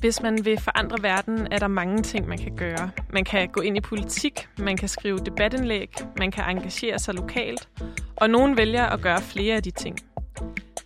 Hvis 0.00 0.22
man 0.22 0.44
vil 0.44 0.60
forandre 0.60 1.02
verden, 1.02 1.48
er 1.50 1.58
der 1.58 1.68
mange 1.68 2.02
ting, 2.02 2.28
man 2.28 2.38
kan 2.38 2.56
gøre. 2.56 2.90
Man 3.12 3.24
kan 3.24 3.48
gå 3.48 3.60
ind 3.60 3.76
i 3.76 3.80
politik, 3.80 4.48
man 4.58 4.76
kan 4.76 4.88
skrive 4.88 5.18
debatindlæg, 5.18 5.94
man 6.18 6.30
kan 6.30 6.44
engagere 6.56 6.98
sig 6.98 7.14
lokalt, 7.14 7.68
og 8.16 8.30
nogen 8.30 8.56
vælger 8.56 8.86
at 8.86 9.00
gøre 9.00 9.20
flere 9.20 9.56
af 9.56 9.62
de 9.62 9.70
ting. 9.70 9.96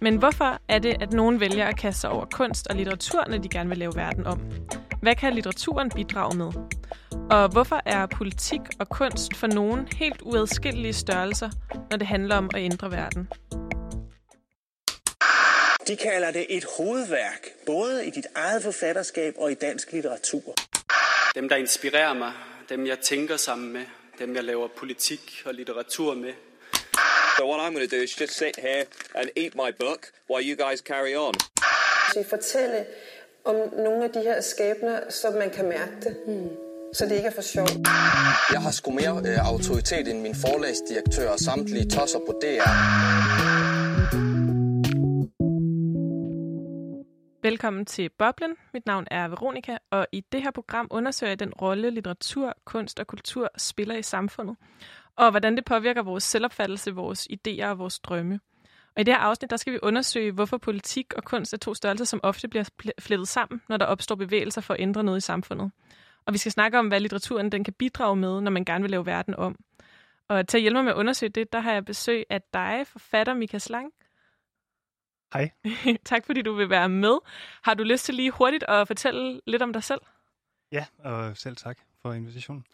Men 0.01 0.16
hvorfor 0.16 0.59
er 0.69 0.79
det, 0.79 0.97
at 1.03 1.12
nogen 1.12 1.41
vælger 1.41 1.66
at 1.66 1.77
kaste 1.77 2.01
sig 2.01 2.11
over 2.11 2.25
kunst 2.25 2.66
og 2.66 2.77
litteratur, 2.77 3.25
når 3.29 3.39
de 3.39 3.48
gerne 3.48 3.69
vil 3.69 3.79
lave 3.79 3.93
verden 3.97 4.27
om? 4.27 4.41
Hvad 5.01 5.15
kan 5.15 5.33
litteraturen 5.35 5.91
bidrage 5.91 6.37
med? 6.37 6.53
Og 7.31 7.49
hvorfor 7.49 7.81
er 7.85 8.07
politik 8.07 8.61
og 8.79 8.89
kunst 8.89 9.37
for 9.37 9.46
nogen 9.46 9.88
helt 9.96 10.23
uadskillelige 10.23 10.93
størrelser, 10.93 11.51
når 11.91 11.96
det 11.96 12.07
handler 12.07 12.37
om 12.37 12.51
at 12.55 12.60
ændre 12.60 12.91
verden? 12.91 13.29
De 15.87 15.97
kalder 15.97 16.30
det 16.30 16.47
et 16.48 16.65
hovedværk, 16.77 17.48
både 17.66 18.06
i 18.06 18.11
dit 18.11 18.27
eget 18.34 18.62
forfatterskab 18.62 19.34
og 19.38 19.52
i 19.52 19.55
dansk 19.55 19.93
litteratur. 19.93 20.55
Dem, 21.34 21.48
der 21.48 21.57
inspirerer 21.57 22.12
mig, 22.15 22.33
dem 22.69 22.87
jeg 22.87 22.98
tænker 22.98 23.37
sammen 23.37 23.73
med, 23.73 23.80
dem 24.19 24.34
jeg 24.34 24.45
laver 24.45 24.69
politik 24.77 25.43
og 25.45 25.55
litteratur 25.55 26.15
med. 26.15 26.33
So 27.38 27.51
what 27.51 27.60
I'm 27.60 27.74
going 27.74 27.91
to 27.91 27.97
do 27.97 28.02
is 28.02 28.20
just 28.20 28.33
sit 28.33 28.57
here 28.57 28.84
and 29.15 29.29
eat 29.37 29.55
my 29.55 29.70
book 29.79 30.01
while 30.30 30.45
you 30.51 30.69
guys 30.69 30.79
carry 30.80 31.16
on. 31.16 31.34
Så 32.15 32.24
fortælle 32.30 32.87
om 33.45 33.57
nogle 33.77 34.05
af 34.05 34.10
de 34.10 34.21
her 34.21 34.41
skæbner, 34.41 35.01
så 35.10 35.30
man 35.30 35.51
kan 35.51 35.65
mærke 35.65 35.93
det. 36.02 36.16
Mm. 36.27 36.48
Så 36.95 37.05
det 37.05 37.12
ikke 37.12 37.27
er 37.29 37.35
for 37.35 37.43
sjovt. 37.43 37.73
Jeg 38.52 38.62
har 38.62 38.71
sgu 38.71 38.91
mere 38.91 39.23
øh, 39.27 39.48
autoritet 39.48 40.09
end 40.09 40.21
min 40.21 40.35
forlagsdirektør 40.35 41.30
og 41.30 41.38
samtlige 41.38 41.90
tosser 41.90 42.18
på 42.18 42.40
DR. 42.43 43.54
Velkommen 47.45 47.87
til 47.87 48.09
Boblen. 48.09 48.56
Mit 48.74 48.87
navn 48.87 49.06
er 49.10 49.28
Veronika, 49.28 49.76
og 49.90 50.06
i 50.12 50.20
det 50.32 50.42
her 50.42 50.50
program 50.50 50.87
undersøger 50.90 51.30
jeg 51.30 51.40
den 51.40 51.54
rolle, 51.54 51.90
litteratur, 51.90 52.54
kunst 52.64 53.00
og 53.00 53.06
kultur 53.06 53.48
spiller 53.59 53.95
i 53.95 54.02
samfundet, 54.02 54.56
og 55.16 55.30
hvordan 55.30 55.56
det 55.56 55.65
påvirker 55.65 56.02
vores 56.02 56.24
selvopfattelse, 56.24 56.95
vores 56.95 57.28
idéer 57.32 57.66
og 57.66 57.78
vores 57.78 57.98
drømme. 57.98 58.40
Og 58.96 59.00
i 59.00 59.02
det 59.04 59.15
her 59.15 59.20
afsnit, 59.20 59.50
der 59.50 59.56
skal 59.56 59.72
vi 59.72 59.78
undersøge, 59.82 60.32
hvorfor 60.32 60.59
politik 60.59 61.15
og 61.16 61.24
kunst 61.24 61.52
er 61.52 61.59
to 61.59 61.74
størrelser, 61.74 62.04
som 62.04 62.20
ofte 62.22 62.48
bliver 62.48 62.65
flettet 62.98 63.28
sammen, 63.28 63.60
når 63.68 63.76
der 63.76 63.87
opstår 63.87 64.15
bevægelser 64.15 64.60
for 64.60 64.75
at 64.75 64.81
ændre 64.81 65.04
noget 65.04 65.19
i 65.19 65.20
samfundet. 65.20 65.70
Og 66.26 66.32
vi 66.32 66.38
skal 66.38 66.53
snakke 66.53 66.78
om, 66.78 66.88
hvad 66.88 67.00
litteraturen 67.00 67.53
den 67.53 67.65
kan 67.65 67.75
bidrage 67.75 68.16
med, 68.16 68.41
når 68.41 68.50
man 68.50 68.65
gerne 68.65 68.82
vil 68.82 68.91
lave 68.91 69.06
verden 69.06 69.34
om. 69.34 69.56
Og 70.28 70.48
til 70.48 70.59
at 70.59 70.62
hjælpe 70.62 70.76
mig 70.76 70.84
med 70.84 70.92
at 70.92 70.98
undersøge 70.98 71.31
det, 71.31 71.53
der 71.53 71.60
har 71.60 71.72
jeg 71.72 71.84
besøg 71.84 72.25
af 72.31 72.42
dig, 72.53 72.82
forfatter 72.87 73.34
Mika 73.34 73.59
Slang. 73.59 73.92
Hej. 75.34 75.50
tak 76.04 76.27
fordi 76.27 76.43
du 76.43 76.53
vil 76.53 76.71
være 76.71 76.88
med. 76.88 77.19
Har 77.62 77.75
du 77.75 77.82
lyst 77.82 78.04
til 78.04 78.15
lige 78.15 78.31
hurtigt 78.31 78.65
at 78.69 78.87
fortælle 78.87 79.41
lidt 79.47 79.62
om 79.62 79.72
dig 79.72 79.82
selv? 79.82 80.00
Ja, 80.72 80.87
og 80.99 81.37
selv 81.37 81.56
tak 81.56 81.78
for 82.03 82.12
invitationen. 82.12 82.66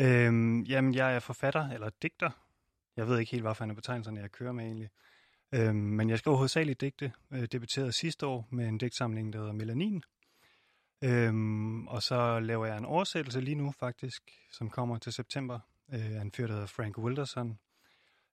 Øhm, 0.00 0.62
jamen, 0.62 0.94
jeg 0.94 1.14
er 1.14 1.20
forfatter, 1.20 1.70
eller 1.70 1.90
digter. 2.02 2.30
Jeg 2.96 3.08
ved 3.08 3.18
ikke 3.18 3.32
helt, 3.32 3.42
hvad 3.42 3.54
for 3.54 3.64
en 3.64 3.70
af 3.70 3.76
betegnelserne 3.76 4.20
jeg 4.20 4.32
kører 4.32 4.52
med 4.52 4.64
egentlig. 4.64 4.90
Øhm, 5.52 5.74
men 5.74 6.10
jeg 6.10 6.18
skriver 6.18 6.36
hovedsageligt 6.36 6.80
digte. 6.80 7.12
Øh, 7.32 7.42
debuterede 7.52 7.92
sidste 7.92 8.26
år 8.26 8.48
med 8.50 8.68
en 8.68 8.78
digtsamling, 8.78 9.32
der 9.32 9.38
hedder 9.38 9.52
Melanin. 9.52 10.02
Øhm, 11.04 11.88
og 11.88 12.02
så 12.02 12.40
laver 12.40 12.66
jeg 12.66 12.78
en 12.78 12.84
oversættelse 12.84 13.40
lige 13.40 13.54
nu 13.54 13.72
faktisk, 13.78 14.22
som 14.52 14.70
kommer 14.70 14.98
til 14.98 15.12
september. 15.12 15.60
Øh, 15.92 16.22
en 16.22 16.32
fyr, 16.32 16.46
der 16.46 16.52
hedder 16.52 16.66
Frank 16.66 16.98
Wilderson. 16.98 17.58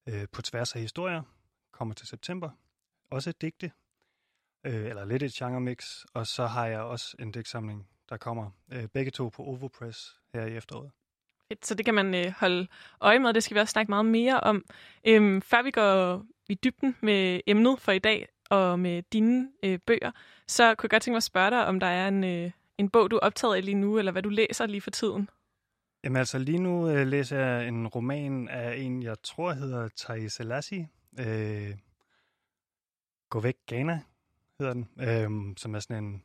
Øh, 0.07 0.25
på 0.31 0.41
tværs 0.41 0.75
af 0.75 0.81
historier. 0.81 1.21
Kommer 1.71 1.93
til 1.93 2.07
september. 2.07 2.49
Også 3.15 3.31
digte. 3.31 3.71
Øh, 4.65 4.85
eller 4.89 5.05
lidt 5.05 5.23
et 5.23 5.33
genre-mix. 5.33 6.05
Og 6.13 6.27
så 6.27 6.45
har 6.45 6.65
jeg 6.65 6.79
også 6.79 7.15
en 7.19 7.31
digtsamling, 7.31 7.87
der 8.09 8.17
kommer. 8.17 8.51
Øh, 8.73 8.87
begge 8.87 9.11
to 9.11 9.29
på 9.29 9.43
Ovo 9.43 9.67
Press 9.67 10.19
her 10.33 10.45
i 10.45 10.55
efteråret. 10.57 10.91
Så 11.63 11.75
det 11.75 11.85
kan 11.85 11.93
man 11.93 12.15
øh, 12.15 12.33
holde 12.37 12.67
øje 13.01 13.19
med. 13.19 13.33
Det 13.33 13.43
skal 13.43 13.55
vi 13.55 13.59
også 13.59 13.71
snakke 13.71 13.91
meget 13.91 14.05
mere 14.05 14.39
om. 14.39 14.65
Øhm, 15.07 15.41
før 15.41 15.61
vi 15.61 15.71
går 15.71 16.25
i 16.49 16.55
dybden 16.55 16.95
med 17.01 17.41
emnet 17.47 17.79
for 17.79 17.91
i 17.91 17.99
dag 17.99 18.27
og 18.49 18.79
med 18.79 19.03
dine 19.13 19.51
øh, 19.63 19.79
bøger, 19.87 20.11
så 20.47 20.75
kunne 20.75 20.85
jeg 20.85 20.89
godt 20.89 21.03
tænke 21.03 21.13
mig 21.13 21.17
at 21.17 21.23
spørge 21.23 21.49
dig, 21.49 21.65
om 21.65 21.79
der 21.79 21.87
er 21.87 22.07
en, 22.07 22.23
øh, 22.23 22.51
en 22.77 22.89
bog, 22.89 23.11
du 23.11 23.15
er 23.15 23.19
optaget 23.19 23.55
af 23.55 23.65
lige 23.65 23.75
nu, 23.75 23.97
eller 23.97 24.11
hvad 24.11 24.23
du 24.23 24.29
læser 24.29 24.65
lige 24.65 24.81
for 24.81 24.91
tiden. 24.91 25.29
Jamen 26.03 26.17
altså, 26.17 26.37
lige 26.37 26.59
nu 26.59 26.89
øh, 26.89 27.07
læser 27.07 27.39
jeg 27.39 27.67
en 27.67 27.87
roman 27.87 28.47
af 28.47 28.75
en, 28.77 29.03
jeg 29.03 29.15
tror 29.23 29.53
hedder 29.53 29.89
Thais 29.97 30.33
Selassie. 30.33 30.89
Øh, 31.19 31.75
Gå 33.35 33.39
væk, 33.39 33.57
Ghana 33.67 34.01
hedder 34.59 34.73
den, 34.73 34.89
øh, 34.99 35.57
som 35.57 35.75
er 35.75 35.79
sådan 35.79 36.03
en 36.03 36.23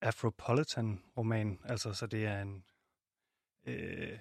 Afropolitan-roman. 0.00 1.60
Altså, 1.64 1.92
så 1.92 2.06
det 2.06 2.26
er 2.26 2.42
en... 2.42 2.64
Øh, 3.66 4.18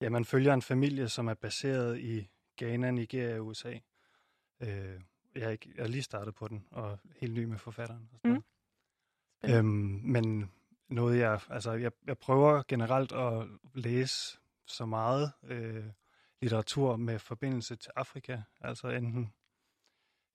ja, 0.00 0.08
man 0.08 0.24
følger 0.24 0.54
en 0.54 0.62
familie, 0.62 1.08
som 1.08 1.28
er 1.28 1.34
baseret 1.34 2.00
i 2.00 2.30
Ghana, 2.56 2.90
Nigeria 2.90 3.38
og 3.38 3.46
USA. 3.46 3.78
Øh, 4.60 5.00
jeg, 5.34 5.42
er 5.42 5.48
ikke, 5.48 5.72
jeg 5.76 5.82
er 5.82 5.86
lige 5.86 6.02
startet 6.02 6.34
på 6.34 6.48
den, 6.48 6.66
og 6.70 6.98
helt 7.16 7.34
ny 7.34 7.44
med 7.44 7.58
forfatteren. 7.58 8.08
Og 8.12 8.20
sådan 8.20 8.44
mm. 9.42 9.50
øhm, 9.50 10.00
men 10.04 10.50
noget, 10.88 11.18
jeg, 11.18 11.40
altså, 11.48 11.72
jeg, 11.72 11.92
jeg 12.06 12.18
prøver 12.18 12.62
generelt 12.68 13.12
at 13.12 13.48
læse 13.74 14.38
så 14.66 14.86
meget 14.86 15.32
øh, 15.42 15.84
litteratur 16.40 16.96
med 16.96 17.18
forbindelse 17.18 17.76
til 17.76 17.90
Afrika, 17.96 18.42
altså 18.60 18.88
enten 18.88 19.32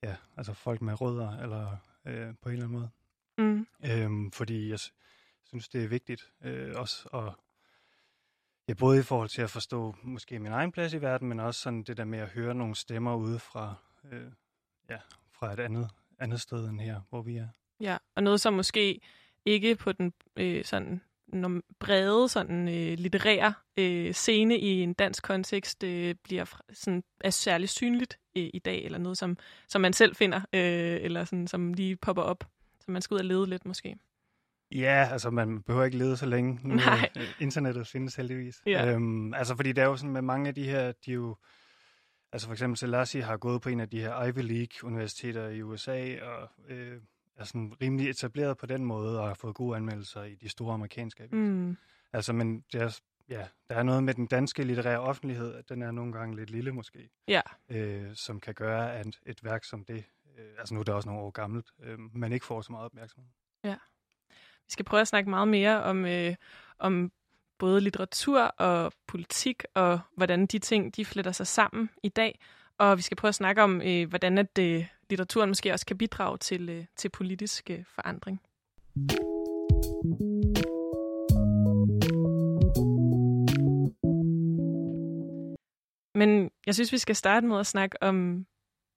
ja, 0.04 0.16
altså 0.38 0.54
folk 0.54 0.82
med 0.82 1.02
rødder, 1.02 1.38
eller 1.38 1.78
øh, 2.06 2.34
på 2.42 2.50
en 2.50 2.54
eller 2.54 2.66
anden 2.66 2.80
måde. 2.80 2.90
Mm. 3.38 3.68
Øhm, 3.86 4.32
fordi 4.32 4.70
jeg 4.70 4.80
synes, 5.44 5.70
det 5.70 5.84
er 5.84 5.88
vigtigt 5.88 6.32
øh, 6.44 6.72
også 6.76 7.10
at 7.14 7.34
Ja, 8.70 8.74
både 8.74 9.00
i 9.00 9.04
forhold 9.04 9.30
til 9.30 9.42
at 9.42 9.50
forstå 9.50 9.96
måske 10.04 10.40
min 10.40 10.52
egen 10.52 10.72
plads 10.72 10.94
i 10.94 11.02
verden, 11.02 11.30
men 11.30 11.40
også 11.40 11.62
sådan 11.62 11.84
det 11.84 11.98
der 11.98 12.06
med 12.06 12.20
at 12.20 12.28
høre 12.28 12.56
nogle 12.56 12.76
stemmer 12.76 13.16
ude 13.16 13.40
fra, 13.40 13.76
øh, 14.12 14.32
ja, 14.90 14.98
fra 15.32 15.54
et 15.54 15.60
andet, 15.60 15.90
andet 16.20 16.42
sted 16.42 16.70
end 16.70 16.80
her, 16.80 17.02
hvor 17.10 17.22
vi 17.22 17.38
er. 17.38 17.48
Ja, 17.80 17.98
og 18.16 18.24
noget 18.24 18.42
som 18.42 18.54
måske 18.54 19.02
ikke 19.46 19.76
på 19.76 19.92
den 19.92 20.14
øh, 20.36 20.66
sådan 20.66 21.02
brede 21.80 22.30
sådan 22.30 22.68
øh, 22.68 22.98
litterære 22.98 23.54
øh, 23.78 24.14
scene 24.14 24.58
i 24.58 24.81
en 24.81 24.94
dansk 24.94 25.24
kontekst 25.24 25.84
øh, 25.84 26.16
bliver 26.24 26.46
sådan 26.74 27.04
er 27.22 27.30
særligt 27.30 27.72
synligt 27.72 28.20
øh, 28.44 28.50
i 28.53 28.59
dag 28.59 28.85
eller 28.85 28.97
noget 28.97 29.17
som 29.17 29.38
som 29.67 29.81
man 29.81 29.94
selv 29.94 30.16
finder 30.16 30.38
øh, 30.38 30.97
eller 31.01 31.25
sådan 31.25 31.47
som 31.47 31.73
lige 31.73 31.95
popper 31.95 32.23
op, 32.23 32.44
så 32.79 32.91
man 32.91 33.01
skal 33.01 33.16
ud 33.16 33.19
og 33.19 33.25
lede 33.25 33.50
lidt 33.50 33.66
måske. 33.66 33.95
Ja, 34.72 35.07
altså 35.11 35.29
man 35.29 35.61
behøver 35.61 35.85
ikke 35.85 35.97
lede 35.97 36.17
så 36.17 36.25
længe. 36.25 36.59
Nu, 36.63 36.75
Nej. 36.85 37.09
Internettet 37.39 37.88
findes 37.88 38.16
heldigvis. 38.16 38.61
Ja. 38.66 38.91
Øhm, 38.94 39.33
altså 39.33 39.55
fordi 39.55 39.72
det 39.72 39.81
er 39.81 39.85
jo 39.85 39.95
sådan 39.95 40.11
med 40.11 40.22
mange 40.22 40.47
af 40.47 40.55
de 40.55 40.63
her, 40.63 40.91
de 41.05 41.11
jo, 41.11 41.35
altså 42.31 42.47
for 42.47 42.53
eksempel 42.53 42.77
Selassie 42.77 43.23
har 43.23 43.38
gået 43.38 43.61
på 43.61 43.69
en 43.69 43.79
af 43.79 43.89
de 43.89 44.00
her 44.00 44.23
Ivy 44.23 44.41
League 44.41 44.83
universiteter 44.83 45.50
i 45.50 45.61
USA, 45.61 46.16
og 46.21 46.50
øh, 46.69 46.97
er 47.38 47.44
sådan 47.44 47.73
rimelig 47.81 48.09
etableret 48.09 48.57
på 48.57 48.66
den 48.66 48.85
måde, 48.85 49.21
og 49.21 49.27
har 49.27 49.33
fået 49.33 49.56
gode 49.56 49.77
anmeldelser 49.77 50.23
i 50.23 50.35
de 50.35 50.50
store 50.50 50.73
amerikanske 50.73 51.23
aviser. 51.23 51.38
Mm. 51.38 51.77
Altså, 52.13 52.33
men 52.33 52.63
det 52.73 52.81
er, 52.81 53.00
ja, 53.29 53.47
der 53.69 53.75
er 53.75 53.84
noget 53.84 54.03
med 54.03 54.13
den 54.13 54.25
danske 54.25 54.63
litterære 54.63 55.00
offentlighed, 55.00 55.56
at 55.56 55.69
den 55.69 55.81
er 55.81 55.91
nogle 55.91 56.13
gange 56.13 56.35
lidt 56.35 56.50
lille 56.50 56.72
måske, 56.72 57.09
ja. 57.28 57.41
øh, 57.69 58.16
som 58.16 58.40
kan 58.40 58.53
gøre, 58.53 58.95
at 58.95 59.07
et 59.25 59.44
værk 59.44 59.63
som 59.63 59.85
det, 59.85 60.03
øh, 60.38 60.45
altså 60.59 60.73
nu 60.73 60.79
er 60.79 60.84
det 60.84 60.94
også 60.94 61.09
nogle 61.09 61.22
år 61.22 61.31
gammelt, 61.31 61.68
øh, 61.84 62.00
men 62.00 62.31
ikke 62.31 62.45
får 62.45 62.62
så 62.62 62.72
meget 62.72 62.85
opmærksomhed. 62.85 63.29
Ja. 63.63 63.75
Vi 64.66 64.72
skal 64.72 64.85
prøve 64.85 65.01
at 65.01 65.07
snakke 65.07 65.29
meget 65.29 65.47
mere 65.47 65.84
om, 65.84 66.06
øh, 66.06 66.35
om 66.79 67.12
både 67.57 67.81
litteratur 67.81 68.41
og 68.41 68.94
politik, 69.07 69.63
og 69.74 70.00
hvordan 70.15 70.45
de 70.45 70.59
ting 70.59 70.95
de 70.95 71.06
fletter 71.06 71.31
sig 71.31 71.48
sammen 71.48 71.89
i 72.04 72.09
dag. 72.09 72.39
Og 72.77 72.98
vi 72.98 73.01
skal 73.01 73.18
prøve 73.18 73.30
at 73.30 73.36
snakke 73.36 73.63
om, 73.63 73.81
øh, 73.81 74.09
hvordan 74.09 74.38
at, 74.38 74.57
øh, 74.59 74.86
litteraturen 75.09 75.50
måske 75.50 75.74
også 75.74 75.86
kan 75.86 75.98
bidrage 75.98 76.38
til, 76.38 76.69
øh, 76.69 76.86
til 76.95 77.09
politisk 77.09 77.69
øh, 77.69 77.86
forandring. 77.86 78.42
Men 86.19 86.51
jeg 86.66 86.75
synes, 86.75 86.92
vi 86.92 86.98
skal 86.98 87.16
starte 87.16 87.48
med 87.48 87.60
at 87.60 87.66
snakke 87.66 88.04
om 88.04 88.45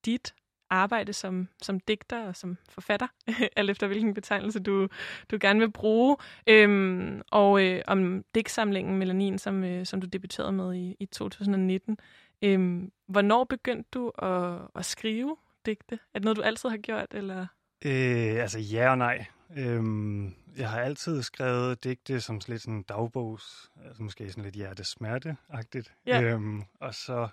dit 0.04 0.34
arbejde 0.70 1.12
som, 1.12 1.48
som 1.62 1.80
digter 1.80 2.26
og 2.26 2.36
som 2.36 2.58
forfatter, 2.68 3.06
alt 3.56 3.70
efter 3.70 3.86
hvilken 3.86 4.14
betegnelse 4.14 4.60
du, 4.60 4.88
du 5.30 5.38
gerne 5.40 5.60
vil 5.60 5.70
bruge, 5.70 6.16
øhm, 6.46 7.22
og 7.30 7.64
øh, 7.64 7.82
om 7.86 8.24
digtsamlingen 8.34 8.98
Melanin, 8.98 9.38
som, 9.38 9.64
øh, 9.64 9.86
som 9.86 10.00
du 10.00 10.06
debuterede 10.06 10.52
med 10.52 10.74
i, 10.74 10.96
i 11.00 11.06
2019. 11.06 11.98
Øhm, 12.42 12.92
hvornår 13.06 13.44
begyndte 13.44 13.88
du 13.94 14.08
at, 14.08 14.58
at 14.74 14.84
skrive 14.84 15.36
digte? 15.66 15.94
Er 15.94 16.18
det 16.18 16.24
noget, 16.24 16.36
du 16.36 16.42
altid 16.42 16.68
har 16.68 16.76
gjort, 16.76 17.06
eller? 17.10 17.46
Øh, 17.84 18.42
altså 18.42 18.58
ja 18.58 18.90
og 18.90 18.98
nej. 18.98 19.26
Øhm, 19.56 20.34
jeg 20.56 20.70
har 20.70 20.80
altid 20.80 21.22
skrevet 21.22 21.84
digte 21.84 22.20
som 22.20 22.40
lidt 22.48 22.62
sådan 22.62 22.82
dagbogs, 22.82 23.70
altså 23.84 24.02
måske 24.02 24.30
sådan 24.30 24.44
lidt 24.44 24.56
hjertesmerte-agtigt. 24.56 25.94
Ja. 26.06 26.22
Øhm, 26.22 26.62
og 26.80 26.94
så 26.94 27.28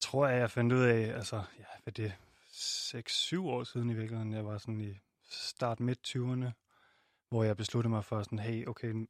tror 0.00 0.26
jeg, 0.26 0.40
jeg 0.40 0.50
fandt 0.50 0.72
ud 0.72 0.82
af, 0.82 1.14
altså, 1.14 1.36
ja, 1.58 1.64
hvad 1.82 1.92
det 1.92 2.12
6-7 2.48 3.40
år 3.40 3.64
siden 3.64 3.90
i 3.90 3.94
virkeligheden, 3.94 4.32
jeg 4.32 4.46
var 4.46 4.58
sådan 4.58 4.80
i 4.80 4.98
start 5.30 5.80
midt 5.80 6.16
20'erne, 6.16 6.50
hvor 7.28 7.44
jeg 7.44 7.56
besluttede 7.56 7.90
mig 7.90 8.04
for 8.04 8.22
sådan, 8.22 8.38
hey, 8.38 8.66
okay, 8.66 9.06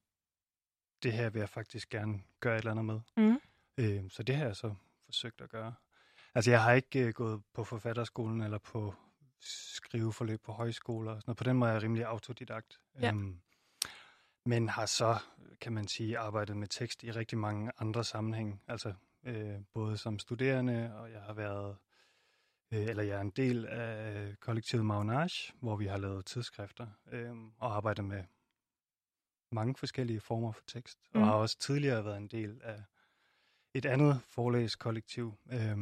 det 1.03 1.13
her 1.13 1.31
vil 1.31 1.39
jeg 1.41 1.49
faktisk 1.49 1.89
gerne 1.89 2.23
gøre 2.41 2.55
et 2.55 2.59
eller 2.59 2.71
andet 2.71 2.85
med. 2.85 3.01
Mm. 3.17 3.41
Øh, 3.79 4.11
så 4.11 4.23
det 4.23 4.37
har 4.37 4.45
jeg 4.45 4.57
så 4.57 4.75
forsøgt 5.05 5.41
at 5.41 5.51
gøre. 5.51 5.75
Altså, 6.35 6.51
jeg 6.51 6.63
har 6.63 6.73
ikke 6.73 7.07
øh, 7.07 7.13
gået 7.13 7.43
på 7.55 7.65
forfatterskolen 7.65 8.41
eller 8.41 8.59
på 8.59 8.95
skriveforløb 9.47 10.43
på 10.43 10.53
højskoler 10.53 11.13
og 11.13 11.23
sådan 11.23 11.31
noget. 11.31 11.39
På 11.39 11.45
den 11.45 11.57
måde 11.57 11.71
er 11.71 11.75
jeg 11.75 11.83
rimelig 11.83 12.05
autodidakt. 12.05 12.81
Ja. 13.01 13.09
Øhm, 13.09 13.41
men 14.47 14.69
har 14.69 14.87
så, 14.87 15.19
kan 15.61 15.73
man 15.73 15.89
sige, 15.89 16.19
arbejdet 16.19 16.57
med 16.57 16.69
tekst 16.69 17.03
i 17.03 17.11
rigtig 17.11 17.39
mange 17.39 17.73
andre 17.79 18.05
sammenhæng. 18.05 18.63
Altså 18.69 18.95
øh, 19.25 19.55
både 19.73 19.99
som 19.99 20.19
studerende, 20.19 20.97
og 20.97 21.13
jeg 21.13 21.21
har 21.21 21.33
været, 21.33 21.77
øh, 22.73 22.87
eller 22.87 23.03
jeg 23.03 23.17
er 23.17 23.21
en 23.21 23.31
del 23.31 23.67
af 23.67 24.35
kollektivet 24.41 24.87
Maunage, 24.87 25.53
hvor 25.61 25.77
vi 25.77 25.87
har 25.87 25.99
lavet 25.99 26.27
tidsskrifter 26.27 26.87
øh, 27.13 27.37
og 27.59 27.77
arbejdet 27.77 28.05
med 28.05 28.25
mange 29.53 29.75
forskellige 29.77 30.21
former 30.21 30.53
for 30.53 30.63
tekst. 30.67 30.99
Mm. 31.15 31.21
Og 31.21 31.27
har 31.27 31.35
også 31.35 31.59
tidligere 31.59 32.05
været 32.05 32.17
en 32.17 32.29
del 32.29 32.61
af 32.63 32.83
et 33.75 33.87
andet 33.87 34.21
forlægskollektiv, 34.23 35.35
øh, 35.53 35.79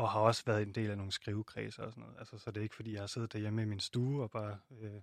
og 0.00 0.10
har 0.10 0.20
også 0.20 0.42
været 0.46 0.62
en 0.62 0.72
del 0.74 0.90
af 0.90 0.96
nogle 0.96 1.12
skrivekredser 1.12 1.82
og 1.82 1.92
sådan 1.92 2.02
noget. 2.02 2.16
Altså, 2.18 2.38
så 2.38 2.50
det 2.50 2.56
er 2.60 2.62
ikke, 2.62 2.74
fordi 2.74 2.92
jeg 2.92 3.00
har 3.02 3.06
siddet 3.06 3.32
derhjemme 3.32 3.62
i 3.62 3.64
min 3.64 3.80
stue 3.80 4.22
og 4.22 4.30
bare 4.30 4.58
øh, 4.80 5.00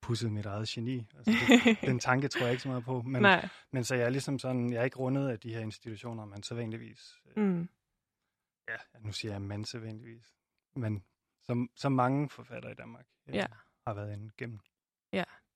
pusset 0.00 0.32
mit 0.32 0.46
eget 0.46 0.68
geni. 0.68 1.06
Altså, 1.16 1.32
det, 1.64 1.80
den 1.90 1.98
tanke 1.98 2.28
tror 2.28 2.40
jeg 2.40 2.50
ikke 2.50 2.62
så 2.62 2.68
meget 2.68 2.84
på. 2.84 3.02
Men, 3.02 3.22
Nej. 3.22 3.48
men 3.70 3.84
så 3.84 3.94
jeg 3.94 4.04
er 4.04 4.10
ligesom 4.10 4.38
sådan, 4.38 4.72
jeg 4.72 4.80
er 4.80 4.84
ikke 4.84 4.96
rundet 4.98 5.28
af 5.28 5.40
de 5.40 5.54
her 5.54 5.60
institutioner, 5.60 6.24
man 6.24 6.42
sædvanligvis, 6.42 7.20
øh, 7.36 7.44
Mm. 7.44 7.68
ja, 8.68 8.76
nu 9.00 9.12
siger 9.12 9.32
jeg 9.32 9.42
man 9.42 9.64
sædvanligvis, 9.64 10.34
men 10.76 11.04
som, 11.42 11.70
som 11.76 11.92
mange 11.92 12.28
forfattere 12.28 12.72
i 12.72 12.74
Danmark 12.74 13.06
øh, 13.28 13.34
Ja. 13.34 13.46
har 13.86 13.94
været 13.94 14.12
inde 14.12 14.30
gennem. 14.38 14.60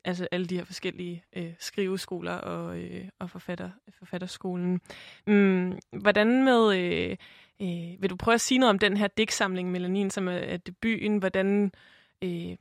Altså 0.07 0.29
alle 0.31 0.47
de 0.47 0.57
her 0.57 0.65
forskellige 0.65 1.25
øh, 1.37 1.53
skriveskoler 1.59 2.33
og, 2.33 2.79
øh, 2.79 3.05
og 3.19 3.31
forfatter, 3.31 3.71
forfatterskolen. 3.99 4.81
Mm, 5.27 5.79
hvordan 5.93 6.45
med, 6.45 6.79
øh, 6.79 7.17
øh, 7.63 8.03
vil 8.03 8.11
du 8.11 8.17
prøve 8.17 8.35
at 8.35 8.41
sige 8.41 8.59
noget 8.59 8.71
om 8.71 8.79
den 8.79 8.97
her 8.97 9.07
digtsamling, 9.07 9.71
Melanin, 9.71 10.11
som 10.11 10.29
er, 10.29 10.33
er 10.33 10.57
debuten? 10.57 11.19
Hvordan, 11.19 11.73
øh, 12.23 12.57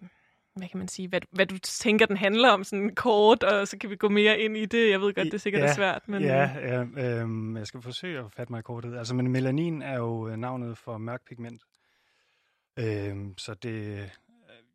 hvad 0.56 0.68
kan 0.70 0.78
man 0.78 0.88
sige, 0.88 1.08
hvad, 1.08 1.22
hvad 1.32 1.46
du 1.46 1.58
tænker, 1.58 2.06
den 2.06 2.18
handler 2.18 2.50
om 2.50 2.64
sådan 2.64 2.96
kort, 2.96 3.44
og 3.44 3.68
så 3.68 3.78
kan 3.78 3.90
vi 3.90 3.96
gå 3.96 4.10
mere 4.10 4.40
ind 4.40 4.58
i 4.58 4.66
det. 4.66 4.90
Jeg 4.92 5.02
ved 5.02 5.14
godt, 5.14 5.26
det 5.26 5.34
er 5.34 5.38
sikkert 5.38 5.62
ja, 5.62 5.68
er 5.68 5.74
svært, 5.74 6.08
men 6.08 6.22
Ja, 6.24 6.50
ja 6.62 6.84
øh, 6.84 7.58
jeg 7.58 7.68
skal 7.68 7.82
forsøge 7.82 8.20
at 8.20 8.32
fatte 8.32 8.54
mig 8.54 8.60
i 8.60 8.62
kortet. 8.62 8.98
Altså, 8.98 9.16
men 9.16 9.32
melanin 9.32 9.82
er 9.82 9.98
jo 9.98 10.28
øh, 10.28 10.38
navnet 10.38 10.78
for 10.78 10.98
mørk 10.98 11.22
pigment. 11.28 11.62
Øh, 12.80 13.16
så 13.38 13.54
det, 13.54 14.00
øh, 14.00 14.10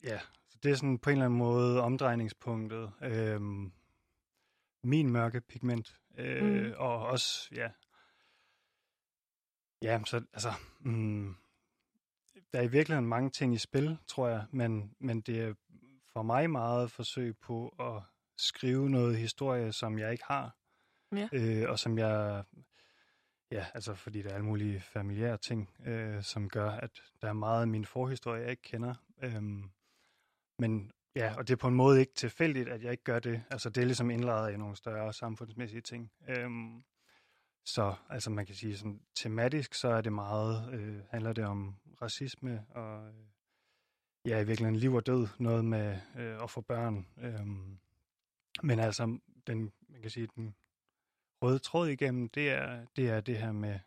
ja, 0.05 0.19
det 0.63 0.71
er 0.71 0.75
sådan 0.75 0.99
på 0.99 1.11
en 1.11 1.15
eller 1.15 1.25
anden 1.25 1.39
måde 1.39 1.81
omdrejningspunktet. 1.81 2.93
Øh, 3.03 3.41
min 4.85 5.11
mørke 5.11 5.41
pigment. 5.41 6.01
Øh, 6.19 6.43
Mm. 6.43 6.73
Og 6.77 7.07
også, 7.07 7.49
ja, 7.55 7.71
ja, 9.83 10.01
så 10.07 10.17
altså, 10.33 10.53
mm, 10.81 11.37
der 12.53 12.59
er 12.59 12.63
i 12.63 12.71
virkeligheden 12.71 13.09
mange 13.09 13.31
ting 13.31 13.55
i 13.55 13.59
spil, 13.59 13.99
tror 14.07 14.29
jeg, 14.29 14.47
men, 14.51 14.95
men 14.99 15.21
det 15.21 15.41
er 15.41 15.55
for 16.13 16.23
mig 16.23 16.51
meget 16.51 16.91
forsøg 16.91 17.39
på 17.39 17.69
at 17.69 18.03
skrive 18.39 18.91
noget 18.91 19.17
historie, 19.19 19.73
som 19.73 19.99
jeg 19.99 20.13
ikke 20.13 20.25
har. 20.25 20.57
Ja. 21.13 21.29
Øh, 21.33 21.71
og 21.71 21.79
som 21.79 21.99
jeg, 21.99 22.45
ja, 23.51 23.67
altså 23.75 23.95
fordi 23.95 24.23
der 24.23 24.31
er 24.31 24.35
alle 24.35 24.47
mulige 24.47 24.81
familiære 24.81 25.37
ting, 25.37 25.71
øh, 25.87 26.23
som 26.23 26.49
gør, 26.49 26.71
at 26.71 27.03
der 27.23 27.29
er 27.29 27.33
meget 27.33 27.61
af 27.63 27.69
min 27.69 27.85
forhistorie, 27.85 28.41
jeg 28.43 28.51
ikke 28.51 28.63
kender. 28.63 28.95
Øhm, 29.23 29.71
men 30.61 30.91
ja, 31.17 31.35
og 31.37 31.49
det 31.49 31.53
er 31.53 31.57
på 31.57 31.69
en 31.69 31.75
måde 31.75 32.01
ikke 32.01 32.15
tilfældigt, 32.15 32.69
at 32.69 32.83
jeg 32.83 32.91
ikke 32.91 33.05
gør 33.05 33.19
det. 33.19 33.43
Altså 33.51 33.71
det 33.71 33.81
er 33.81 33.85
ligesom 33.85 34.11
indlejret 34.11 34.53
i 34.53 34.57
nogle 34.57 34.77
større 34.77 35.13
samfundsmæssige 35.13 35.81
ting. 35.81 36.13
Øhm, 36.29 36.83
så 37.65 37.95
altså 38.09 38.31
man 38.31 38.47
kan 38.47 38.55
sige 38.55 38.77
sådan 38.77 39.01
tematisk, 39.15 39.75
så 39.75 39.89
er 39.89 40.01
det 40.01 40.13
meget, 40.13 40.75
øh, 40.75 41.01
handler 41.11 41.33
det 41.33 41.45
om 41.45 41.77
racisme 42.03 42.65
og 42.71 43.09
øh, 43.09 43.15
ja, 44.27 44.41
i 44.41 44.47
virkeligheden 44.47 44.77
liv 44.77 44.95
og 44.95 45.07
død, 45.07 45.29
noget 45.39 45.65
med 45.65 45.99
øh, 46.19 46.43
at 46.43 46.51
få 46.51 46.61
børn. 46.61 47.07
Øhm, 47.19 47.79
men 48.63 48.79
altså, 48.79 49.19
den, 49.47 49.73
man 49.89 50.01
kan 50.03 50.11
sige, 50.11 50.29
den 50.37 50.55
røde 51.43 51.59
tråd 51.59 51.89
igennem, 51.89 52.29
det 52.29 52.51
er 52.51 52.87
det, 52.97 53.09
er 53.09 53.21
det 53.21 53.39
her 53.39 53.53
med 53.53 53.79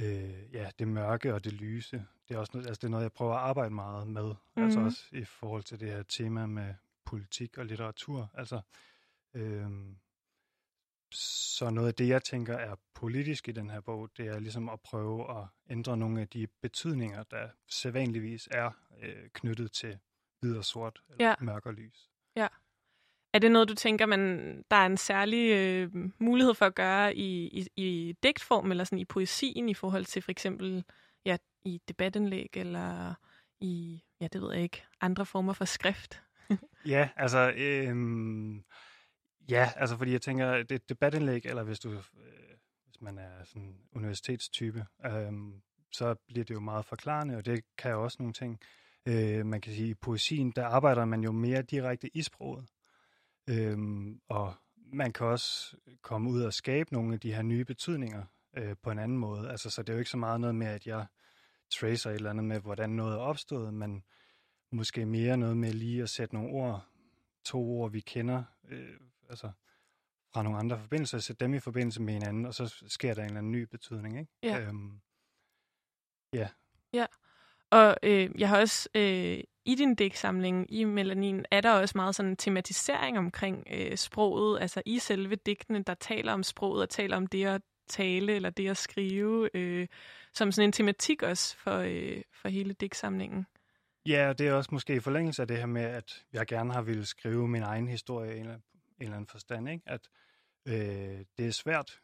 øh, 0.00 0.54
ja, 0.54 0.70
det 0.78 0.88
mørke 0.88 1.34
og 1.34 1.44
det 1.44 1.52
lyse. 1.52 2.06
Det 2.28 2.34
er 2.34 2.38
også 2.38 2.50
noget, 2.54 2.66
altså 2.66 2.78
det 2.80 2.84
er 2.86 2.90
noget, 2.90 3.02
jeg 3.02 3.12
prøver 3.12 3.34
at 3.34 3.40
arbejde 3.40 3.74
meget 3.74 4.06
med. 4.08 4.24
Mm-hmm. 4.24 4.62
Altså 4.64 4.78
Mhm. 4.78 4.86
også 4.86 5.04
i 5.12 5.24
forhold 5.24 5.62
til 5.62 5.80
det 5.80 5.88
her 5.88 6.02
tema 6.02 6.46
med 6.46 6.74
politik 7.04 7.58
og 7.58 7.66
litteratur. 7.66 8.30
Altså, 8.34 8.60
øh, 9.34 9.66
så 11.12 11.70
noget 11.70 11.88
af 11.88 11.94
det, 11.94 12.08
jeg 12.08 12.22
tænker 12.22 12.56
er 12.56 12.74
politisk 12.94 13.48
i 13.48 13.52
den 13.52 13.70
her 13.70 13.80
bog, 13.80 14.08
det 14.16 14.26
er 14.26 14.38
ligesom 14.38 14.68
at 14.68 14.80
prøve 14.80 15.38
at 15.38 15.46
ændre 15.70 15.96
nogle 15.96 16.20
af 16.20 16.28
de 16.28 16.46
betydninger, 16.46 17.22
der 17.22 17.48
sædvanligvis 17.68 18.48
er 18.50 18.70
øh, 19.02 19.28
knyttet 19.32 19.72
til 19.72 19.98
hvid 20.40 20.56
og 20.56 20.64
sort, 20.64 21.02
eller 21.10 21.26
Ja. 21.28 21.34
mørk 21.40 21.66
og 21.66 21.74
lys. 21.74 22.10
er 23.32 23.38
det 23.38 23.52
noget, 23.52 23.68
du 23.68 23.74
tænker, 23.74 24.06
man, 24.06 24.20
der 24.70 24.76
er 24.76 24.86
en 24.86 24.96
særlig 24.96 25.50
øh, 25.50 25.90
mulighed 26.18 26.54
for 26.54 26.66
at 26.66 26.74
gøre 26.74 27.16
i, 27.16 27.46
i, 27.60 27.66
i 27.76 28.16
digtform, 28.22 28.70
eller 28.70 28.84
sådan 28.84 28.98
i 28.98 29.04
poesien, 29.04 29.68
i 29.68 29.74
forhold 29.74 30.04
til 30.04 30.22
for 30.22 30.30
eksempel 30.30 30.84
ja, 31.24 31.36
i 31.64 31.80
debatindlæg, 31.88 32.48
eller 32.54 33.14
i, 33.60 34.02
ja, 34.20 34.28
det 34.32 34.42
ved 34.42 34.52
jeg 34.52 34.62
ikke, 34.62 34.84
andre 35.00 35.26
former 35.26 35.52
for 35.52 35.64
skrift? 35.64 36.22
Ja, 36.86 37.08
altså, 37.16 37.52
øhm, 37.56 38.64
ja, 39.50 39.72
altså 39.76 39.96
fordi 39.96 40.12
jeg 40.12 40.22
tænker, 40.22 40.62
det 40.62 40.72
er 40.72 40.78
debatindlæg, 40.88 41.46
eller 41.46 41.62
hvis 41.62 41.80
du, 41.80 41.92
øh, 41.92 42.02
hvis 42.84 43.00
man 43.00 43.18
er 43.18 43.44
sådan 43.44 43.78
universitetstype, 43.92 44.86
øhm, 45.06 45.62
så 45.92 46.14
bliver 46.14 46.44
det 46.44 46.54
jo 46.54 46.60
meget 46.60 46.84
forklarende, 46.84 47.36
og 47.36 47.46
det 47.46 47.64
kan 47.78 47.90
jo 47.90 48.04
også 48.04 48.16
nogle 48.20 48.32
ting. 48.32 48.60
Øh, 49.06 49.46
man 49.46 49.60
kan 49.60 49.72
sige, 49.72 49.88
i 49.88 49.94
poesien, 49.94 50.50
der 50.50 50.66
arbejder 50.66 51.04
man 51.04 51.20
jo 51.20 51.32
mere 51.32 51.62
direkte 51.62 52.16
i 52.16 52.22
sproget. 52.22 52.66
Øhm, 53.48 54.20
og 54.28 54.54
man 54.76 55.12
kan 55.12 55.26
også 55.26 55.76
komme 56.02 56.30
ud 56.30 56.42
og 56.42 56.52
skabe 56.52 56.92
nogle 56.92 57.14
af 57.14 57.20
de 57.20 57.34
her 57.34 57.42
nye 57.42 57.64
betydninger 57.64 58.24
øh, 58.56 58.76
på 58.82 58.90
en 58.90 58.98
anden 58.98 59.18
måde. 59.18 59.50
Altså, 59.50 59.70
så 59.70 59.82
det 59.82 59.88
er 59.88 59.92
jo 59.92 59.98
ikke 59.98 60.10
så 60.10 60.16
meget 60.16 60.40
noget 60.40 60.54
med, 60.54 60.66
at 60.66 60.86
jeg 60.86 61.06
tracer 61.70 62.10
et 62.10 62.14
eller 62.14 62.30
andet 62.30 62.44
med, 62.44 62.60
hvordan 62.60 62.90
noget 62.90 63.14
er 63.14 63.18
opstået, 63.18 63.74
men 63.74 64.04
måske 64.72 65.06
mere 65.06 65.36
noget 65.36 65.56
med 65.56 65.72
lige 65.72 66.02
at 66.02 66.10
sætte 66.10 66.34
nogle 66.34 66.50
ord, 66.50 66.86
to 67.44 67.58
ord, 67.58 67.92
vi 67.92 68.00
kender, 68.00 68.42
øh, 68.68 68.96
altså 69.28 69.50
fra 70.32 70.42
nogle 70.42 70.58
andre 70.58 70.78
forbindelser, 70.78 71.18
sætte 71.18 71.44
dem 71.44 71.54
i 71.54 71.60
forbindelse 71.60 72.02
med 72.02 72.12
hinanden, 72.12 72.46
og 72.46 72.54
så 72.54 72.84
sker 72.88 73.14
der 73.14 73.22
en 73.22 73.26
eller 73.26 73.38
anden 73.38 73.52
ny 73.52 73.62
betydning, 73.62 74.18
ikke? 74.18 74.32
Ja. 74.42 74.60
Øhm, 74.60 75.00
Og 77.70 77.96
øh, 78.02 78.30
jeg 78.38 78.48
har 78.48 78.60
også 78.60 78.88
øh, 78.94 79.40
i 79.64 79.74
din 79.74 79.94
digtsamling, 79.94 80.72
i 80.74 80.84
Melanin, 80.84 81.44
er 81.50 81.60
der 81.60 81.72
også 81.72 81.92
meget 81.98 82.14
sådan 82.14 82.30
en 82.30 82.36
tematisering 82.36 83.18
omkring 83.18 83.66
øh, 83.70 83.96
sproget, 83.96 84.60
altså 84.60 84.82
i 84.86 84.98
selve 84.98 85.34
digtene, 85.34 85.82
der 85.82 85.94
taler 85.94 86.32
om 86.32 86.42
sproget 86.42 86.82
og 86.82 86.88
taler 86.88 87.16
om 87.16 87.26
det 87.26 87.46
at 87.46 87.62
tale 87.88 88.34
eller 88.34 88.50
det 88.50 88.68
at 88.68 88.76
skrive, 88.76 89.50
øh, 89.54 89.86
som 90.32 90.52
sådan 90.52 90.68
en 90.68 90.72
tematik 90.72 91.22
også 91.22 91.56
for, 91.56 91.76
øh, 91.76 92.22
for 92.32 92.48
hele 92.48 92.72
digtsamlingen. 92.72 93.46
Ja, 94.06 94.28
og 94.28 94.38
det 94.38 94.48
er 94.48 94.52
også 94.52 94.68
måske 94.72 94.94
i 94.94 95.00
forlængelse 95.00 95.42
af 95.42 95.48
det 95.48 95.56
her 95.56 95.66
med, 95.66 95.82
at 95.82 96.24
jeg 96.32 96.46
gerne 96.46 96.72
har 96.72 96.82
ville 96.82 97.06
skrive 97.06 97.48
min 97.48 97.62
egen 97.62 97.88
historie 97.88 98.36
i 98.36 98.38
en 98.38 98.44
eller, 98.46 98.58
en 99.00 99.12
anden 99.12 99.26
forstand, 99.26 99.68
ikke? 99.68 99.82
At 99.86 100.08
øh, 100.66 101.24
det 101.38 101.46
er 101.46 101.50
svært, 101.50 102.00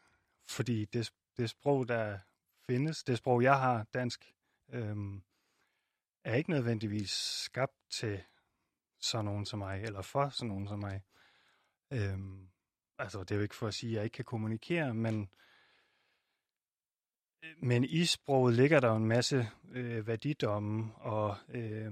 fordi 0.49 0.85
det, 0.85 1.11
det 1.37 1.49
sprog, 1.49 1.87
der 1.87 2.19
findes, 2.67 3.03
det 3.03 3.17
sprog, 3.17 3.43
jeg 3.43 3.59
har, 3.59 3.85
dansk, 3.93 4.33
øh, 4.73 4.95
er 6.23 6.35
ikke 6.35 6.49
nødvendigvis 6.49 7.11
skabt 7.43 7.77
til 7.91 8.23
sådan 9.01 9.25
nogen 9.25 9.45
som 9.45 9.59
mig, 9.59 9.83
eller 9.83 10.01
for 10.01 10.29
sådan 10.29 10.47
nogen 10.49 10.67
som 10.67 10.79
mig. 10.79 11.01
Øh, 11.93 12.19
altså, 12.99 13.19
det 13.19 13.31
er 13.31 13.35
jo 13.35 13.41
ikke 13.41 13.55
for 13.55 13.67
at 13.67 13.73
sige, 13.73 13.91
at 13.91 13.95
jeg 13.95 14.03
ikke 14.03 14.15
kan 14.15 14.25
kommunikere, 14.25 14.93
men 14.93 15.29
men 17.57 17.83
i 17.83 18.05
sproget 18.05 18.53
ligger 18.55 18.79
der 18.79 18.89
jo 18.89 18.95
en 18.95 19.07
masse 19.07 19.49
øh, 19.71 20.07
værdidomme, 20.07 20.95
og 20.95 21.35
øh, 21.49 21.91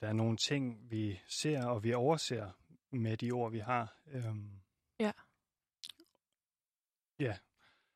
der 0.00 0.08
er 0.08 0.12
nogle 0.12 0.36
ting, 0.36 0.90
vi 0.90 1.20
ser 1.28 1.66
og 1.66 1.84
vi 1.84 1.92
overser 1.92 2.50
med 2.90 3.16
de 3.16 3.30
ord, 3.32 3.52
vi 3.52 3.58
har. 3.58 3.96
Øh, 4.06 4.24
Ja. 5.00 5.12
Ja, 7.18 7.38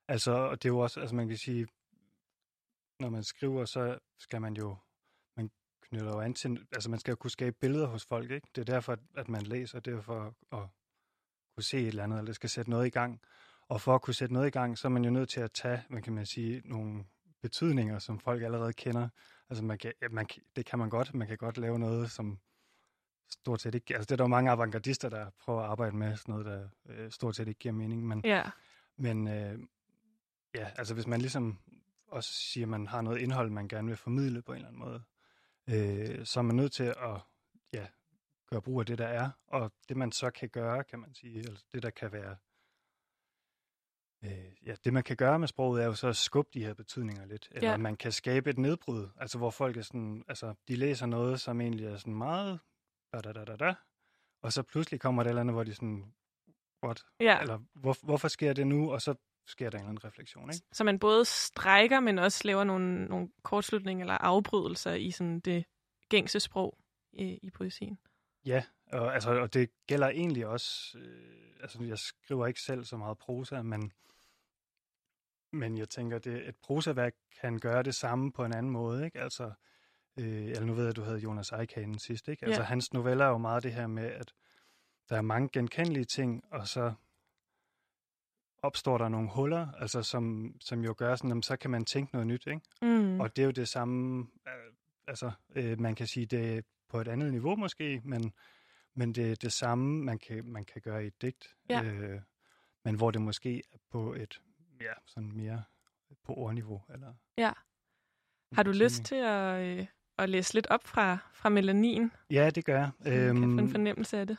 altså, 0.08 0.32
og 0.32 0.62
det 0.62 0.68
er 0.68 0.72
jo 0.72 0.78
også, 0.78 1.00
altså 1.00 1.16
man 1.16 1.28
kan 1.28 1.36
sige, 1.36 1.66
når 3.00 3.10
man 3.10 3.24
skriver, 3.24 3.64
så 3.64 3.98
skal 4.18 4.40
man 4.40 4.56
jo, 4.56 4.76
man 5.36 5.50
knytter 5.80 6.10
jo 6.10 6.20
an 6.20 6.34
til, 6.34 6.66
altså 6.72 6.90
man 6.90 6.98
skal 6.98 7.12
jo 7.12 7.16
kunne 7.16 7.30
skabe 7.30 7.56
billeder 7.60 7.86
hos 7.86 8.04
folk, 8.04 8.30
ikke? 8.30 8.48
Det 8.54 8.60
er 8.60 8.72
derfor, 8.74 8.98
at 9.16 9.28
man 9.28 9.42
læser, 9.42 9.80
det 9.80 9.94
er 9.94 10.00
for 10.00 10.34
at 10.52 10.68
kunne 11.54 11.64
se 11.64 11.78
et 11.78 11.86
eller 11.86 12.04
andet, 12.04 12.18
eller 12.18 12.26
det 12.26 12.34
skal 12.34 12.50
sætte 12.50 12.70
noget 12.70 12.86
i 12.86 12.90
gang. 12.90 13.20
Og 13.68 13.80
for 13.80 13.94
at 13.94 14.02
kunne 14.02 14.14
sætte 14.14 14.34
noget 14.34 14.46
i 14.46 14.50
gang, 14.50 14.78
så 14.78 14.88
er 14.88 14.90
man 14.90 15.04
jo 15.04 15.10
nødt 15.10 15.28
til 15.28 15.40
at 15.40 15.52
tage, 15.52 15.82
hvad 15.88 16.02
kan 16.02 16.12
man 16.12 16.26
sige, 16.26 16.62
nogle 16.64 17.04
betydninger, 17.42 17.98
som 17.98 18.20
folk 18.20 18.42
allerede 18.42 18.72
kender. 18.72 19.08
Altså 19.50 19.64
man 19.64 19.78
kan, 19.78 19.92
man, 20.10 20.26
det 20.56 20.66
kan 20.66 20.78
man 20.78 20.90
godt, 20.90 21.14
man 21.14 21.28
kan 21.28 21.36
godt 21.36 21.58
lave 21.58 21.78
noget, 21.78 22.10
som, 22.10 22.38
stort 23.30 23.60
set 23.60 23.74
ikke... 23.74 23.94
Altså, 23.94 24.06
det 24.06 24.12
er 24.12 24.16
der 24.16 24.24
jo 24.24 24.28
mange 24.28 24.50
avantgardister, 24.50 25.08
der 25.08 25.30
prøver 25.40 25.62
at 25.62 25.70
arbejde 25.70 25.96
med 25.96 26.16
sådan 26.16 26.32
noget, 26.32 26.46
der 26.46 26.68
øh, 26.88 27.10
stort 27.10 27.36
set 27.36 27.48
ikke 27.48 27.58
giver 27.58 27.72
mening. 27.72 28.06
Men, 28.06 28.20
Ja. 28.24 28.42
men 28.96 29.28
øh, 29.28 29.58
ja, 30.54 30.70
altså 30.76 30.94
hvis 30.94 31.06
man 31.06 31.20
ligesom 31.20 31.58
også 32.06 32.32
siger, 32.32 32.64
at 32.64 32.68
man 32.68 32.86
har 32.86 33.00
noget 33.00 33.18
indhold, 33.18 33.50
man 33.50 33.68
gerne 33.68 33.88
vil 33.88 33.96
formidle 33.96 34.42
på 34.42 34.52
en 34.52 34.56
eller 34.56 34.68
anden 34.68 34.80
måde, 34.80 35.02
øh, 35.70 36.26
så 36.26 36.40
er 36.40 36.42
man 36.42 36.56
nødt 36.56 36.72
til 36.72 36.84
at 36.84 37.20
ja, 37.72 37.86
gøre 38.50 38.62
brug 38.62 38.80
af 38.80 38.86
det, 38.86 38.98
der 38.98 39.06
er. 39.06 39.30
Og 39.46 39.72
det, 39.88 39.96
man 39.96 40.12
så 40.12 40.30
kan 40.30 40.48
gøre, 40.48 40.84
kan 40.84 40.98
man 40.98 41.14
sige, 41.14 41.38
altså 41.38 41.64
det, 41.72 41.82
der 41.82 41.90
kan 41.90 42.12
være... 42.12 42.36
Øh, 44.26 44.66
ja, 44.66 44.74
det, 44.84 44.92
man 44.92 45.02
kan 45.02 45.16
gøre 45.16 45.38
med 45.38 45.48
sproget, 45.48 45.82
er 45.82 45.86
jo 45.86 45.94
så 45.94 46.08
at 46.08 46.16
skubbe 46.16 46.50
de 46.54 46.64
her 46.64 46.74
betydninger 46.74 47.26
lidt. 47.26 47.48
Eller 47.50 47.70
Ja. 47.70 47.76
man 47.76 47.96
kan 47.96 48.12
skabe 48.12 48.50
et 48.50 48.58
nedbrud, 48.58 49.08
altså 49.16 49.38
hvor 49.38 49.50
folk 49.50 49.76
er 49.76 49.82
sådan... 49.82 50.24
Altså, 50.28 50.54
de 50.68 50.76
læser 50.76 51.06
noget, 51.06 51.40
som 51.40 51.60
egentlig 51.60 51.86
er 51.86 51.96
sådan 51.96 52.14
meget... 52.14 52.60
Da, 53.12 53.20
da, 53.20 53.32
da, 53.32 53.44
da, 53.44 53.56
da, 53.56 53.74
og 54.42 54.52
så 54.52 54.62
pludselig 54.62 55.00
kommer 55.00 55.22
der 55.22 55.28
et 55.28 55.32
eller 55.32 55.40
andet, 55.40 55.54
hvor 55.54 55.64
de 55.64 55.74
sådan... 55.74 56.04
What? 56.84 57.04
Ja. 57.20 57.40
Eller 57.40 57.58
hvor, 57.74 57.96
hvorfor 58.02 58.28
sker 58.28 58.52
det 58.52 58.66
nu? 58.66 58.92
Og 58.92 59.02
så 59.02 59.14
sker 59.46 59.70
der 59.70 59.78
en 59.78 59.82
eller 59.82 59.90
anden 59.90 60.04
refleksion, 60.04 60.50
ikke? 60.50 60.66
Så 60.72 60.84
man 60.84 60.98
både 60.98 61.24
strækker, 61.24 62.00
men 62.00 62.18
også 62.18 62.42
laver 62.44 62.64
nogle, 62.64 63.04
nogle 63.04 63.28
kortslutninger 63.42 64.04
eller 64.04 64.18
afbrydelser 64.18 64.92
i 64.94 65.10
sådan 65.10 65.40
det 65.40 65.64
gængse 66.08 66.40
sprog 66.40 66.78
i, 67.12 67.38
i 67.42 67.50
poesien. 67.50 67.98
Ja, 68.46 68.64
og, 68.92 69.14
altså, 69.14 69.30
og 69.30 69.54
det 69.54 69.70
gælder 69.86 70.08
egentlig 70.08 70.46
også, 70.46 70.98
øh, 70.98 71.62
altså 71.62 71.82
jeg 71.82 71.98
skriver 71.98 72.46
ikke 72.46 72.60
selv 72.60 72.84
så 72.84 72.96
meget 72.96 73.18
prosa, 73.18 73.62
men, 73.62 73.92
men 75.52 75.78
jeg 75.78 75.88
tænker, 75.88 76.18
det, 76.18 76.48
et 76.48 76.56
prosaværk 76.56 77.14
kan 77.40 77.58
gøre 77.58 77.82
det 77.82 77.94
samme 77.94 78.32
på 78.32 78.44
en 78.44 78.52
anden 78.54 78.72
måde, 78.72 79.04
ikke? 79.04 79.20
Altså, 79.20 79.52
øh, 80.18 80.26
eller 80.46 80.64
nu 80.64 80.74
ved 80.74 80.82
jeg, 80.82 80.90
at 80.90 80.96
du 80.96 81.02
havde 81.02 81.18
Jonas 81.18 81.52
Eikanen 81.52 81.98
sidst, 81.98 82.28
ikke? 82.28 82.46
Altså 82.46 82.60
Ja. 82.60 82.66
hans 82.66 82.92
noveller 82.92 83.24
er 83.24 83.28
jo 83.28 83.38
meget 83.38 83.62
det 83.62 83.72
her 83.72 83.86
med, 83.86 84.04
at 84.04 84.34
der 85.08 85.16
er 85.16 85.22
mange 85.22 85.48
genkendelige 85.52 86.04
ting, 86.04 86.44
og 86.50 86.68
så 86.68 86.92
opstår 88.62 88.98
der 88.98 89.08
nogle 89.08 89.30
huller, 89.30 89.72
altså 89.72 90.02
som, 90.02 90.54
som 90.60 90.80
jo 90.84 90.94
gør 90.96 91.16
sådan, 91.16 91.30
jamen, 91.30 91.42
så 91.42 91.56
kan 91.56 91.70
man 91.70 91.84
tænke 91.84 92.12
noget 92.12 92.26
nyt, 92.26 92.46
ikke? 92.46 92.60
Mm. 92.82 93.20
Og 93.20 93.36
det 93.36 93.42
er 93.42 93.46
jo 93.46 93.50
det 93.52 93.68
samme, 93.68 94.26
øh, 94.46 94.72
altså 95.06 95.30
øh, 95.56 95.80
man 95.80 95.94
kan 95.94 96.06
sige, 96.06 96.26
det 96.26 96.64
på 96.88 97.00
et 97.00 97.08
andet 97.08 97.32
niveau 97.32 97.56
måske, 97.56 98.00
men, 98.04 98.32
men 98.94 99.12
det 99.12 99.30
er 99.30 99.34
det 99.36 99.52
samme, 99.52 100.04
man 100.04 100.18
kan, 100.18 100.44
man 100.44 100.64
kan 100.64 100.82
gøre 100.82 101.04
i 101.04 101.06
et 101.06 101.22
digt. 101.22 101.56
Ja. 101.68 101.82
Øh, 101.82 102.20
men 102.84 102.94
hvor 102.94 103.10
det 103.10 103.22
måske 103.22 103.62
er 103.72 103.78
på 103.90 104.14
et, 104.14 104.40
ja, 104.80 104.92
sådan 105.06 105.32
mere 105.32 105.62
på 106.24 106.34
ordniveau. 106.34 106.82
Eller 106.94 107.14
Ja. 107.38 107.52
Har 108.52 108.62
du 108.62 108.70
lyst 108.72 109.04
til 109.04 109.14
at, 109.14 109.78
øh, 109.78 109.86
at 110.18 110.28
læse 110.28 110.54
lidt 110.54 110.66
op 110.66 110.84
fra, 110.84 111.18
fra 111.32 111.48
melanin? 111.48 112.10
Ja, 112.30 112.50
det 112.50 112.64
gør 112.64 112.78
jeg. 112.78 112.90
Man 112.98 113.12
kan 113.12 113.36
få 113.36 113.42
en 113.44 113.58
Øhm, 113.60 113.68
fornemmelse 113.68 114.18
af 114.18 114.26
det. 114.26 114.36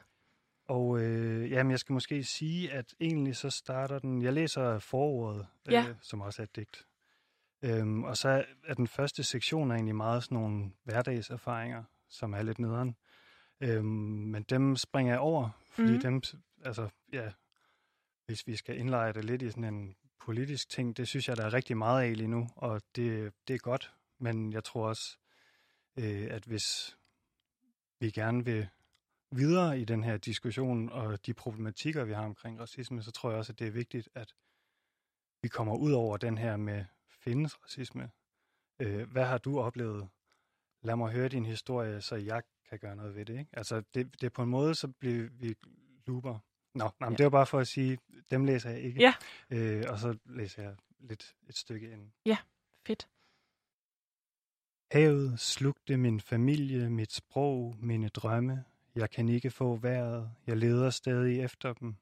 Og 0.65 0.99
øh, 1.01 1.51
jamen, 1.51 1.71
jeg 1.71 1.79
skal 1.79 1.93
måske 1.93 2.23
sige, 2.23 2.71
at 2.73 2.93
egentlig 2.99 3.35
så 3.35 3.49
starter 3.49 3.99
den... 3.99 4.21
Jeg 4.21 4.33
læser 4.33 4.79
forordet, 4.79 5.47
Ja. 5.69 5.85
øh, 5.89 5.95
som 6.01 6.21
også 6.21 6.41
er 6.41 6.43
et 6.43 6.55
digt. 6.55 6.87
Øhm, 7.61 8.03
og 8.03 8.17
så 8.17 8.45
er 8.63 8.73
den 8.73 8.87
første 8.87 9.23
sektion 9.23 9.71
er 9.71 9.75
egentlig 9.75 9.95
meget 9.95 10.23
sådan 10.23 10.35
nogle 10.37 10.71
hverdagserfaringer, 10.83 11.83
som 12.09 12.33
er 12.33 12.41
lidt 12.41 12.59
nederen. 12.59 12.95
Øhm, 13.61 13.85
men 14.31 14.43
dem 14.43 14.75
springer 14.75 15.13
jeg 15.13 15.19
over, 15.19 15.49
fordi 15.69 15.91
mm. 15.93 15.99
dem, 15.99 16.21
altså, 16.65 16.89
ja, 17.13 17.31
hvis 18.25 18.47
vi 18.47 18.55
skal 18.55 18.77
indlejre 18.77 19.13
det 19.13 19.25
lidt 19.25 19.41
i 19.41 19.49
sådan 19.49 19.63
en 19.73 19.95
politisk 20.19 20.69
ting, 20.69 20.97
det 20.97 21.07
synes 21.07 21.27
jeg, 21.27 21.37
der 21.37 21.45
er 21.45 21.53
rigtig 21.53 21.77
meget 21.77 22.03
af 22.03 22.17
lige 22.17 22.27
nu, 22.27 22.49
og 22.55 22.81
det, 22.95 23.33
det 23.47 23.53
er 23.53 23.57
godt. 23.57 23.93
Men 24.19 24.53
jeg 24.53 24.63
tror 24.63 24.87
også, 24.87 25.17
øh, 25.99 26.27
at 26.31 26.43
hvis 26.43 26.97
vi 27.99 28.11
gerne 28.11 28.45
vil 28.45 28.67
videre 29.31 29.79
i 29.79 29.85
den 29.85 30.03
her 30.03 30.17
diskussion 30.17 30.89
og 30.89 31.25
de 31.25 31.33
problematikker, 31.33 32.03
vi 32.03 32.13
har 32.13 32.25
omkring 32.25 32.59
racisme, 32.59 33.03
så 33.03 33.11
tror 33.11 33.29
jeg 33.29 33.39
også, 33.39 33.53
at 33.53 33.59
det 33.59 33.67
er 33.67 33.71
vigtigt, 33.71 34.09
at 34.15 34.33
vi 35.41 35.47
kommer 35.47 35.75
ud 35.75 35.91
over 35.91 36.17
den 36.17 36.37
her 36.37 36.57
med 36.57 36.85
findes 37.09 37.63
racisme. 37.63 38.11
Øh, 38.79 39.11
hvad 39.11 39.25
har 39.25 39.37
du 39.37 39.59
oplevet? 39.59 40.09
Lad 40.81 40.95
mig 40.95 41.11
høre 41.11 41.29
din 41.29 41.45
historie, 41.45 42.01
så 42.01 42.15
jeg 42.15 42.43
kan 42.69 42.79
gøre 42.79 42.95
noget 42.95 43.15
ved 43.15 43.25
det. 43.25 43.39
Ikke? 43.39 43.51
Altså, 43.53 43.83
det, 43.93 44.21
det 44.21 44.23
er 44.23 44.29
på 44.29 44.43
en 44.43 44.49
måde, 44.49 44.75
så 44.75 44.87
bliver 44.87 45.29
vi 45.31 45.55
looper. 46.07 46.39
Nå, 46.75 46.83
nej, 46.99 47.09
men 47.09 47.11
Ja. 47.11 47.15
det 47.17 47.23
var 47.23 47.29
bare 47.29 47.45
for 47.45 47.59
at 47.59 47.67
sige, 47.67 47.97
dem 48.31 48.45
læser 48.45 48.69
jeg 48.69 48.81
ikke. 48.81 49.01
Ja. 49.01 49.13
Øh, 49.49 49.83
og 49.89 49.99
så 49.99 50.17
læser 50.25 50.63
jeg 50.63 50.75
lidt 50.99 51.35
et 51.49 51.57
stykke 51.57 51.91
ind. 51.91 52.11
Fedt. 52.87 53.07
Havet 54.91 55.39
slugte 55.39 55.97
min 55.97 56.21
familie, 56.21 56.89
mit 56.89 57.13
sprog, 57.13 57.75
mine 57.79 58.07
drømme. 58.07 58.63
Jeg 58.95 59.09
kan 59.09 59.29
ikke 59.29 59.51
få 59.51 59.75
vejret, 59.75 60.31
jeg 60.47 60.57
leder 60.57 60.89
stadig 60.89 61.41
efter 61.41 61.73
dem. 61.73 61.95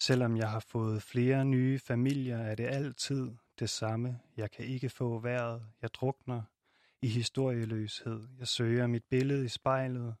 Selvom 0.00 0.36
jeg 0.36 0.50
har 0.50 0.60
fået 0.60 1.02
flere 1.02 1.44
nye 1.44 1.78
familier, 1.78 2.38
er 2.38 2.54
det 2.54 2.66
altid 2.66 3.30
det 3.58 3.70
samme. 3.70 4.18
Jeg 4.36 4.50
kan 4.50 4.64
ikke 4.64 4.88
få 4.88 5.18
vejret, 5.18 5.62
jeg 5.82 5.94
drukner 5.94 6.42
i 7.02 7.08
historieløshed. 7.08 8.28
Jeg 8.38 8.48
søger 8.48 8.86
mit 8.86 9.04
billede 9.04 9.44
i 9.44 9.48
spejlet. 9.48 10.14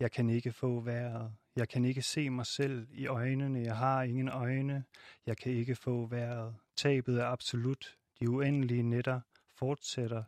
Jeg 0.00 0.10
kan 0.12 0.30
ikke 0.30 0.52
få 0.52 0.80
vejret. 0.80 1.32
Jeg 1.56 1.68
kan 1.68 1.84
ikke 1.84 2.02
se 2.02 2.30
mig 2.30 2.46
selv 2.46 2.88
i 2.90 3.06
øjnene. 3.06 3.60
Jeg 3.60 3.76
har 3.76 4.02
ingen 4.02 4.28
øjne. 4.28 4.84
Jeg 5.26 5.36
kan 5.36 5.52
ikke 5.52 5.76
få 5.76 6.06
vejret. 6.06 6.54
Tabet 6.76 7.20
er 7.20 7.26
absolut. 7.26 7.96
De 8.20 8.30
uendelige 8.30 8.82
nætter 8.82 9.20
fortsætter. 9.58 10.24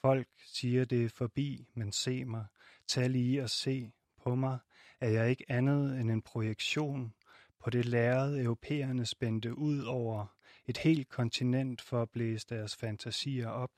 Folk 0.00 0.28
siger, 0.46 0.84
det 0.84 1.04
er 1.04 1.08
forbi, 1.08 1.68
men 1.74 1.92
se 1.92 2.24
mig. 2.24 2.46
Tag 2.88 3.10
lige 3.10 3.42
og 3.42 3.50
se 3.50 3.92
på 4.22 4.34
mig. 4.34 4.58
Er 5.00 5.08
jeg 5.08 5.30
ikke 5.30 5.44
andet 5.48 6.00
end 6.00 6.10
en 6.10 6.22
projektion 6.22 7.14
på 7.60 7.70
det 7.70 7.84
lærred, 7.84 8.38
europæerne 8.38 9.06
spændte 9.06 9.58
ud 9.58 9.82
over 9.82 10.26
et 10.66 10.78
helt 10.78 11.08
kontinent 11.08 11.80
for 11.80 12.02
at 12.02 12.10
blæse 12.10 12.46
deres 12.48 12.76
fantasier 12.76 13.48
op. 13.48 13.70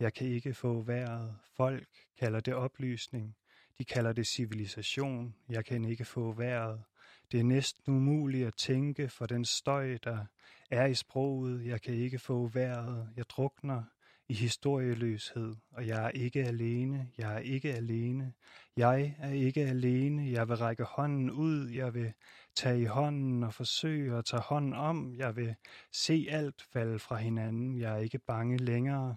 Jeg 0.00 0.14
kan 0.14 0.26
ikke 0.26 0.54
få 0.54 0.82
vejret. 0.82 1.36
Folk 1.56 1.88
kalder 2.18 2.40
det 2.40 2.54
oplysning. 2.54 3.36
De 3.78 3.84
kalder 3.84 4.12
det 4.12 4.26
civilisation. 4.26 5.34
Jeg 5.48 5.64
kan 5.64 5.84
ikke 5.84 6.04
få 6.04 6.32
vejret. 6.32 6.82
Det 7.32 7.40
er 7.40 7.44
næsten 7.44 7.94
umuligt 7.94 8.46
at 8.46 8.54
tænke 8.54 9.08
for 9.08 9.26
den 9.26 9.44
støj, 9.44 9.98
der 10.04 10.26
er 10.70 10.86
i 10.86 10.94
sproget. 10.94 11.66
Jeg 11.66 11.82
kan 11.82 11.94
ikke 11.94 12.18
få 12.18 12.46
vejret. 12.48 13.08
Jeg 13.16 13.24
drukner 13.28 13.82
i 14.28 14.34
historieløshed, 14.34 15.54
og 15.70 15.86
jeg 15.86 16.04
er 16.04 16.08
ikke 16.10 16.44
alene. 16.44 17.08
Jeg 17.18 17.34
er 17.34 17.38
ikke 17.38 17.74
alene. 17.74 18.32
Jeg 18.76 19.14
er 19.18 19.30
ikke 19.30 19.60
alene. 19.60 20.30
Jeg 20.30 20.48
vil 20.48 20.56
række 20.56 20.84
hånden 20.84 21.30
ud. 21.30 21.68
Jeg 21.68 21.94
vil 21.94 22.12
tage 22.54 22.80
i 22.80 22.84
hånden 22.84 23.42
og 23.42 23.54
forsøge 23.54 24.16
at 24.16 24.24
tage 24.24 24.42
hånden 24.42 24.72
om. 24.72 25.14
Jeg 25.16 25.36
vil 25.36 25.54
se 25.92 26.26
alt 26.30 26.62
falde 26.72 26.98
fra 26.98 27.16
hinanden. 27.16 27.78
Jeg 27.78 27.92
er 27.92 27.98
ikke 27.98 28.18
bange 28.18 28.56
længere. 28.56 29.16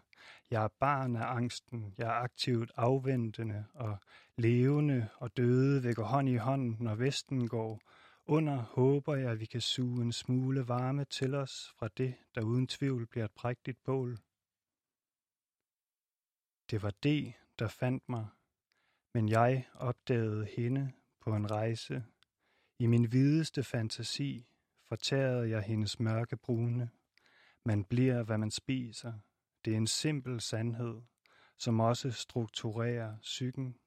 Jeg 0.51 0.63
er 0.63 0.68
barn 0.80 1.16
af 1.16 1.25
angsten. 1.25 1.94
Jeg 1.98 2.08
er 2.08 2.22
aktivt 2.22 2.72
afventende 2.75 3.66
og 3.74 3.98
levende 4.36 5.10
og 5.16 5.38
døde 5.38 5.84
vækker 5.84 6.04
hånd 6.04 6.30
i 6.30 6.36
hånd, 6.36 6.80
når 6.80 6.96
Vesten 6.96 7.48
går 7.48 7.82
under. 8.25 8.58
Håber 8.58 9.16
jeg, 9.16 9.32
at 9.32 9.39
vi 9.39 9.46
kan 9.46 9.62
suge 9.62 10.01
en 10.01 10.12
smule 10.12 10.68
varme 10.68 11.06
til 11.06 11.36
os 11.36 11.74
fra 11.77 11.88
det, 11.98 12.16
der 12.36 12.42
uden 12.42 12.68
tvivl 12.68 13.08
bliver 13.08 13.25
et 13.25 13.32
prægtigt 13.32 13.84
bål. 13.84 14.18
Det 16.72 16.84
var 16.84 16.94
det, 17.04 17.34
der 17.60 17.68
fandt 17.68 18.10
mig, 18.10 18.27
men 19.13 19.30
jeg 19.30 19.68
opdagede 19.74 20.46
hende 20.46 20.92
på 21.22 21.36
en 21.36 21.51
rejse. 21.51 22.04
I 22.80 22.86
min 22.86 23.12
videste 23.12 23.63
fantasi 23.63 24.50
fortærede 24.84 25.50
jeg 25.50 25.62
hendes 25.62 26.00
mørke 26.00 26.38
brune. 26.38 26.89
Man 27.66 27.84
bliver, 27.84 28.24
hvad 28.24 28.38
man 28.38 28.51
spiser. 28.51 29.13
Det 29.66 29.74
er 29.74 29.78
en 29.78 29.88
simpel 29.88 30.42
sandhed, 30.42 31.02
som 31.58 31.80
også 31.80 32.12
strukturerer 32.12 33.18
psyken. 33.22 33.80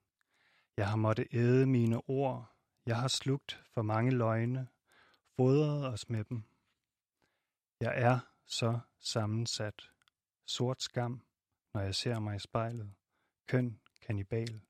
Jeg 0.76 0.88
har 0.88 0.96
måttet 0.96 1.26
æde 1.32 1.66
mine 1.66 2.08
ord. 2.08 2.56
Jeg 2.86 3.00
har 3.00 3.08
slugt 3.08 3.64
for 3.74 3.82
mange 3.82 4.10
løgne, 4.10 4.68
fodret 5.36 5.86
os 5.86 6.08
med 6.08 6.24
dem. 6.24 6.42
Jeg 7.80 7.92
er 8.02 8.18
så 8.46 8.80
sammensat. 9.00 9.90
Sort 10.46 10.82
skam, 10.82 11.22
når 11.74 11.80
jeg 11.80 11.94
ser 11.94 12.18
mig 12.18 12.36
i 12.36 12.38
spejlet. 12.38 12.94
Køn 13.46 13.80
kanibal. 14.02 14.60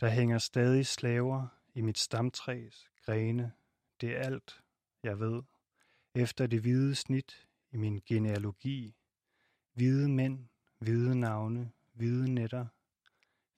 Der 0.00 0.08
hænger 0.08 0.38
stadig 0.38 0.86
slaver 0.86 1.48
i 1.74 1.80
mit 1.80 1.98
stamtræs 1.98 2.90
grene. 3.04 3.52
Det 4.00 4.16
er 4.16 4.20
alt, 4.20 4.62
jeg 5.02 5.20
ved. 5.20 5.42
Efter 6.14 6.46
det 6.46 6.60
hvide 6.60 6.94
snit 6.94 7.48
i 7.72 7.76
min 7.76 8.02
genealogi. 8.06 8.94
Hvide 9.72 10.08
mænd, 10.08 10.48
hvide 10.78 11.14
navne, 11.20 11.72
hvide 11.92 12.30
netter. 12.30 12.66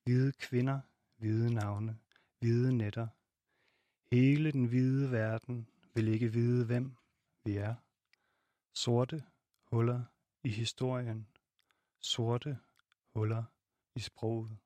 Hvide 0.04 0.33
kvinder, 0.33 0.80
hvide 1.16 1.54
navne, 1.54 1.99
hvide 2.38 2.73
netter. 2.73 3.09
Hele 4.12 4.52
den 4.52 4.64
hvide 4.64 5.11
verden 5.11 5.68
vil 5.94 6.09
ikke 6.09 6.33
vide, 6.33 6.66
hvem 6.66 6.97
vi 7.44 7.56
er. 7.56 7.75
Sorte 8.75 9.25
huller 9.71 10.02
i 10.44 10.49
historien. 10.49 11.26
Sorte 12.00 12.59
huller 13.14 13.44
i 13.94 14.00
sproget. 14.00 14.59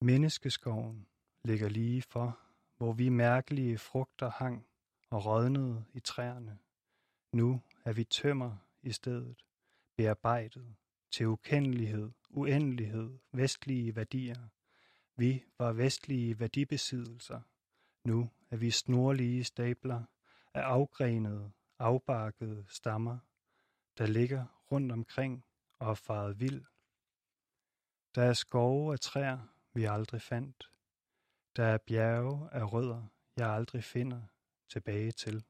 Menneskeskoven 0.00 1.06
ligger 1.44 1.68
lige 1.68 2.02
for, 2.02 2.38
hvor 2.76 2.92
vi 2.92 3.08
mærkelige 3.08 3.78
frugter 3.78 4.30
hang 4.30 4.66
og 5.10 5.26
rådnede 5.26 5.84
i 5.94 6.00
træerne. 6.00 6.58
Nu 7.32 7.62
er 7.84 7.92
vi 7.92 8.04
tømmer 8.04 8.56
i 8.82 8.92
stedet, 8.92 9.44
bearbejdet 9.96 10.76
til 11.10 11.26
ukendelighed, 11.26 12.10
uendelighed, 12.30 13.18
vestlige 13.32 13.96
værdier. 13.96 14.48
Vi 15.16 15.44
var 15.58 15.72
vestlige 15.72 16.40
værdibesiddelser. 16.40 17.40
Nu 18.04 18.30
er 18.50 18.56
vi 18.56 18.70
snorlige 18.70 19.44
stabler 19.44 20.04
af 20.54 20.60
afgrenede, 20.60 21.52
afbarkede 21.78 22.64
stammer, 22.68 23.18
der 23.98 24.06
ligger 24.06 24.46
rundt 24.72 24.92
omkring 24.92 25.44
og 25.78 25.90
er 25.90 25.94
faret 25.94 26.40
vild. 26.40 26.64
Der 28.14 28.22
er 28.22 28.32
skove 28.32 28.92
af 28.92 29.00
træer, 29.00 29.38
vi 29.72 29.84
aldrig 29.84 30.22
fandt. 30.22 30.70
Der 31.56 31.64
er 31.64 31.78
bjerge 31.78 32.48
af 32.52 32.72
rødder, 32.72 33.06
jeg 33.36 33.50
aldrig 33.50 33.84
finder 33.84 34.22
tilbage 34.68 35.12
til. 35.12 35.44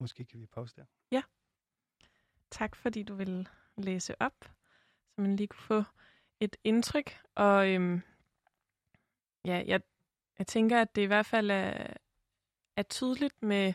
Måske 0.00 0.24
kan 0.24 0.40
vi 0.40 0.46
pause 0.46 0.76
der. 0.76 0.84
Ja. 1.10 1.22
Tak 2.50 2.76
fordi 2.76 3.02
du 3.02 3.14
vil 3.14 3.48
læse 3.76 4.22
op, 4.22 4.34
så 5.10 5.20
man 5.20 5.36
lige 5.36 5.46
kunne 5.46 5.62
få 5.62 5.82
et 6.40 6.56
indtryk. 6.64 7.18
Og 7.34 7.68
øhm, 7.68 8.00
ja, 9.44 9.62
jeg, 9.66 9.80
jeg 10.38 10.46
tænker, 10.46 10.80
at 10.80 10.96
det 10.96 11.02
i 11.02 11.06
hvert 11.06 11.26
fald 11.26 11.50
er, 11.50 11.86
er 12.76 12.82
tydeligt 12.82 13.42
med 13.42 13.72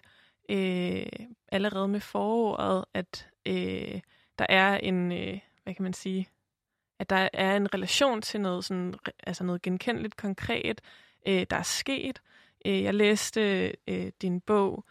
øh, 0.49 1.27
allerede 1.47 1.87
med 1.87 1.99
foråret, 1.99 2.85
at 2.93 3.29
øh, 3.45 4.01
der 4.39 4.45
er 4.49 4.77
en, 4.77 5.11
øh, 5.11 5.39
hvad 5.63 5.73
kan 5.73 5.83
man 5.83 5.93
sige, 5.93 6.29
at 6.99 7.09
der 7.09 7.29
er 7.33 7.55
en 7.55 7.73
relation 7.73 8.21
til 8.21 8.41
noget, 8.41 8.65
sådan, 8.65 8.93
altså 9.23 9.43
noget 9.43 9.61
genkendeligt 9.61 10.15
konkret, 10.17 10.81
øh, 11.27 11.45
der 11.49 11.55
er 11.55 11.63
sket. 11.63 12.21
Øh, 12.65 12.83
jeg 12.83 12.93
læste 12.93 13.75
øh, 13.87 14.11
din 14.21 14.41
bog, 14.41 14.85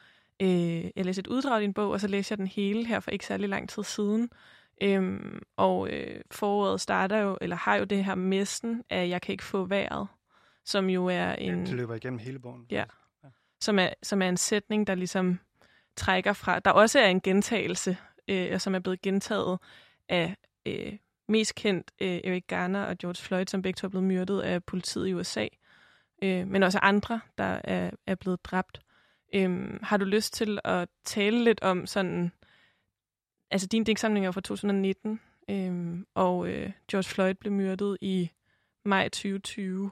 øh, 0.44 0.90
jeg 0.96 1.04
læste 1.04 1.20
et 1.20 1.26
uddrag 1.26 1.54
af 1.54 1.60
din 1.60 1.74
bog, 1.74 1.90
og 1.90 2.00
så 2.00 2.08
læste 2.08 2.32
jeg 2.32 2.38
den 2.38 2.46
hele 2.46 2.86
her 2.86 3.00
for 3.00 3.10
ikke 3.10 3.26
særlig 3.26 3.48
lang 3.48 3.68
tid 3.68 3.82
siden. 3.82 4.30
Øhm, 4.82 5.42
og 5.56 5.88
øh, 5.90 6.20
foråret 6.30 6.80
starter 6.80 7.18
jo, 7.18 7.38
eller 7.40 7.56
har 7.56 7.76
jo 7.76 7.84
det 7.84 8.04
her 8.04 8.14
messen 8.14 8.82
af 8.90 9.08
Jeg 9.08 9.22
kan 9.22 9.32
ikke 9.32 9.44
få 9.44 9.64
vejret, 9.64 10.08
som 10.64 10.90
jo 10.90 11.06
er 11.06 11.32
en... 11.32 11.58
Ja, 11.58 11.64
det 11.64 11.74
løber 11.74 11.94
igennem 11.94 12.18
hele 12.18 12.38
bogen. 12.38 12.66
Ja, 12.70 12.84
ja. 13.24 13.28
Som, 13.60 13.78
er, 13.78 13.88
som 14.02 14.22
er 14.22 14.28
en 14.28 14.36
sætning, 14.36 14.86
der 14.86 14.94
ligesom 14.94 15.38
trækker 15.96 16.32
fra... 16.32 16.58
Der 16.58 16.70
også 16.70 16.98
er 16.98 17.06
en 17.06 17.20
gentagelse, 17.20 17.96
øh, 18.28 18.60
som 18.60 18.74
er 18.74 18.78
blevet 18.78 19.02
gentaget 19.02 19.58
af 20.08 20.36
øh, 20.66 20.92
mest 21.28 21.54
kendt 21.54 21.90
øh, 22.00 22.20
Eric 22.24 22.44
Garner 22.46 22.84
og 22.84 22.98
George 22.98 23.22
Floyd, 23.22 23.44
som 23.48 23.62
begge 23.62 23.76
to 23.76 23.86
er 23.86 23.88
blevet 23.88 24.06
myrdet 24.06 24.40
af 24.40 24.64
politiet 24.64 25.08
i 25.08 25.14
USA. 25.14 25.46
Øh, 26.22 26.48
men 26.48 26.62
også 26.62 26.78
andre, 26.78 27.20
der 27.38 27.60
er, 27.64 27.90
er 28.06 28.14
blevet 28.14 28.44
dræbt. 28.44 28.80
Øh, 29.34 29.80
har 29.82 29.96
du 29.96 30.04
lyst 30.04 30.34
til 30.34 30.58
at 30.64 30.88
tale 31.04 31.44
lidt 31.44 31.62
om 31.62 31.86
sådan... 31.86 32.32
Altså, 33.50 33.66
din 33.66 33.84
digtsamling 33.84 34.26
er 34.26 34.30
fra 34.30 34.40
2019, 34.40 35.20
øh, 35.50 35.98
og 36.14 36.48
øh, 36.48 36.72
George 36.90 37.04
Floyd 37.08 37.34
blev 37.34 37.52
myrdet 37.52 37.98
i 38.00 38.30
maj 38.84 39.08
2020 39.08 39.90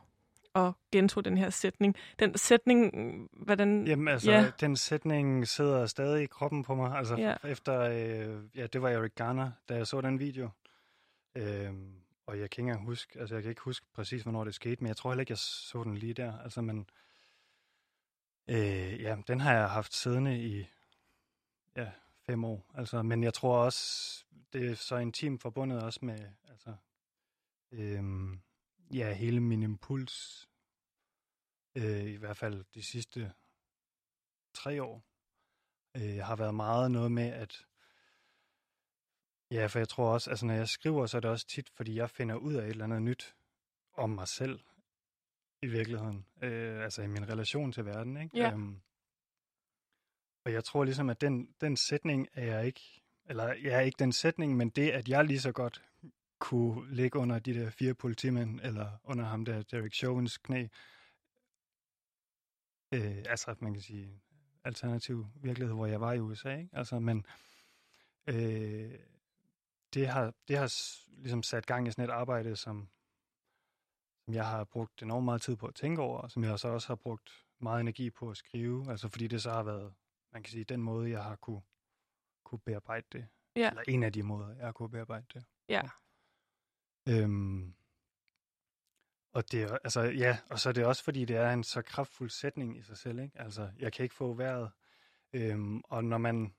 og 0.54 0.72
gentog 0.92 1.25
den 1.25 1.38
her 1.38 1.50
sætning. 1.50 1.96
Den 2.18 2.38
sætning, 2.38 2.92
hvordan... 3.32 3.87
Jamen 3.87 4.08
altså, 4.08 4.32
ja. 4.32 4.50
den 4.61 4.76
sætning 4.76 5.49
sidder 5.49 5.87
stadig 5.87 6.22
i 6.22 6.26
kroppen 6.26 6.62
på 6.62 6.75
mig. 6.75 6.99
Altså 6.99 7.17
Ja. 7.17 7.34
efter, 7.45 7.80
øh, 7.80 8.45
ja, 8.56 8.67
det 8.67 8.82
var 8.82 8.88
Eric 8.88 9.12
Garner, 9.14 9.50
da 9.69 9.75
jeg 9.75 9.86
så 9.86 10.00
den 10.00 10.21
video. 10.21 10.49
Øh, 11.36 11.71
og 12.26 12.38
jeg 12.38 12.50
kan 12.50 12.62
ikke 12.62 12.69
engang 12.69 12.84
huske, 12.84 13.21
altså 13.21 13.34
jeg 13.34 13.43
kan 13.43 13.50
ikke 13.50 13.62
huske 13.62 13.86
præcis, 13.95 14.23
hvornår 14.23 14.45
det 14.45 14.54
skete, 14.54 14.76
men 14.80 14.88
jeg 14.88 14.97
tror 14.97 15.10
heller 15.10 15.21
ikke, 15.21 15.30
jeg 15.30 15.38
så 15.38 15.82
den 15.84 15.97
lige 15.97 16.14
der. 16.14 16.38
Altså, 16.38 16.60
men 16.62 16.86
øh, 18.49 19.00
ja, 19.02 19.17
den 19.26 19.41
har 19.41 19.52
jeg 19.52 19.71
haft 19.71 19.95
siddende 19.95 20.39
i 20.39 20.67
ja, 21.76 21.91
fem 22.26 22.45
år. 22.45 22.71
Altså, 22.75 23.02
men 23.02 23.23
jeg 23.23 23.35
tror 23.35 23.57
også, 23.65 24.25
det 24.52 24.71
er 24.71 24.75
så 24.75 24.97
intimt 24.97 25.43
forbundet 25.43 25.83
også 25.83 25.99
med, 26.02 26.19
altså, 26.49 26.75
øh, 27.73 28.05
ja, 28.95 29.13
hele 29.13 29.41
min 29.41 29.63
impuls, 29.63 30.49
øh, 31.75 32.05
i 32.05 32.17
hvert 32.17 32.37
fald 32.37 32.65
de 32.75 32.83
sidste 32.83 33.33
tre 34.55 34.83
år, 34.83 35.05
øh, 35.97 36.19
har 36.25 36.37
været 36.37 36.55
meget 36.55 36.91
noget 36.91 37.13
med, 37.13 37.28
at 37.28 37.67
ja, 39.50 39.67
for 39.67 39.78
jeg 39.78 39.89
tror 39.89 40.13
også, 40.13 40.31
altså 40.31 40.47
når 40.47 40.55
jeg 40.55 40.69
skriver, 40.69 41.07
så 41.07 41.17
er 41.17 41.21
det 41.21 41.31
også 41.31 41.47
tit, 41.47 41.71
fordi 41.71 41.95
jeg 41.95 42.11
finder 42.11 42.35
ud 42.35 42.55
af 42.55 42.65
et 42.65 42.71
eller 42.71 42.85
andet 42.85 43.02
nyt 43.02 43.37
om 43.93 44.11
mig 44.11 44.28
selv 44.28 44.61
i 45.62 45.66
virkeligheden, 45.66 46.26
øh, 46.42 46.84
altså 46.84 47.02
i 47.02 47.06
min 47.06 47.28
relation 47.28 47.72
til 47.72 47.84
verden, 47.84 48.16
ikke? 48.16 48.38
Ja. 48.38 48.52
Øhm, 48.52 48.80
og 50.44 50.52
jeg 50.52 50.64
tror 50.64 50.84
ligesom, 50.84 51.10
at 51.10 51.20
den, 51.20 51.54
den 51.60 51.76
sætning 51.76 52.28
er 52.32 52.44
jeg 52.44 52.66
ikke, 52.66 53.02
eller 53.26 53.44
jeg 53.44 53.72
er 53.72 53.80
ikke 53.80 53.98
den 53.98 54.12
sætning, 54.12 54.56
men 54.56 54.70
det, 54.70 54.90
at 54.90 55.08
jeg 55.08 55.25
lige 55.25 55.40
så 55.40 55.52
godt 55.52 55.82
kunne 56.38 56.94
ligge 56.94 57.18
under 57.18 57.38
de 57.38 57.54
der 57.54 57.70
fire 57.70 57.94
politimænd, 57.94 58.60
eller 58.60 58.90
under 59.04 59.25
ham 59.25 59.44
der 59.44 59.62
Derek 59.62 59.94
Chauvins 59.94 60.38
knæ. 60.38 60.66
Øh, 62.94 63.25
altså, 63.28 63.54
man 63.60 63.72
kan 63.72 63.82
sige, 63.82 64.20
alternativ 64.64 65.26
virkelighed, 65.34 65.75
hvor 65.75 65.86
jeg 65.86 66.00
var 66.00 66.12
i 66.12 66.20
USA, 66.20 66.56
ikke? 66.56 66.70
Altså, 66.72 66.98
men 66.98 67.26
øh, 68.26 68.98
det 69.94 70.08
har, 70.08 70.34
det 70.48 70.56
har 70.56 70.75
ligesom 71.08 71.42
sat 71.42 71.66
gang 71.66 71.88
i 71.88 71.90
sådan 71.90 72.04
et 72.04 72.10
arbejde, 72.10 72.56
som, 72.56 72.88
som 74.25 74.35
jeg 74.35 74.47
har 74.47 74.65
brugt 74.65 75.02
enormt 75.02 75.25
meget 75.25 75.43
tid 75.43 75.56
på 75.56 75.67
at 75.67 75.75
tænke 75.75 76.02
over, 76.02 76.19
og 76.19 76.30
som 76.30 76.45
jeg 76.45 76.58
så 76.58 76.69
også 76.69 76.89
har 76.89 76.95
brugt 76.95 77.30
meget 77.61 77.80
energi 77.80 78.11
på 78.11 78.30
at 78.30 78.37
skrive, 78.37 78.91
altså 78.91 79.08
fordi 79.08 79.26
det 79.26 79.43
så 79.43 79.50
har 79.50 79.63
været, 79.63 79.95
man 80.32 80.43
kan 80.43 80.50
sige, 80.50 80.65
den 80.65 80.82
måde, 80.82 81.11
jeg 81.11 81.25
har 81.25 81.37
kunne, 81.37 81.63
kunne 82.45 82.58
bearbejde 82.58 83.06
det. 83.13 83.28
Ja. 83.56 83.71
Eller 83.71 83.82
en 83.89 84.02
af 84.02 84.13
de 84.13 84.23
måder, 84.23 84.54
jeg 84.54 84.65
har 84.65 84.73
kunne 84.73 84.91
bearbejde 84.91 85.26
det. 85.35 85.45
Ja. 85.69 85.82
Øhm, 87.08 87.75
og 89.32 89.52
det 89.52 89.63
er, 89.63 89.78
altså, 89.85 90.00
ja, 90.00 90.39
og 90.50 90.58
så 90.58 90.69
er 90.69 90.73
det 90.73 90.85
også, 90.85 91.04
fordi 91.04 91.25
det 91.25 91.37
er 91.37 91.52
en 91.52 91.65
så 91.65 91.82
kraftfuld 91.82 92.30
sætning 92.30 92.78
i 92.78 92.82
sig 92.82 92.97
selv, 92.97 93.19
ikke? 93.19 93.41
Altså, 93.41 93.71
jeg 93.78 93.93
kan 93.93 94.02
ikke 94.02 94.15
få 94.15 94.35
vejret. 94.35 94.71
Øhm, 95.32 95.80
og 95.85 96.04
når 96.04 96.19
man, 96.19 96.54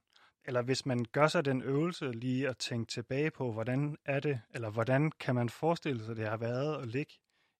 eller 0.45 0.62
hvis 0.62 0.86
man 0.86 1.06
gør 1.12 1.28
sig 1.28 1.45
den 1.45 1.62
øvelse 1.62 2.12
lige 2.12 2.49
at 2.49 2.58
tænke 2.58 2.91
tilbage 2.91 3.32
på, 3.32 3.52
hvordan 3.52 3.97
er 4.06 4.19
det, 4.19 4.41
eller 4.49 4.69
hvordan 4.69 5.12
kan 5.12 5.36
man 5.36 5.49
forestille 5.49 6.06
sig, 6.06 6.15
det 6.15 6.28
har 6.28 6.38
været 6.38 6.82
at 6.82 6.88
ligge 6.88 7.13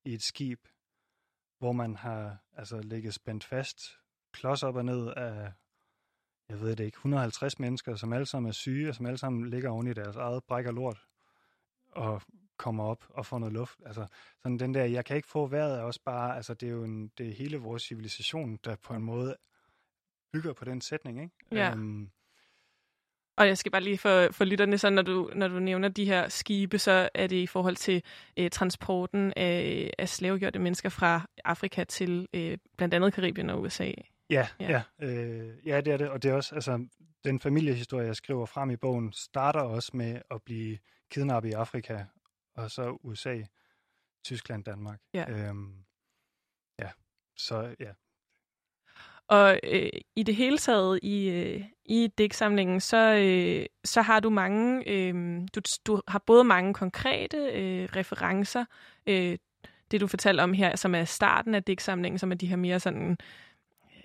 i 0.06 0.14
et 0.14 0.22
skib, 0.22 0.68
hvor 1.60 1.72
man 1.72 1.96
har 1.96 2.38
altså 2.54 2.82
ligget 2.82 3.14
spændt 3.14 3.44
fast, 3.44 4.00
klods 4.32 4.64
op 4.64 4.76
og 4.76 4.86
ned 4.86 5.08
af, 5.08 5.52
jeg 6.50 6.60
ved 6.60 6.76
det 6.76 6.84
ikke, 6.84 6.96
150 6.96 7.60
mennesker, 7.60 7.96
som 7.96 8.14
alle 8.14 8.26
sammen 8.26 8.50
er 8.50 8.54
syge, 8.54 8.90
og 8.90 8.96
som 8.96 9.06
alle 9.06 9.18
sammen 9.18 9.50
ligger 9.50 9.70
oven 9.70 9.88
i 9.88 9.94
deres 9.94 10.16
eget 10.16 10.44
bræk 10.44 10.66
og 10.66 10.74
lort, 10.74 11.08
og 11.92 12.22
kommer 12.58 12.84
op 12.84 13.06
og 13.10 13.26
får 13.26 13.40
noget 13.40 13.54
luft. 13.54 13.82
Altså, 13.86 14.08
sådan 14.40 14.60
den 14.60 14.74
der, 14.74 14.84
jeg 14.84 15.06
kan 15.06 15.16
ikke 15.16 15.28
få 15.28 15.48
vejret, 15.48 15.78
er 15.78 15.82
også 15.82 16.00
bare, 16.06 16.36
altså 16.36 16.54
det 16.54 16.68
er 16.68 16.72
jo 16.72 16.84
en, 16.84 17.08
det 17.08 17.30
er 17.30 17.34
hele 17.34 17.58
vores 17.58 17.84
civilisation, 17.84 18.60
der 18.64 18.76
på 18.76 18.94
en 18.94 19.04
måde 19.04 19.36
bygger 20.34 20.54
på 20.54 20.66
den 20.66 20.82
sætning, 20.82 21.22
ikke? 21.22 21.36
Ja. 21.52 21.72
Øhm, 21.72 22.12
Og 23.38 23.48
jeg 23.48 23.58
skal 23.58 23.72
bare 23.72 23.82
lige 23.82 23.98
for, 23.98 24.28
for 24.32 24.46
lytterne, 24.46 24.78
så 24.78 24.90
når 24.90 25.02
du, 25.02 25.32
når 25.36 25.48
du 25.48 25.60
nævner 25.60 25.88
de 25.90 26.06
her 26.06 26.30
skibe, 26.30 26.80
så 26.80 27.10
er 27.14 27.28
det 27.28 27.36
i 27.36 27.48
forhold 27.48 27.76
til 27.76 28.04
øh, 28.38 28.50
transporten 28.50 29.34
af, 29.36 29.90
af 29.98 30.10
slavegjorte 30.10 30.60
mennesker 30.60 30.90
fra 30.90 31.28
Afrika 31.46 31.84
til 31.84 32.28
øh, 32.34 32.58
blandt 32.78 32.94
andet 32.94 33.14
Karibien 33.14 33.50
og 33.50 33.62
USA. 33.62 33.92
Ja, 34.30 34.48
Ja. 34.60 34.84
ja, 35.00 35.08
øh, 35.08 35.68
ja, 35.68 35.82
det 35.82 35.94
er 35.94 35.98
det. 35.98 36.10
Og 36.10 36.24
det 36.24 36.32
er 36.32 36.36
også, 36.36 36.56
altså, 36.56 36.88
den 37.24 37.40
familiehistorie, 37.40 38.06
jeg 38.06 38.16
skriver 38.16 38.46
frem 38.46 38.70
i 38.70 38.76
bogen, 38.76 39.14
starter 39.14 39.62
også 39.62 39.92
med 39.94 40.22
at 40.32 40.42
blive 40.44 40.78
kidnappet 41.12 41.50
i 41.50 41.54
Afrika, 41.54 42.06
og 42.56 42.72
så 42.72 42.98
USA, 43.04 43.42
Tyskland, 44.24 44.64
Danmark. 44.64 45.00
Ja. 45.14 45.32
Øhm, 45.32 45.86
ja, 46.80 46.90
så 47.36 47.76
ja. 47.80 47.92
Og 49.28 49.60
øh, 49.64 49.90
i 50.16 50.24
det 50.24 50.36
hele 50.36 50.58
taget 50.58 51.00
i, 51.04 51.30
øh, 51.30 51.64
i 51.86 52.08
digtsamlingen, 52.18 52.80
så, 52.80 53.14
øh, 53.14 53.66
så 53.86 54.02
har 54.02 54.20
du 54.20 54.30
mange, 54.30 54.90
øh, 54.90 55.42
du, 55.56 55.62
du 55.88 56.02
har 56.08 56.20
både 56.20 56.44
mange 56.44 56.74
konkrete 56.74 57.38
øh, 57.38 57.90
referencer, 57.96 58.66
øh, 59.08 59.38
det 59.92 60.02
du 60.02 60.08
fortalte 60.08 60.42
om 60.42 60.54
her, 60.54 60.76
som 60.76 60.96
er 60.96 61.04
starten 61.04 61.56
af 61.56 61.64
digtsamlingen, 61.64 62.20
som 62.20 62.32
er 62.32 62.36
de 62.36 62.48
her 62.48 62.56
mere 62.56 62.80
sådan, 62.80 63.18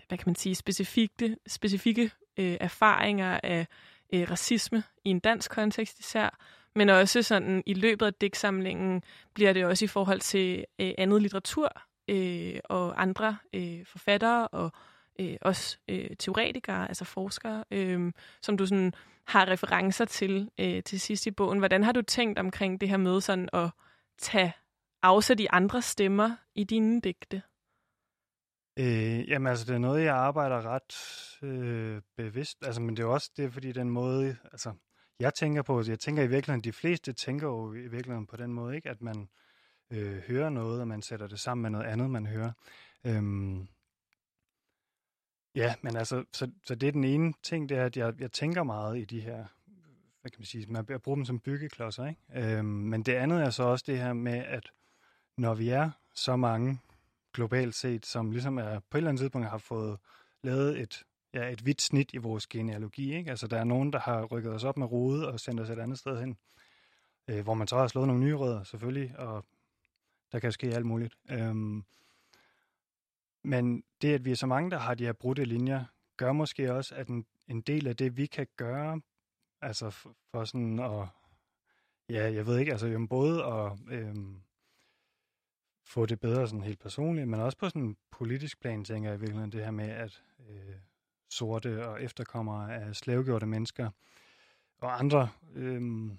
hvad 0.09 0.19
kan 0.19 0.25
man 0.27 0.35
sige, 0.35 0.55
specifikke, 0.55 1.37
specifikke 1.47 2.11
øh, 2.39 2.57
erfaringer 2.61 3.41
af 3.43 3.67
øh, 4.13 4.31
racisme 4.31 4.83
i 5.05 5.11
en 5.11 5.19
dansk 5.19 5.51
kontekst 5.51 5.99
især, 5.99 6.39
men 6.75 6.89
også 6.89 7.23
sådan 7.23 7.63
i 7.67 7.75
løbet 7.75 8.07
af 8.07 8.15
digtsamlingen 8.15 9.03
bliver 9.35 9.53
det 9.53 9.65
også 9.65 9.85
i 9.85 9.89
forhold 9.89 10.21
til 10.21 10.65
øh, 10.79 10.93
andet 10.99 11.23
litteratur 11.23 11.83
øh, 12.09 12.61
og 12.65 13.03
andre 13.03 13.37
øh, 13.53 13.87
forfattere 13.87 14.49
og 14.49 14.73
øh, 15.19 15.37
også 15.41 15.79
øh, 15.89 16.11
teoretikere, 16.19 16.89
altså 16.89 17.05
forskere, 17.05 17.65
øh, 17.71 18.13
som 18.43 18.57
du 18.57 18.67
sådan 18.67 18.93
har 19.27 19.49
referencer 19.49 20.05
til 20.05 20.51
øh, 20.59 20.83
til 20.83 21.01
sidst 21.01 21.27
i 21.27 21.31
bogen. 21.31 21.59
Hvordan 21.59 21.85
har 21.85 21.93
du 21.93 22.03
tænkt 22.03 22.39
omkring 22.39 22.81
det 22.81 22.89
her 22.89 22.97
med 22.97 23.21
sådan 23.21 23.49
at 23.53 23.71
tage 24.19 24.53
afsæt 25.03 25.41
i 25.41 25.47
andre 25.51 25.83
stemmer 25.83 26.37
i 26.55 26.65
dine 26.65 27.01
digte? 27.01 27.43
Øh, 28.79 29.29
jamen 29.29 29.47
altså, 29.47 29.65
det 29.67 29.75
er 29.75 29.79
noget, 29.79 30.05
jeg 30.05 30.15
arbejder 30.17 30.67
ret 30.67 30.95
øh, 31.49 32.03
bevidst. 32.17 32.59
Altså, 32.63 32.83
men 32.83 32.97
det 32.97 33.03
er 33.03 33.07
også 33.07 33.31
det, 33.37 33.53
fordi 33.53 33.73
den 33.73 33.91
måde, 33.91 34.37
altså, 34.53 34.73
jeg 35.21 35.35
tænker 35.35 35.63
på, 35.63 35.83
jeg 35.89 35.99
tænker 35.99 36.23
i 36.23 36.27
virkeligheden, 36.27 36.65
de 36.65 36.73
fleste 36.73 37.13
tænker 37.13 37.47
jo 37.47 37.75
i 37.75 37.89
virkeligheden 37.89 38.27
på 38.27 38.37
den 38.37 38.53
måde, 38.53 38.77
ikke? 38.77 38.91
At 38.91 39.03
man 39.03 39.29
øh, 39.93 40.19
hører 40.19 40.51
noget, 40.51 40.81
og 40.81 40.89
man 40.89 41.03
sætter 41.03 41.27
det 41.27 41.41
sammen 41.41 41.63
med 41.63 41.71
noget 41.71 41.87
andet, 41.87 42.11
man 42.11 42.27
hører. 42.27 42.53
Øhm, 43.05 43.69
ja, 45.59 45.75
men 45.83 45.97
altså, 45.97 46.25
så, 46.33 46.51
så 46.65 46.75
det 46.75 46.87
er 46.87 46.93
den 46.93 47.05
ene 47.05 47.33
ting, 47.43 47.69
det 47.69 47.77
er, 47.77 47.85
at 47.85 47.97
jeg, 47.97 48.21
jeg 48.21 48.33
tænker 48.33 48.63
meget 48.63 48.99
i 48.99 49.05
de 49.05 49.21
her, 49.21 49.45
hvad 50.21 50.31
kan 50.31 50.41
man 50.41 50.47
sige, 50.47 50.67
man 50.67 50.85
bruger 50.85 51.17
dem 51.17 51.25
som 51.25 51.41
byggeklodser, 51.41 52.07
ikke? 52.07 52.21
Øhm, 52.35 52.65
men 52.65 53.03
det 53.03 53.13
andet 53.13 53.43
er 53.43 53.51
så 53.51 53.63
også 53.63 53.85
det 53.89 53.99
her 53.99 54.13
med, 54.13 54.45
at 54.47 54.71
når 55.37 55.55
vi 55.55 55.69
er 55.69 55.91
så 56.15 56.37
mange 56.37 56.79
globalt 57.33 57.75
set, 57.75 58.07
som 58.07 58.31
ligesom 58.31 58.59
er 58.59 58.81
på 58.91 58.97
et 58.97 58.99
eller 58.99 59.09
andet 59.09 59.21
tidspunkt 59.21 59.49
har 59.49 59.59
fået 59.59 59.99
lavet 60.43 60.81
et, 60.81 61.05
ja, 61.35 61.53
et 61.53 61.67
vidt 61.67 61.83
snit 61.83 62.11
i 62.15 62.17
vores 62.17 62.47
genealogi. 62.47 63.15
Ikke? 63.15 63.31
Altså, 63.31 63.47
der 63.47 63.59
er 63.59 63.65
nogen, 63.65 63.93
der 63.93 63.99
har 63.99 64.25
rykket 64.25 64.53
os 64.53 64.65
op 64.65 64.77
med 64.77 64.87
rode 64.87 65.29
og 65.29 65.41
sendt 65.41 65.61
os 65.61 65.71
et 65.71 65.79
andet 65.79 65.99
sted 65.99 66.21
hen, 66.21 66.37
øh, 67.29 67.43
hvor 67.43 67.55
man 67.55 67.69
så 67.69 67.77
har 67.77 67.89
slået 67.89 68.07
nogle 68.07 68.25
nye 68.25 68.35
rødder, 68.35 68.65
selvfølgelig, 68.65 69.19
og 69.19 69.45
der 70.33 70.39
kan 70.39 70.53
ske 70.53 70.67
alt 70.67 70.87
muligt. 70.87 71.15
Øhm, 71.31 71.85
men 73.45 73.85
det, 74.03 74.15
at 74.15 74.25
vi 74.25 74.31
er 74.31 74.37
så 74.37 74.47
mange, 74.47 74.71
der 74.71 74.79
har 74.79 74.95
de 74.95 75.05
her 75.05 75.13
brudte 75.13 75.45
linjer, 75.45 75.85
gør 76.17 76.33
måske 76.33 76.73
også, 76.73 76.95
at 76.95 77.09
en, 77.09 77.27
en 77.49 77.61
del 77.61 77.87
af 77.87 77.97
det, 77.97 78.17
vi 78.17 78.27
kan 78.27 78.47
gøre, 78.57 79.01
altså 79.61 79.91
for, 79.91 80.17
for 80.31 80.45
sådan 80.45 80.79
at, 80.79 81.09
ja, 82.09 82.33
jeg 82.33 82.47
ved 82.47 82.59
ikke, 82.59 82.73
altså 82.73 82.87
jo 82.87 83.07
både 83.11 83.45
at 83.45 83.73
øhm, 83.91 84.43
få 85.85 86.07
det 86.07 86.21
bedre 86.21 86.49
sådan 86.49 86.63
helt 86.63 86.81
personligt, 86.81 87.29
men 87.29 87.41
også 87.41 87.59
på 87.59 87.69
sådan 87.69 87.83
en 87.83 87.97
politisk 88.11 88.61
plan, 88.61 88.85
tænker 88.85 89.11
jeg 89.11 89.17
i 89.17 89.21
virkeligheden, 89.21 89.53
det 89.53 89.65
her 89.65 89.71
med, 89.71 89.89
at 89.89 90.23
øh, 90.49 90.75
sorte 91.31 91.89
og 91.89 92.03
efterkommere 92.03 92.75
af 92.75 92.97
slavegjorte 92.97 93.47
mennesker 93.47 93.91
og 94.79 94.99
andre 94.99 95.29
øhm, 95.55 96.19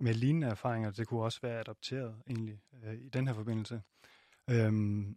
med 0.00 0.14
lignende 0.14 0.46
erfaringer, 0.46 0.90
det 0.90 1.06
kunne 1.06 1.22
også 1.22 1.38
være 1.42 1.60
adopteret 1.60 2.22
egentlig 2.26 2.60
øh, 2.84 2.94
i 2.94 3.08
den 3.08 3.26
her 3.26 3.34
forbindelse. 3.34 3.82
Øhm, 4.50 5.16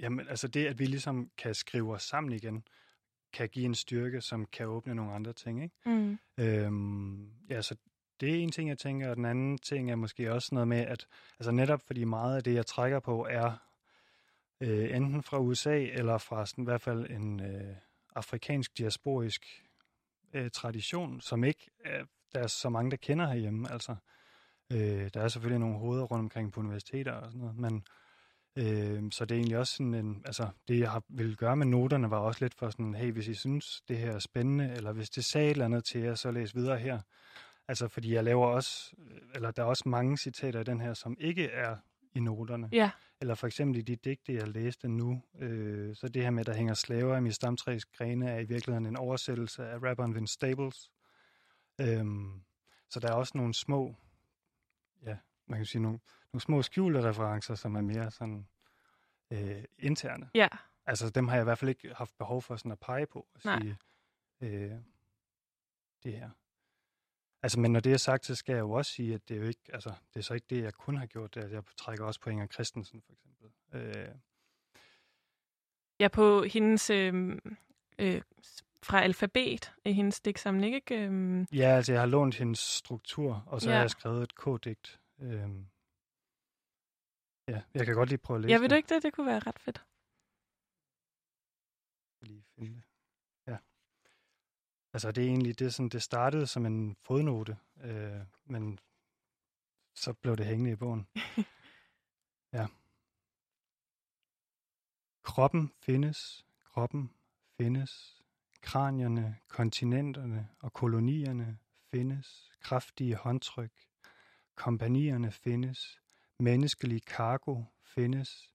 jamen, 0.00 0.28
altså 0.28 0.48
det, 0.48 0.66
at 0.66 0.78
vi 0.78 0.86
ligesom 0.86 1.30
kan 1.38 1.54
skrive 1.54 1.94
os 1.94 2.02
sammen 2.02 2.32
igen, 2.32 2.64
kan 3.32 3.48
give 3.48 3.64
en 3.64 3.74
styrke, 3.74 4.20
som 4.20 4.46
kan 4.46 4.66
åbne 4.66 4.94
nogle 4.94 5.12
andre 5.12 5.32
ting, 5.32 5.62
ikke? 5.62 5.74
Mm. 5.86 6.18
Øhm, 6.38 7.30
ja, 7.50 7.62
så 7.62 7.76
det 8.20 8.30
er 8.30 8.34
en 8.34 8.52
ting, 8.52 8.68
jeg 8.68 8.78
tænker, 8.78 9.10
og 9.10 9.16
den 9.16 9.24
anden 9.24 9.58
ting 9.58 9.90
er 9.90 9.96
måske 9.96 10.32
også 10.32 10.48
noget 10.54 10.68
med, 10.68 10.78
at 10.78 11.06
altså 11.38 11.50
netop 11.50 11.82
fordi 11.86 12.04
meget 12.04 12.36
af 12.36 12.44
det, 12.44 12.54
jeg 12.54 12.66
trækker 12.66 13.00
på, 13.00 13.26
er 13.30 13.52
øh, 14.60 14.96
enten 14.96 15.22
fra 15.22 15.38
USA, 15.38 15.84
eller 15.84 16.18
fra 16.18 16.46
sådan, 16.46 16.62
i 16.62 16.64
hvert 16.64 16.80
fald 16.80 17.10
en 17.10 17.40
øh, 17.40 17.76
afrikansk 18.14 18.78
diasporisk 18.78 19.64
øh, 20.32 20.50
tradition, 20.50 21.20
som 21.20 21.44
ikke 21.44 21.70
er, 21.84 22.04
der 22.32 22.40
er 22.40 22.46
så 22.46 22.68
mange, 22.68 22.90
der 22.90 22.96
kender 22.96 23.26
herhjemme. 23.26 23.72
Altså, 23.72 23.96
øh, 24.72 25.10
der 25.14 25.20
er 25.20 25.28
selvfølgelig 25.28 25.60
nogle 25.60 25.78
hoveder 25.78 26.04
rundt 26.04 26.22
omkring 26.22 26.52
på 26.52 26.60
universiteter 26.60 27.12
og 27.12 27.26
sådan 27.26 27.40
noget, 27.40 27.56
men 27.56 27.84
øh, 28.58 29.02
så 29.12 29.24
det 29.24 29.34
er 29.34 29.38
egentlig 29.38 29.58
også 29.58 29.72
sådan 29.72 29.94
en, 29.94 30.22
altså 30.24 30.48
det 30.68 30.78
jeg 30.78 30.90
har 30.90 31.02
ville 31.08 31.36
gøre 31.36 31.56
med 31.56 31.66
noterne 31.66 32.10
var 32.10 32.18
også 32.18 32.44
lidt 32.44 32.54
for 32.54 32.70
sådan, 32.70 32.94
hey, 32.94 33.12
hvis 33.12 33.28
I 33.28 33.34
synes, 33.34 33.82
det 33.88 33.98
her 33.98 34.12
er 34.12 34.18
spændende, 34.18 34.72
eller 34.76 34.92
hvis 34.92 35.10
det 35.10 35.24
sagde 35.24 35.46
et 35.46 35.50
eller 35.50 35.64
andet 35.64 35.84
til 35.84 36.00
jer, 36.00 36.14
så 36.14 36.30
læs 36.30 36.54
videre 36.54 36.78
her. 36.78 37.00
Altså, 37.68 37.88
fordi 37.88 38.14
jeg 38.14 38.24
laver 38.24 38.46
også, 38.46 38.96
eller 39.34 39.50
der 39.50 39.62
er 39.62 39.66
også 39.66 39.88
mange 39.88 40.18
citater 40.18 40.60
i 40.60 40.64
den 40.64 40.80
her, 40.80 40.94
som 40.94 41.16
ikke 41.20 41.46
er 41.46 41.76
i 42.14 42.20
noterne. 42.20 42.68
Ja. 42.72 42.90
Eller 43.20 43.34
for 43.34 43.46
eksempel 43.46 43.78
i 43.78 43.82
de 43.82 43.96
digte, 43.96 44.34
jeg 44.34 44.48
læste 44.48 44.88
nu, 44.88 45.22
øh, 45.38 45.96
så 45.96 46.08
det 46.08 46.22
her 46.22 46.30
med, 46.30 46.44
der 46.44 46.54
hænger 46.54 46.74
slaver 46.74 47.16
i 47.16 47.20
min 47.20 47.32
stamtræs 47.32 47.84
grene, 47.84 48.30
er 48.30 48.38
i 48.38 48.44
virkeligheden 48.44 48.86
en 48.86 48.96
oversættelse 48.96 49.66
af 49.66 49.82
rapperen 49.82 50.14
Vince 50.14 50.34
Staples. 50.34 50.90
Øhm, 51.80 52.42
så 52.90 53.00
der 53.00 53.08
er 53.08 53.14
også 53.14 53.32
nogle 53.34 53.54
små, 53.54 53.96
ja, 55.06 55.16
man 55.48 55.58
kan 55.58 55.66
sige 55.66 55.82
nogle, 55.82 55.98
nogle 56.32 56.40
små 56.42 56.62
skjulte 56.62 57.08
referencer, 57.08 57.54
som 57.54 57.76
er 57.76 57.80
mere 57.80 58.10
sådan 58.10 58.46
øh, 59.30 59.64
interne. 59.78 60.30
Ja. 60.34 60.48
Altså 60.86 61.10
dem 61.10 61.28
har 61.28 61.34
jeg 61.36 61.42
i 61.42 61.44
hvert 61.44 61.58
fald 61.58 61.68
ikke 61.68 61.94
haft 61.94 62.18
behov 62.18 62.42
for 62.42 62.56
sådan 62.56 62.72
at 62.72 62.78
pege 62.80 63.06
på 63.06 63.18
og 63.34 63.40
Nej. 63.44 63.60
sige, 63.60 63.76
øh, 64.40 64.72
det 66.02 66.12
her. 66.12 66.30
Altså, 67.42 67.60
men 67.60 67.72
når 67.72 67.80
det 67.80 67.92
er 67.92 67.96
sagt, 67.96 68.26
så 68.26 68.34
skal 68.34 68.52
jeg 68.52 68.60
jo 68.60 68.70
også 68.70 68.92
sige, 68.92 69.14
at 69.14 69.28
det 69.28 69.36
er 69.36 69.40
jo 69.40 69.46
ikke, 69.46 69.60
altså, 69.72 69.92
det 70.14 70.20
er 70.20 70.24
så 70.24 70.34
ikke 70.34 70.46
det, 70.50 70.62
jeg 70.62 70.74
kun 70.74 70.96
har 70.96 71.06
gjort, 71.06 71.34
det 71.34 71.40
at 71.44 71.52
jeg 71.52 71.62
trækker 71.76 72.04
også 72.04 72.20
på 72.20 72.30
Inger 72.30 72.46
Christensen, 72.46 73.02
for 73.06 73.12
eksempel. 73.12 73.50
Øh, 73.72 74.14
Ja, 76.00 76.08
på 76.08 76.42
hendes 76.42 76.90
øh, 76.90 77.38
øh, 77.98 78.22
fra 78.82 79.02
alfabet 79.02 79.72
i 79.84 79.92
hendes 79.92 80.20
digtsamling, 80.20 80.74
ikke? 80.74 81.04
Øhm, 81.04 81.46
ja, 81.52 81.68
altså, 81.68 81.92
jeg 81.92 82.00
har 82.00 82.06
lånt 82.06 82.34
hendes 82.34 82.58
struktur, 82.58 83.44
og 83.46 83.60
så 83.60 83.70
Ja. 83.70 83.74
har 83.76 83.82
jeg 83.82 83.90
skrevet 83.90 84.22
et 84.22 84.34
k-digt. 84.34 85.00
Øh, 85.18 85.50
ja, 87.48 87.62
jeg 87.74 87.86
kan 87.86 87.94
godt 87.94 88.08
lige 88.08 88.18
prøve 88.18 88.36
at 88.36 88.42
læse 88.42 88.52
ja, 88.52 88.58
ved 88.60 88.68
du 88.68 88.74
ikke 88.74 88.94
det? 88.94 89.02
Det 89.02 89.12
kunne 89.12 89.26
være 89.26 89.38
ret 89.38 89.58
fedt. 89.58 89.84
lige 92.20 92.44
finde 92.54 92.74
det. 92.74 92.82
Ja. 93.46 93.58
Altså 94.92 95.12
det 95.12 95.24
er 95.24 95.28
egentlig, 95.28 95.58
det, 95.58 95.74
sådan, 95.74 95.88
det 95.88 96.02
startede 96.02 96.46
som 96.46 96.66
en 96.66 96.96
fodnote, 96.96 97.58
øh, 97.80 98.20
men 98.44 98.78
så 99.94 100.12
blev 100.12 100.36
det 100.36 100.46
hængende 100.46 100.70
i 100.70 100.76
bogen. 100.76 101.06
ja. 102.58 102.66
Kroppen 105.22 105.72
findes, 105.80 106.46
kroppen 106.64 107.14
findes, 107.56 108.22
kranierne, 108.60 109.38
kontinenterne 109.48 110.48
og 110.60 110.72
kolonierne 110.72 111.58
findes, 111.90 112.50
kraftige 112.60 113.14
håndtryk, 113.14 113.87
kompanierne 114.58 115.30
findes, 115.30 116.00
menneskelig 116.38 117.04
kargo 117.04 117.64
findes, 117.84 118.52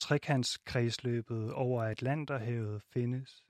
trekantskredsløbet 0.00 1.52
over 1.52 1.82
Atlanterhavet 1.82 2.82
findes, 2.82 3.44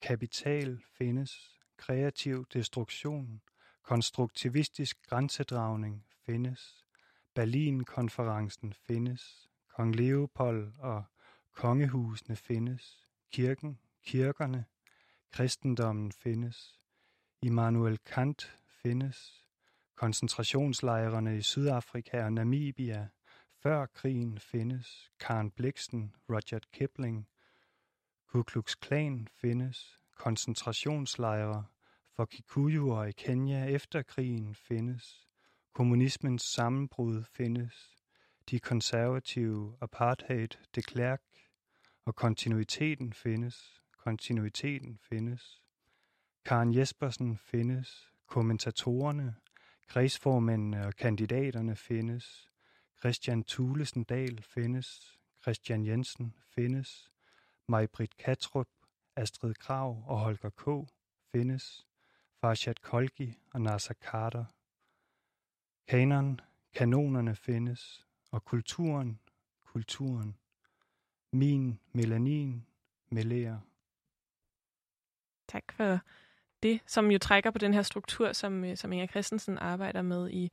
kapital 0.00 0.82
findes, 0.98 1.58
kreativ 1.76 2.46
destruktion, 2.52 3.42
konstruktivistisk 3.82 4.96
grænsedragning 5.08 6.06
findes, 6.26 6.84
Berlin-konferencen 7.34 8.72
findes, 8.72 9.48
kong 9.76 9.96
Leopold 9.96 10.72
og 10.78 11.04
kongehusene 11.52 12.36
findes, 12.36 13.08
kirken, 13.32 13.78
kirkerne, 14.04 14.64
kristendommen 15.30 16.12
findes, 16.12 16.80
Immanuel 17.42 17.98
Kant 17.98 18.58
findes, 18.82 19.41
koncentrationslejrene 20.02 21.36
i 21.36 21.42
Sydafrika 21.42 22.24
og 22.24 22.32
Namibia, 22.32 23.08
før 23.62 23.86
krigen 23.86 24.38
findes, 24.38 25.10
Karen 25.20 25.50
Bliksen, 25.50 26.14
Rudyard 26.28 26.66
Kipling, 26.72 27.28
Ku 28.26 28.42
Klux 28.42 28.74
Klan 28.74 29.28
findes, 29.34 29.98
koncentrationslejre 30.16 31.64
for 32.16 32.24
Kikuyuer 32.24 33.04
i 33.04 33.12
Kenya 33.12 33.64
efter 33.64 34.02
krigen 34.02 34.54
findes, 34.54 35.28
kommunismens 35.72 36.42
sammenbrud 36.42 37.22
findes, 37.22 37.90
de 38.50 38.58
konservative 38.58 39.76
apartheid 39.80 40.48
de 40.74 40.82
Klerk 40.82 41.22
og 42.04 42.14
kontinuiteten 42.14 43.12
findes, 43.12 43.82
kontinuiteten 43.98 44.98
findes, 44.98 45.62
Karen 46.44 46.74
Jespersen 46.74 47.38
findes, 47.38 48.08
kommentatorerne, 48.26 49.34
kredsformændene 49.86 50.80
øh, 50.80 50.86
og 50.86 50.94
kandidaterne 50.94 51.76
findes, 51.76 52.50
Christian 52.98 53.44
Thulesen 53.44 54.04
Dahl 54.04 54.42
findes, 54.42 55.18
Christian 55.42 55.86
Jensen 55.86 56.34
findes, 56.54 57.10
Majbrit 57.68 58.16
Katrup, 58.16 58.68
Astrid 59.16 59.54
Krav 59.54 60.04
og 60.06 60.18
Holger 60.18 60.50
K. 60.50 60.90
findes, 61.32 61.86
Farshad 62.40 62.74
Kolgi 62.82 63.38
og 63.52 63.60
Nasser 63.60 63.94
Carter. 63.94 64.44
Kanon, 65.86 66.40
kanonerne 66.74 67.36
findes, 67.36 68.06
og 68.30 68.44
kulturen, 68.44 69.20
kulturen. 69.60 70.36
Min 71.32 71.80
melanin, 71.92 72.66
melærer. 73.08 73.58
Tak 75.48 75.72
for 75.72 76.00
det, 76.62 76.80
som 76.86 77.10
jo 77.10 77.18
trækker 77.18 77.50
på 77.50 77.58
den 77.58 77.74
her 77.74 77.82
struktur, 77.82 78.32
som, 78.32 78.64
øh, 78.64 78.76
som 78.76 78.92
Inger 78.92 79.06
Christensen 79.06 79.58
arbejder 79.58 80.02
med 80.02 80.30
i, 80.30 80.50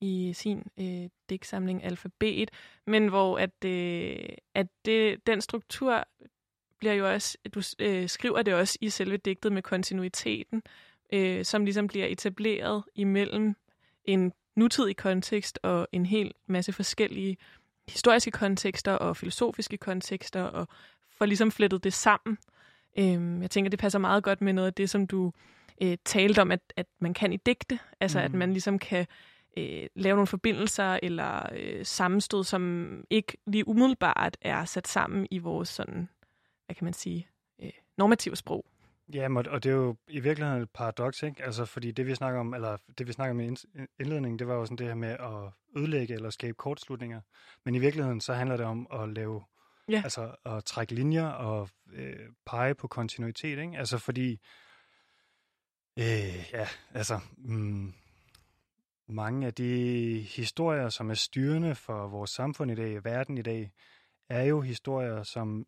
i 0.00 0.32
sin 0.32 0.62
øh, 0.80 1.08
digtsamling 1.30 1.84
Alfabet, 1.84 2.50
men 2.86 3.08
hvor 3.08 3.38
at, 3.38 3.64
øh, 3.64 4.28
at 4.54 4.66
det, 4.84 5.26
den 5.26 5.40
struktur 5.40 6.04
bliver 6.78 6.94
jo 6.94 7.12
også, 7.12 7.38
du 7.54 7.62
øh, 7.78 8.08
skriver 8.08 8.42
det 8.42 8.54
også 8.54 8.78
i 8.80 8.90
selve 8.90 9.16
digtet 9.16 9.52
med 9.52 9.62
kontinuiteten, 9.62 10.62
øh, 11.12 11.44
som 11.44 11.64
ligesom 11.64 11.86
bliver 11.86 12.06
etableret 12.06 12.82
imellem 12.94 13.54
en 14.04 14.32
nutidig 14.56 14.96
kontekst 14.96 15.58
og 15.62 15.88
en 15.92 16.06
hel 16.06 16.32
masse 16.46 16.72
forskellige 16.72 17.36
historiske 17.88 18.30
kontekster 18.30 18.92
og 18.92 19.16
filosofiske 19.16 19.76
kontekster, 19.76 20.42
og 20.42 20.68
får 21.18 21.26
ligesom 21.26 21.50
flettet 21.50 21.84
det 21.84 21.92
sammen. 21.92 22.38
Øhm, 22.98 23.42
jeg 23.42 23.50
tænker, 23.50 23.70
det 23.70 23.78
passer 23.78 23.98
meget 23.98 24.24
godt 24.24 24.40
med 24.40 24.52
noget 24.52 24.66
af 24.66 24.74
det, 24.74 24.90
som 24.90 25.06
du 25.06 25.32
øh, 25.82 25.96
talte 26.04 26.42
om, 26.42 26.50
at, 26.50 26.72
at 26.76 26.86
man 27.00 27.14
kan 27.14 27.32
i 27.32 27.36
digte. 27.36 27.78
Altså, 28.00 28.18
mm. 28.18 28.24
at 28.24 28.32
man 28.34 28.52
ligesom 28.52 28.78
kan 28.78 29.06
øh, 29.56 29.86
lave 29.94 30.14
nogle 30.16 30.26
forbindelser 30.26 30.98
eller 31.02 31.48
øh, 31.56 31.86
sammenstød, 31.86 32.44
som 32.44 33.04
ikke 33.10 33.36
lige 33.46 33.68
umiddelbart 33.68 34.36
er 34.40 34.64
sat 34.64 34.88
sammen 34.88 35.26
i 35.30 35.38
vores 35.38 35.68
sådan, 35.68 36.08
hvad 36.66 36.76
kan 36.76 36.84
man 36.84 36.92
sige, 36.92 37.28
øh, 37.62 37.70
normative 37.98 38.36
sprog. 38.36 38.64
Ja, 39.14 39.28
og 39.36 39.64
det 39.64 39.70
er 39.70 39.74
jo 39.74 39.96
i 40.08 40.20
virkeligheden 40.20 40.62
et 40.62 40.70
paradoks, 40.70 41.22
ikke? 41.22 41.44
Altså, 41.44 41.64
fordi 41.64 41.90
det 41.90 42.06
vi 42.06 42.14
snakker 42.14 42.40
om, 42.40 42.54
eller 42.54 42.76
det 42.98 43.06
vi 43.06 43.12
snakker 43.12 43.30
om 43.30 43.40
i 43.40 43.56
indledningen, 44.00 44.38
det 44.38 44.48
var 44.48 44.54
jo 44.54 44.64
sådan 44.64 44.78
det 44.78 44.86
her 44.86 44.94
med 44.94 45.08
at 45.08 45.52
ødelægge 45.76 46.14
eller 46.14 46.30
skabe 46.30 46.54
kortslutninger. 46.54 47.20
Men 47.64 47.74
i 47.74 47.78
virkeligheden 47.78 48.20
så 48.20 48.34
handler 48.34 48.56
det 48.56 48.66
om 48.66 48.86
at 48.92 49.08
lave, 49.08 49.42
ja. 49.88 50.02
altså 50.04 50.34
at 50.44 50.64
trække 50.64 50.94
linjer 50.94 51.26
og 51.26 51.68
øh, 51.92 52.28
pege 52.46 52.74
på 52.74 52.88
kontinuitet, 52.88 53.58
ikke? 53.58 53.78
Altså 53.78 53.98
fordi, 53.98 54.40
øh, 55.98 56.50
ja, 56.52 56.68
altså, 56.94 57.20
mm, 57.36 57.94
mange 59.06 59.46
af 59.46 59.54
de 59.54 60.20
historier, 60.20 60.88
som 60.88 61.10
er 61.10 61.14
styrende 61.14 61.74
for 61.74 62.08
vores 62.08 62.30
samfund 62.30 62.70
i 62.70 62.74
dag, 62.74 63.04
verden 63.04 63.38
i 63.38 63.42
dag, 63.42 63.72
er 64.28 64.42
jo 64.42 64.60
historier, 64.60 65.22
som 65.22 65.66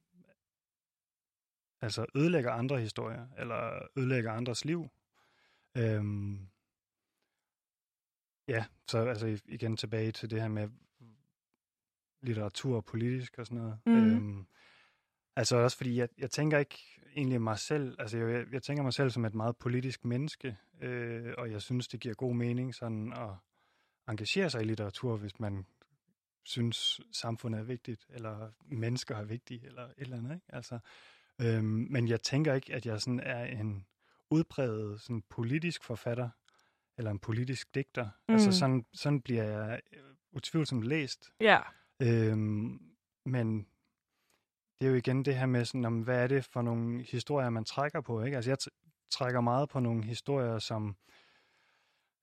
altså 1.81 2.07
ødelægger 2.15 2.53
andre 2.53 2.81
historier, 2.81 3.27
eller 3.39 3.89
ødelægger 3.97 4.33
andres 4.33 4.65
liv. 4.65 4.89
Øhm, 5.77 6.49
ja, 8.49 8.65
så 8.89 8.99
altså 8.99 9.41
igen 9.47 9.77
tilbage 9.77 10.13
til 10.13 10.31
det 10.31 10.41
her 10.41 10.49
med 10.49 10.69
litteratur 12.25 12.77
og 12.77 12.85
politisk 12.85 13.39
og 13.39 13.47
sådan 13.47 13.59
noget. 13.59 13.79
Mm. 13.87 13.93
Øhm, 13.93 14.47
altså 15.37 15.57
også 15.57 15.77
fordi, 15.77 15.97
jeg, 15.97 16.09
jeg 16.19 16.31
tænker 16.31 16.59
ikke 16.59 17.01
egentlig 17.17 17.41
mig 17.41 17.59
selv, 17.59 17.97
altså 17.99 18.19
jeg, 18.19 18.47
jeg 18.53 18.63
tænker 18.63 18.83
mig 18.83 18.93
selv 18.93 19.11
som 19.11 19.25
et 19.25 19.35
meget 19.35 19.57
politisk 19.57 20.05
menneske, 20.05 20.57
øh, 20.81 21.35
og 21.39 21.51
jeg 21.51 21.63
synes, 21.63 21.89
det 21.89 22.01
giver 22.01 22.15
god 22.15 22.35
mening 22.35 22.75
sådan 22.75 23.13
at 23.13 23.31
engagere 24.09 24.51
sig 24.51 24.63
i 24.63 24.65
litteratur, 24.65 25.17
hvis 25.17 25.41
man 25.41 25.67
synes, 26.45 27.01
samfundet 27.13 27.61
er 27.61 27.65
vigtigt, 27.65 28.07
eller 28.11 28.51
mennesker 28.65 29.17
er 29.17 29.25
vigtige, 29.25 29.67
eller 29.67 29.83
et 29.83 29.95
eller 29.99 30.17
andet. 30.17 30.35
Ikke? 30.35 30.47
Altså, 30.49 30.79
øhm, 31.41 31.87
men 31.91 32.09
jeg 32.09 32.21
tænker 32.21 32.55
ikke, 32.55 32.75
at 32.75 32.87
jeg 32.87 33.01
sådan 33.01 33.21
er 33.21 33.45
en 33.45 33.87
udpræget 34.31 35.01
sådan 35.01 35.23
politisk 35.23 35.85
forfatter, 35.85 36.29
eller 36.99 37.11
en 37.11 37.19
politisk 37.19 37.75
digter. 37.75 38.03
Altså, 38.03 38.19
mm. 38.29 38.35
Altså 38.35 38.59
sådan, 38.59 38.85
sådan 38.93 39.21
bliver 39.21 39.45
jeg 39.45 39.81
utvivlsomt 40.33 40.85
læst. 40.85 41.31
Ja. 41.41 41.61
Øhm, 42.05 42.81
men 43.25 43.67
det 44.81 44.87
er 44.87 44.91
jo 44.91 44.97
igen 44.97 45.25
det 45.25 45.37
her 45.37 45.47
med, 45.47 45.65
sådan, 45.65 45.85
om, 45.85 46.01
hvad 46.01 46.23
er 46.23 46.27
det 46.27 46.45
for 46.45 46.63
nogle 46.63 47.03
historier, 47.03 47.51
man 47.51 47.65
trækker 47.65 48.01
på. 48.01 48.23
Ikke? 48.23 48.37
Altså 48.37 48.51
jeg 48.51 48.59
trækker 49.11 49.41
meget 49.41 49.69
på 49.69 49.81
nogle 49.81 50.05
historier, 50.05 50.59
som, 50.59 50.97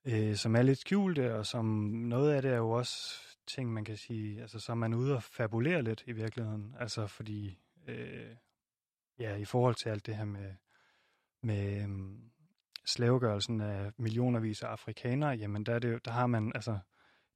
øh, 0.05 0.35
som 0.35 0.55
er 0.55 0.61
lidt 0.61 0.79
skjulte, 0.79 1.35
og 1.35 1.45
som 1.45 1.65
noget 1.89 2.33
af 2.33 2.41
det 2.41 2.51
er 2.51 2.57
jo 2.57 2.69
også 2.69 3.21
ting, 3.47 3.73
man 3.73 3.85
kan 3.85 3.97
sige, 3.97 4.41
altså 4.41 4.59
så 4.59 4.71
er 4.71 4.75
man 4.75 4.93
ude 4.93 5.15
og 5.15 5.23
fabulere 5.23 5.81
lidt 5.81 6.03
i 6.07 6.11
virkeligheden. 6.11 6.75
Altså 6.79 7.07
fordi, 7.07 7.59
øh, 7.87 8.35
ja, 9.19 9.35
i 9.35 9.45
forhold 9.45 9.75
til 9.75 9.89
alt 9.89 10.05
det 10.05 10.15
her 10.15 10.25
med, 10.25 10.55
med 11.43 11.83
øh, 11.83 11.89
slavegørelsen 12.85 13.61
af 13.61 13.91
millionervis 13.97 14.63
af 14.63 14.67
afrikanere, 14.67 15.29
jamen 15.29 15.65
der, 15.65 15.73
er 15.73 15.79
det 15.79 16.05
der 16.05 16.11
har 16.11 16.27
man, 16.27 16.51
altså, 16.55 16.79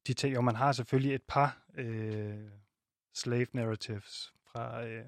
de 0.08 0.14
ting, 0.14 0.38
og 0.38 0.44
man 0.44 0.56
har 0.56 0.72
selvfølgelig 0.72 1.16
et 1.16 1.24
par 1.28 1.58
øh, 1.78 2.50
slave 3.14 3.48
narratives 3.54 4.34
fra, 4.52 4.84
øh, 4.84 5.06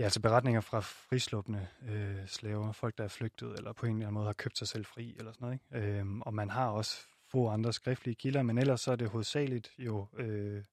ja, 0.00 0.04
altså 0.04 0.20
beretninger 0.20 0.60
fra 0.60 0.80
frislåbende 0.80 1.66
øh, 1.88 2.26
slaver, 2.26 2.72
folk 2.72 2.98
der 2.98 3.04
er 3.04 3.08
flygtet, 3.08 3.58
eller 3.58 3.72
på 3.72 3.86
en 3.86 3.92
eller 3.92 4.06
anden 4.06 4.14
måde 4.14 4.26
har 4.26 4.32
købt 4.32 4.58
sig 4.58 4.68
selv 4.68 4.84
fri, 4.84 5.16
eller 5.18 5.32
sådan 5.32 5.44
noget. 5.44 5.60
Ikke? 5.82 5.98
Øhm, 5.98 6.22
og 6.22 6.34
man 6.34 6.50
har 6.50 6.68
også 6.68 7.06
få 7.30 7.48
andre 7.48 7.72
skriftlige 7.72 8.14
kilder, 8.14 8.42
men 8.42 8.58
ellers 8.58 8.80
så 8.80 8.92
er 8.92 8.96
det 8.96 9.08
hovedsageligt 9.08 9.72
jo 9.78 10.08
øh, 10.16 10.64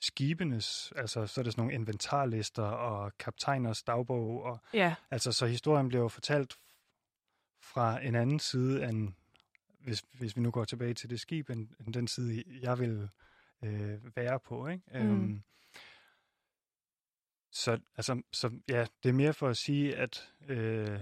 skibenes, 0.00 0.92
altså 0.96 1.26
så 1.26 1.40
er 1.40 1.42
det 1.42 1.52
sådan 1.52 1.62
nogle 1.62 1.74
inventarlister 1.74 2.62
og 2.62 3.18
kaptajners 3.18 3.82
dagbog, 3.82 4.42
og 4.42 4.58
ja. 4.74 4.94
altså 5.10 5.32
så 5.32 5.46
historien 5.46 5.88
bliver 5.88 6.02
jo 6.02 6.08
fortalt 6.08 6.56
fra 7.62 8.04
en 8.04 8.14
anden 8.14 8.38
side 8.38 8.88
end, 8.88 9.12
hvis, 9.84 10.04
hvis 10.18 10.36
vi 10.36 10.40
nu 10.40 10.50
går 10.50 10.64
tilbage 10.64 10.94
til 10.94 11.10
det 11.10 11.20
skib, 11.20 11.50
end, 11.50 11.68
end 11.80 11.94
den 11.94 12.08
side, 12.08 12.44
jeg 12.62 12.78
vil 12.78 13.08
øh, 13.62 14.16
være 14.16 14.40
på, 14.40 14.66
ikke? 14.66 14.82
Mm. 14.92 15.00
Øhm, 15.00 15.42
så, 17.50 17.80
altså, 17.96 18.22
så 18.32 18.50
ja, 18.68 18.86
det 19.02 19.08
er 19.08 19.12
mere 19.12 19.34
for 19.34 19.48
at 19.48 19.56
sige, 19.56 19.96
at 19.96 20.32
øh, 20.48 21.00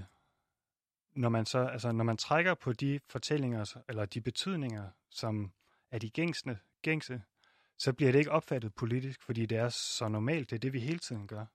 når 1.12 1.28
man 1.28 1.46
så, 1.46 1.58
altså, 1.58 1.92
når 1.92 2.04
man 2.04 2.16
trækker 2.16 2.54
på 2.54 2.72
de 2.72 3.00
fortællinger, 3.08 3.82
eller 3.88 4.06
de 4.06 4.20
betydninger, 4.20 4.90
som 5.10 5.52
er 5.90 5.98
de 5.98 6.10
gængsne, 6.10 6.58
gængse, 6.82 7.22
så 7.78 7.92
bliver 7.92 8.12
det 8.12 8.18
ikke 8.18 8.30
opfattet 8.30 8.74
politisk, 8.74 9.22
fordi 9.22 9.46
det 9.46 9.58
er 9.58 9.68
så 9.68 10.08
normalt, 10.08 10.50
det 10.50 10.56
er 10.56 10.60
det, 10.60 10.72
vi 10.72 10.80
hele 10.80 10.98
tiden 10.98 11.26
gør. 11.26 11.46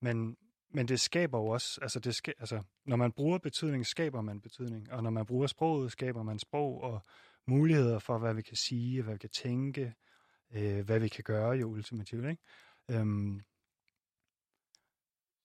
Men, 0.00 0.36
men 0.74 0.88
det 0.88 1.00
skaber 1.00 1.38
jo 1.38 1.46
også, 1.46 1.78
altså, 1.82 2.00
det 2.00 2.14
ska, 2.14 2.32
altså 2.38 2.62
når 2.86 2.96
man 2.96 3.12
bruger 3.12 3.38
betydning, 3.38 3.86
skaber 3.86 4.20
man 4.20 4.40
betydning, 4.40 4.92
og 4.92 5.02
når 5.02 5.10
man 5.10 5.26
bruger 5.26 5.46
sproget, 5.46 5.92
skaber 5.92 6.22
man 6.22 6.38
sprog 6.38 6.82
og 6.82 7.02
muligheder 7.46 7.98
for, 7.98 8.18
hvad 8.18 8.34
vi 8.34 8.42
kan 8.42 8.56
sige, 8.56 9.02
hvad 9.02 9.14
vi 9.14 9.18
kan 9.18 9.30
tænke, 9.30 9.94
øh, 10.54 10.84
hvad 10.84 11.00
vi 11.00 11.08
kan 11.08 11.24
gøre 11.24 11.50
jo 11.50 11.68
ultimativt, 11.68 12.28
ikke? 12.28 12.42
Øhm, 12.90 13.40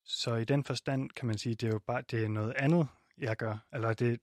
så 0.05 0.35
i 0.35 0.45
den 0.45 0.63
forstand 0.63 1.09
kan 1.09 1.27
man 1.27 1.37
sige, 1.37 1.55
det 1.55 1.67
er 1.67 1.71
jo 1.73 1.79
bare 1.79 2.03
det 2.11 2.23
er 2.23 2.27
noget 2.27 2.53
andet, 2.57 2.87
jeg 3.17 3.37
gør. 3.37 3.57
Eller 3.73 3.93
det, 3.93 4.19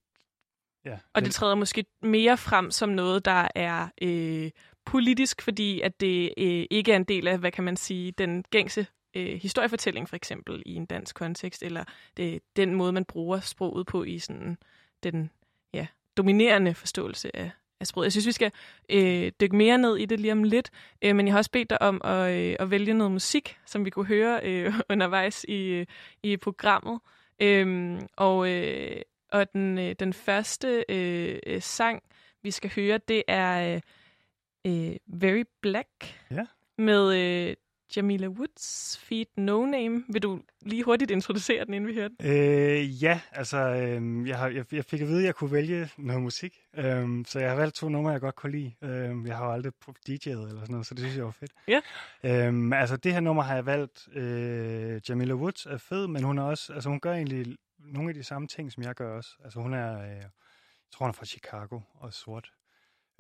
ja, 0.85 0.99
og 1.15 1.23
det 1.23 1.33
træder 1.33 1.55
måske 1.55 1.85
mere 2.03 2.37
frem 2.37 2.71
som 2.71 2.89
noget, 2.89 3.25
der 3.25 3.49
er 3.55 3.89
øh, 4.03 4.51
politisk, 4.85 5.43
fordi 5.43 5.81
at 5.81 6.01
det 6.01 6.35
øh, 6.39 6.67
ikke 6.71 6.93
er 6.93 6.97
en 6.97 7.05
del 7.05 7.29
af, 7.29 7.39
hvad 7.39 7.53
kan 7.53 7.65
man 7.65 7.77
sige, 7.77 8.13
den 8.13 8.43
gængse 8.43 8.87
øh, 9.17 9.41
historiefortælling 9.41 10.09
for 10.09 10.17
eksempel 10.17 10.63
i 10.67 10.75
en 10.75 10.87
dansk 10.87 11.17
kontekst, 11.17 11.63
eller 11.63 11.85
det, 12.17 12.43
den 12.57 12.75
måde, 12.75 12.93
man 12.93 13.05
bruger 13.05 13.41
sproget 13.41 13.87
på 13.87 14.05
i 14.05 14.19
sådan 14.19 14.59
den 15.03 15.31
ja, 15.75 15.87
dominerende 16.17 16.75
forståelse 16.75 17.37
af, 17.37 17.51
af 17.81 17.87
sproget. 17.87 18.05
Jeg 18.05 18.13
synes, 18.13 18.27
vi 18.27 18.33
skal 18.33 18.53
øh, 18.89 19.33
dykke 19.41 19.57
mere 19.57 19.79
ned 19.79 19.97
i 19.97 20.05
det 20.05 20.21
lige 20.21 20.33
om 20.33 20.45
lidt, 20.45 20.71
øh, 21.03 21.17
men 21.17 21.27
jeg 21.27 21.35
har 21.35 21.39
også 21.39 21.51
bedt 21.51 21.71
dig 21.71 21.83
om 21.83 22.01
at, 22.05 22.33
øh, 22.33 22.57
at 22.59 22.71
vælge 22.71 22.95
noget 22.95 23.13
musik, 23.13 23.59
som 23.67 23.85
vi 23.85 23.91
kunne 23.91 24.07
høre 24.07 24.41
øh, 24.43 24.75
undervejs 24.91 25.45
i, 25.49 25.85
i 26.23 26.37
programmet. 26.37 27.01
Øh, 27.41 27.99
og, 28.17 28.51
øh, 28.51 29.01
og 29.33 29.53
den, 29.53 29.79
øh, 29.79 29.95
den 29.99 30.13
første 30.13 30.85
øh, 30.89 31.63
sang, 31.63 32.03
vi 32.43 32.51
skal 32.51 32.71
høre, 32.77 32.99
det 33.09 33.23
er 33.29 33.81
øh, 34.67 34.97
Very 35.07 35.45
Black 35.63 35.89
ja. 36.31 36.47
med 36.79 37.15
øh, 37.17 37.57
Jamila 37.97 38.29
Woods 38.29 38.99
feed 38.99 39.27
No 39.37 39.67
Name. 39.67 40.05
Vil 40.09 40.23
du 40.23 40.41
lige 40.63 40.83
hurtigt 40.83 41.11
introducere 41.11 41.65
den, 41.65 41.75
inden 41.75 41.89
vi 41.89 41.95
hører 41.95 42.09
den? 42.09 42.27
Øh, 42.27 43.03
ja, 43.03 43.21
altså 43.33 43.57
øh, 43.59 44.29
jeg, 44.29 44.39
har, 44.39 44.49
jeg, 44.49 44.65
jeg 44.73 44.85
fik 44.85 45.01
at 45.01 45.09
vide, 45.09 45.19
at 45.19 45.25
jeg 45.25 45.35
kunne 45.35 45.53
vælge 45.53 45.89
noget 45.99 46.23
musik. 46.23 46.59
Øh, 46.77 47.25
så 47.27 47.39
jeg 47.39 47.51
har 47.51 47.57
valgt 47.57 47.75
to 47.75 47.89
numre, 47.89 48.13
jeg 48.13 48.21
godt 48.21 48.35
kunne 48.35 48.53
lide. 48.53 48.73
Øh, 48.83 49.27
jeg 49.27 49.37
har 49.37 49.47
jo 49.47 49.53
aldrig 49.53 49.73
DJ'et 49.89 50.31
eller 50.31 50.49
sådan 50.49 50.67
noget, 50.71 50.87
så 50.87 50.95
det 50.95 51.03
synes 51.03 51.17
jeg 51.17 51.25
var 51.25 51.31
fedt. 51.31 51.53
Ja. 51.69 51.81
Øh, 52.25 52.81
altså 52.81 52.97
det 52.97 53.13
her 53.13 53.21
nummer 53.21 53.43
har 53.43 53.55
jeg 53.55 53.67
valgt. 53.67 54.09
Øh, 54.13 55.01
Jamila 55.09 55.35
Woods 55.35 55.67
er 55.67 55.79
fed, 55.79 56.07
men 56.07 56.23
hun 56.23 56.39
er 56.39 56.43
også, 56.43 56.73
altså 56.73 56.89
hun 56.89 57.01
gør 57.01 57.13
egentlig 57.13 57.57
nogle 57.79 58.09
af 58.11 58.15
de 58.15 58.23
samme 58.23 58.49
ting, 58.49 58.73
som 58.73 58.83
jeg 58.83 58.95
gør 58.95 59.17
også. 59.17 59.31
Altså 59.45 59.61
hun 59.61 59.75
er, 59.75 60.01
øh, 60.03 60.09
jeg 60.09 60.31
tror 60.93 61.07
hun 61.07 61.11
er 61.11 61.13
fra 61.13 61.27
Chicago 61.27 61.81
og 61.95 62.13
sort. 62.13 62.53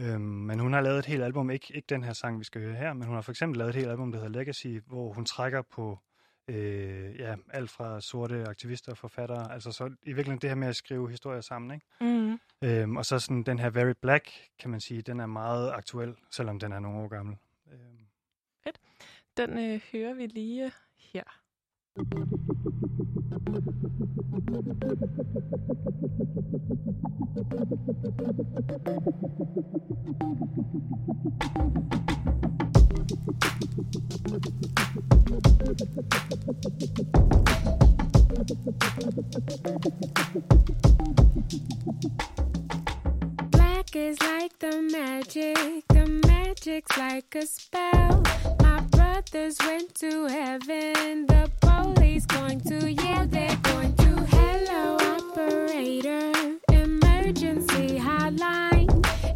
Øhm, 0.00 0.20
men 0.20 0.59
hun 0.59 0.72
har 0.72 0.80
lavet 0.80 0.98
et 0.98 1.06
helt 1.06 1.22
album, 1.22 1.50
ikke, 1.50 1.72
ikke 1.74 1.87
den 1.87 2.04
her 2.04 2.12
sang, 2.12 2.38
vi 2.38 2.44
skal 2.44 2.61
høre 2.61 2.74
her, 2.74 2.92
men 2.92 3.06
hun 3.06 3.14
har 3.14 3.22
for 3.22 3.32
eksempel 3.32 3.59
lavet 3.59 3.68
et 3.68 3.76
helt 3.76 3.88
album, 3.88 4.12
der 4.12 4.18
hedder 4.18 4.38
Legacy, 4.38 4.80
hvor 4.87 5.12
hun 5.12 5.24
trækker 5.24 5.62
på 5.62 5.98
øh, 6.48 7.16
ja, 7.18 7.35
alt 7.50 7.70
fra 7.70 8.00
sorte 8.00 8.44
aktivister 8.48 8.92
og 8.92 8.98
forfattere. 8.98 9.52
Altså 9.52 9.72
så 9.72 9.85
i 9.85 10.12
virkeligheden 10.12 10.40
det 10.40 10.50
her 10.50 10.54
med 10.54 10.68
at 10.68 10.76
skrive 10.76 11.11
historier 11.11 11.40
sammen. 11.40 11.70
Ikke? 11.70 11.87
Mm. 12.00 12.40
Øhm, 12.62 12.96
og 12.96 13.06
så 13.06 13.18
sådan 13.18 13.42
den 13.42 13.59
her 13.59 13.70
Very 13.70 13.94
Black, 14.02 14.30
kan 14.59 14.70
man 14.70 14.80
sige, 14.80 15.02
den 15.02 15.20
er 15.20 15.26
meget 15.26 15.72
aktuel, 15.72 16.14
selvom 16.30 16.59
den 16.59 16.72
er 16.72 16.78
nogle 16.78 16.98
år 16.98 17.09
gammel. 17.09 17.37
Øhm. 17.72 18.06
Fedt. 18.64 18.80
Den 19.37 19.59
øh, 19.59 19.80
hører 19.92 20.14
vi 20.14 20.26
lige 20.26 20.72
her. 20.96 21.45
Black 21.96 22.04
is 43.96 44.20
like 44.20 44.59
the 44.59 44.82
magic, 44.92 45.88
the 45.88 46.20
magic's 46.26 46.98
like 46.98 47.35
a 47.35 47.46
spell. 47.46 48.15
Brothers 49.16 49.57
went 49.61 49.94
to 49.94 50.26
heaven, 50.26 51.24
the 51.24 51.50
police 51.62 52.26
going 52.26 52.61
to, 52.61 52.92
yeah, 52.92 53.24
they're 53.26 53.57
going 53.62 53.94
to. 53.96 54.11
Hello, 54.37 54.98
operator, 55.14 56.33
emergency 56.70 57.98
hotline. 57.98 58.90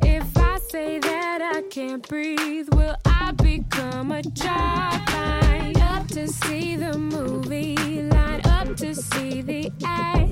If 0.04 0.36
I 0.36 0.58
say 0.68 0.98
that 0.98 1.40
I 1.40 1.62
can't 1.70 2.06
breathe, 2.06 2.68
will 2.74 2.94
I 3.06 3.32
become 3.32 4.12
a 4.12 4.20
job? 4.20 5.08
Line 5.14 5.80
up 5.80 6.06
to 6.08 6.28
see 6.28 6.76
the 6.76 6.98
movie, 6.98 8.02
line 8.02 8.42
up 8.44 8.76
to 8.76 8.94
see 8.94 9.40
the 9.40 9.72
act. 9.82 10.30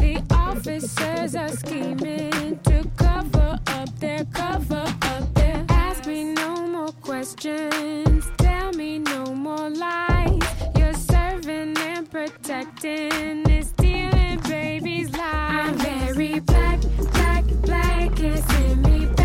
The 0.00 0.24
officers 0.30 1.36
are 1.36 1.54
scheming 1.54 2.58
to 2.60 2.90
cover 2.96 3.58
up 3.66 3.98
their 4.00 4.24
cover 4.32 4.86
up. 5.02 5.35
Ask 6.06 6.14
me 6.14 6.34
no 6.34 6.68
more 6.68 6.92
questions, 7.02 8.30
tell 8.38 8.70
me 8.74 9.00
no 9.00 9.24
more 9.34 9.68
lies. 9.68 10.40
You're 10.78 10.94
serving 10.94 11.76
and 11.78 12.08
protecting 12.08 13.42
is 13.50 13.70
stealing 13.70 14.38
babies' 14.48 15.10
lives. 15.10 15.82
I'm 15.82 16.06
very 16.06 16.38
black, 16.38 16.80
black, 17.10 17.44
black. 17.62 18.14
Can't 18.14 18.44
send 18.50 18.82
me 18.84 19.15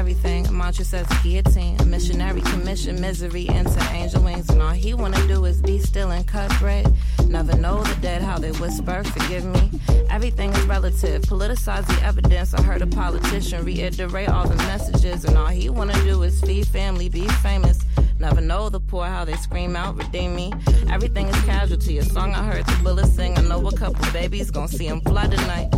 Everything. 0.00 0.46
A 0.46 0.50
mantra 0.50 0.82
says 0.82 1.06
guillotine. 1.22 1.78
A 1.78 1.84
missionary 1.84 2.40
commission 2.40 2.98
misery 3.02 3.46
into 3.48 3.78
angel 3.92 4.22
wings. 4.22 4.48
And 4.48 4.62
all 4.62 4.70
he 4.70 4.94
wanna 4.94 5.20
do 5.28 5.44
is 5.44 5.60
be 5.60 5.78
still 5.78 6.10
and 6.10 6.26
cut 6.26 6.50
bread. 6.58 6.90
Never 7.28 7.54
know 7.58 7.84
the 7.84 7.94
dead 8.00 8.22
how 8.22 8.38
they 8.38 8.50
whisper, 8.52 9.04
forgive 9.04 9.44
me. 9.44 9.70
Everything 10.08 10.54
is 10.54 10.64
relative. 10.64 11.20
Politicize 11.24 11.86
the 11.86 12.02
evidence. 12.02 12.54
I 12.54 12.62
heard 12.62 12.80
a 12.80 12.86
politician 12.86 13.62
reiterate 13.62 14.30
all 14.30 14.48
the 14.48 14.56
messages. 14.72 15.26
And 15.26 15.36
all 15.36 15.48
he 15.48 15.68
wanna 15.68 16.02
do 16.02 16.22
is 16.22 16.40
feed 16.40 16.66
family, 16.68 17.10
be 17.10 17.28
famous. 17.42 17.80
Never 18.18 18.40
know 18.40 18.70
the 18.70 18.80
poor 18.80 19.04
how 19.04 19.26
they 19.26 19.36
scream 19.36 19.76
out, 19.76 19.98
redeem 19.98 20.34
me. 20.34 20.50
Everything 20.88 21.28
is 21.28 21.36
casualty. 21.44 21.98
A 21.98 22.04
song 22.04 22.32
I 22.32 22.42
heard 22.42 22.64
the 22.64 22.82
bullets 22.82 23.10
sing. 23.10 23.36
I 23.36 23.42
know 23.42 23.66
a 23.68 23.72
couple 23.76 24.10
babies 24.12 24.50
gonna 24.50 24.66
see 24.66 24.86
him 24.86 25.02
fly 25.02 25.26
tonight. 25.26 25.68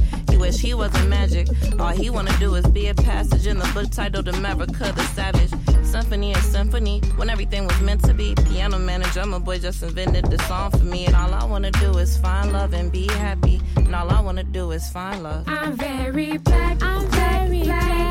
Wish 0.42 0.58
he 0.58 0.74
wasn't 0.74 1.08
magic. 1.08 1.46
All 1.78 1.90
he 1.90 2.10
wanna 2.10 2.36
do 2.40 2.56
is 2.56 2.66
be 2.66 2.88
a 2.88 2.94
passage 2.94 3.46
in 3.46 3.60
the 3.60 3.70
book 3.72 3.88
titled 3.92 4.26
America 4.26 4.92
the 4.92 5.04
Savage. 5.14 5.52
Symphony 5.84 6.32
is 6.32 6.42
symphony 6.42 6.98
when 7.14 7.30
everything 7.30 7.64
was 7.64 7.80
meant 7.80 8.02
to 8.06 8.12
be. 8.12 8.34
Piano 8.48 8.76
man 8.80 9.02
and 9.02 9.12
drummer 9.12 9.38
boy 9.38 9.60
just 9.60 9.84
invented 9.84 10.24
the 10.24 10.38
song 10.48 10.72
for 10.72 10.82
me. 10.82 11.06
And 11.06 11.14
all 11.14 11.32
I 11.32 11.44
wanna 11.44 11.70
do 11.70 11.96
is 11.96 12.16
find 12.16 12.52
love 12.52 12.74
and 12.74 12.90
be 12.90 13.06
happy. 13.06 13.62
And 13.76 13.94
all 13.94 14.10
I 14.10 14.20
wanna 14.20 14.42
do 14.42 14.72
is 14.72 14.90
find 14.90 15.22
love. 15.22 15.44
I'm 15.46 15.76
very 15.76 16.38
black. 16.38 16.82
I'm 16.82 17.06
very 17.06 17.62
black. 17.62 18.01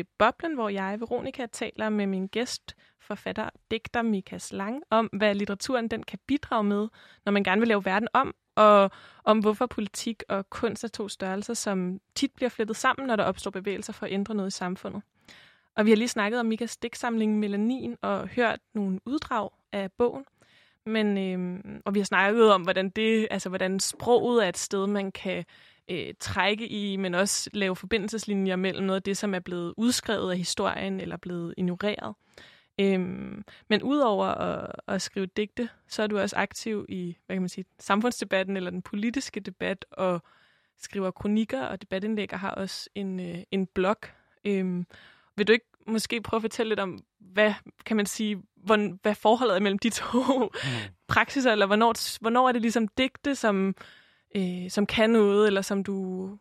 Til 0.00 0.06
Boblen, 0.18 0.54
hvor 0.54 0.68
jeg, 0.68 1.00
Veronika, 1.00 1.46
taler 1.46 1.88
med 1.88 2.06
min 2.06 2.26
gæst, 2.26 2.76
forfatter 3.00 3.44
og 3.44 3.60
digter 3.70 4.02
Mika 4.02 4.38
Slang, 4.38 4.82
om 4.90 5.06
hvad 5.12 5.34
litteraturen 5.34 5.88
den 5.88 6.02
kan 6.02 6.18
bidrage 6.26 6.64
med, 6.64 6.88
når 7.24 7.32
man 7.32 7.44
gerne 7.44 7.60
vil 7.60 7.68
lave 7.68 7.84
verden 7.84 8.08
om, 8.12 8.34
og 8.54 8.90
om 9.24 9.38
hvorfor 9.38 9.66
politik 9.66 10.22
og 10.28 10.50
kunst 10.50 10.84
er 10.84 10.88
to 10.88 11.08
størrelser, 11.08 11.54
som 11.54 12.00
tit 12.14 12.32
bliver 12.32 12.48
flettet 12.48 12.76
sammen, 12.76 13.06
når 13.06 13.16
der 13.16 13.24
opstår 13.24 13.50
bevægelser 13.50 13.92
for 13.92 14.06
at 14.06 14.12
ændre 14.12 14.34
noget 14.34 14.50
i 14.50 14.56
samfundet. 14.56 15.02
Og 15.76 15.84
vi 15.84 15.90
har 15.90 15.96
lige 15.96 16.08
snakket 16.08 16.40
om 16.40 16.46
Mikas 16.46 16.76
digtsamling 16.76 17.38
Melanin 17.38 17.96
og 18.02 18.28
hørt 18.28 18.58
nogle 18.74 19.00
uddrag 19.06 19.50
af 19.72 19.92
bogen. 19.92 20.24
Men, 20.86 21.18
øhm, 21.18 21.82
og 21.84 21.94
vi 21.94 22.00
har 22.00 22.04
snakket 22.04 22.52
om, 22.52 22.62
hvordan 22.62 22.90
det, 22.90 23.28
altså 23.30 23.48
hvordan 23.48 23.80
sproget 23.80 24.44
er 24.44 24.48
et 24.48 24.58
sted, 24.58 24.86
man 24.86 25.12
kan 25.12 25.44
øh, 25.88 26.14
trække 26.20 26.68
i, 26.68 26.96
men 26.96 27.14
også 27.14 27.50
lave 27.52 27.76
forbindelseslinjer 27.76 28.56
mellem 28.56 28.84
noget 28.84 28.96
af 28.96 29.02
det, 29.02 29.16
som 29.16 29.34
er 29.34 29.38
blevet 29.38 29.74
udskrevet 29.76 30.30
af 30.30 30.38
historien 30.38 31.00
eller 31.00 31.16
blevet 31.16 31.54
ignoreret. 31.56 32.14
Øhm, 32.80 33.44
men 33.68 33.82
udover 33.82 34.26
at, 34.26 34.72
at 34.88 35.02
skrive 35.02 35.26
digte, 35.26 35.68
så 35.88 36.02
er 36.02 36.06
du 36.06 36.18
også 36.18 36.36
aktiv 36.36 36.86
i 36.88 37.16
hvad 37.26 37.36
kan 37.36 37.42
man 37.42 37.48
sige, 37.48 37.64
samfundsdebatten 37.78 38.56
eller 38.56 38.70
den 38.70 38.82
politiske 38.82 39.40
debat, 39.40 39.84
og 39.90 40.22
skriver 40.78 41.10
kronikker 41.10 41.62
og 41.62 41.80
debatindlæg, 41.80 42.32
og 42.32 42.40
har 42.40 42.50
også 42.50 42.90
en, 42.94 43.20
øh, 43.20 43.38
en 43.50 43.66
blog. 43.66 43.96
Øhm, 44.44 44.86
vil 45.36 45.46
du 45.46 45.52
ikke 45.52 45.66
måske 45.86 46.20
prøve 46.20 46.38
at 46.38 46.42
fortælle 46.42 46.68
lidt 46.68 46.80
om, 46.80 47.04
hvad 47.18 47.54
kan 47.86 47.96
man 47.96 48.06
sige, 48.06 48.42
hvor, 48.56 48.96
hvad 49.02 49.14
forholdet 49.14 49.56
er 49.56 49.60
mellem 49.60 49.78
de 49.78 49.90
to 49.90 50.38
mm. 50.38 50.48
praksiser, 51.08 51.52
eller 51.52 51.66
hvornår, 51.66 52.20
hvornår 52.20 52.48
er 52.48 52.52
det 52.52 52.62
ligesom 52.62 52.88
digte, 52.88 53.34
som, 53.34 53.74
øh, 54.36 54.70
som 54.70 54.86
kan 54.86 55.10
noget, 55.10 55.46
eller 55.46 55.62
som 55.62 55.84
du 55.84 56.38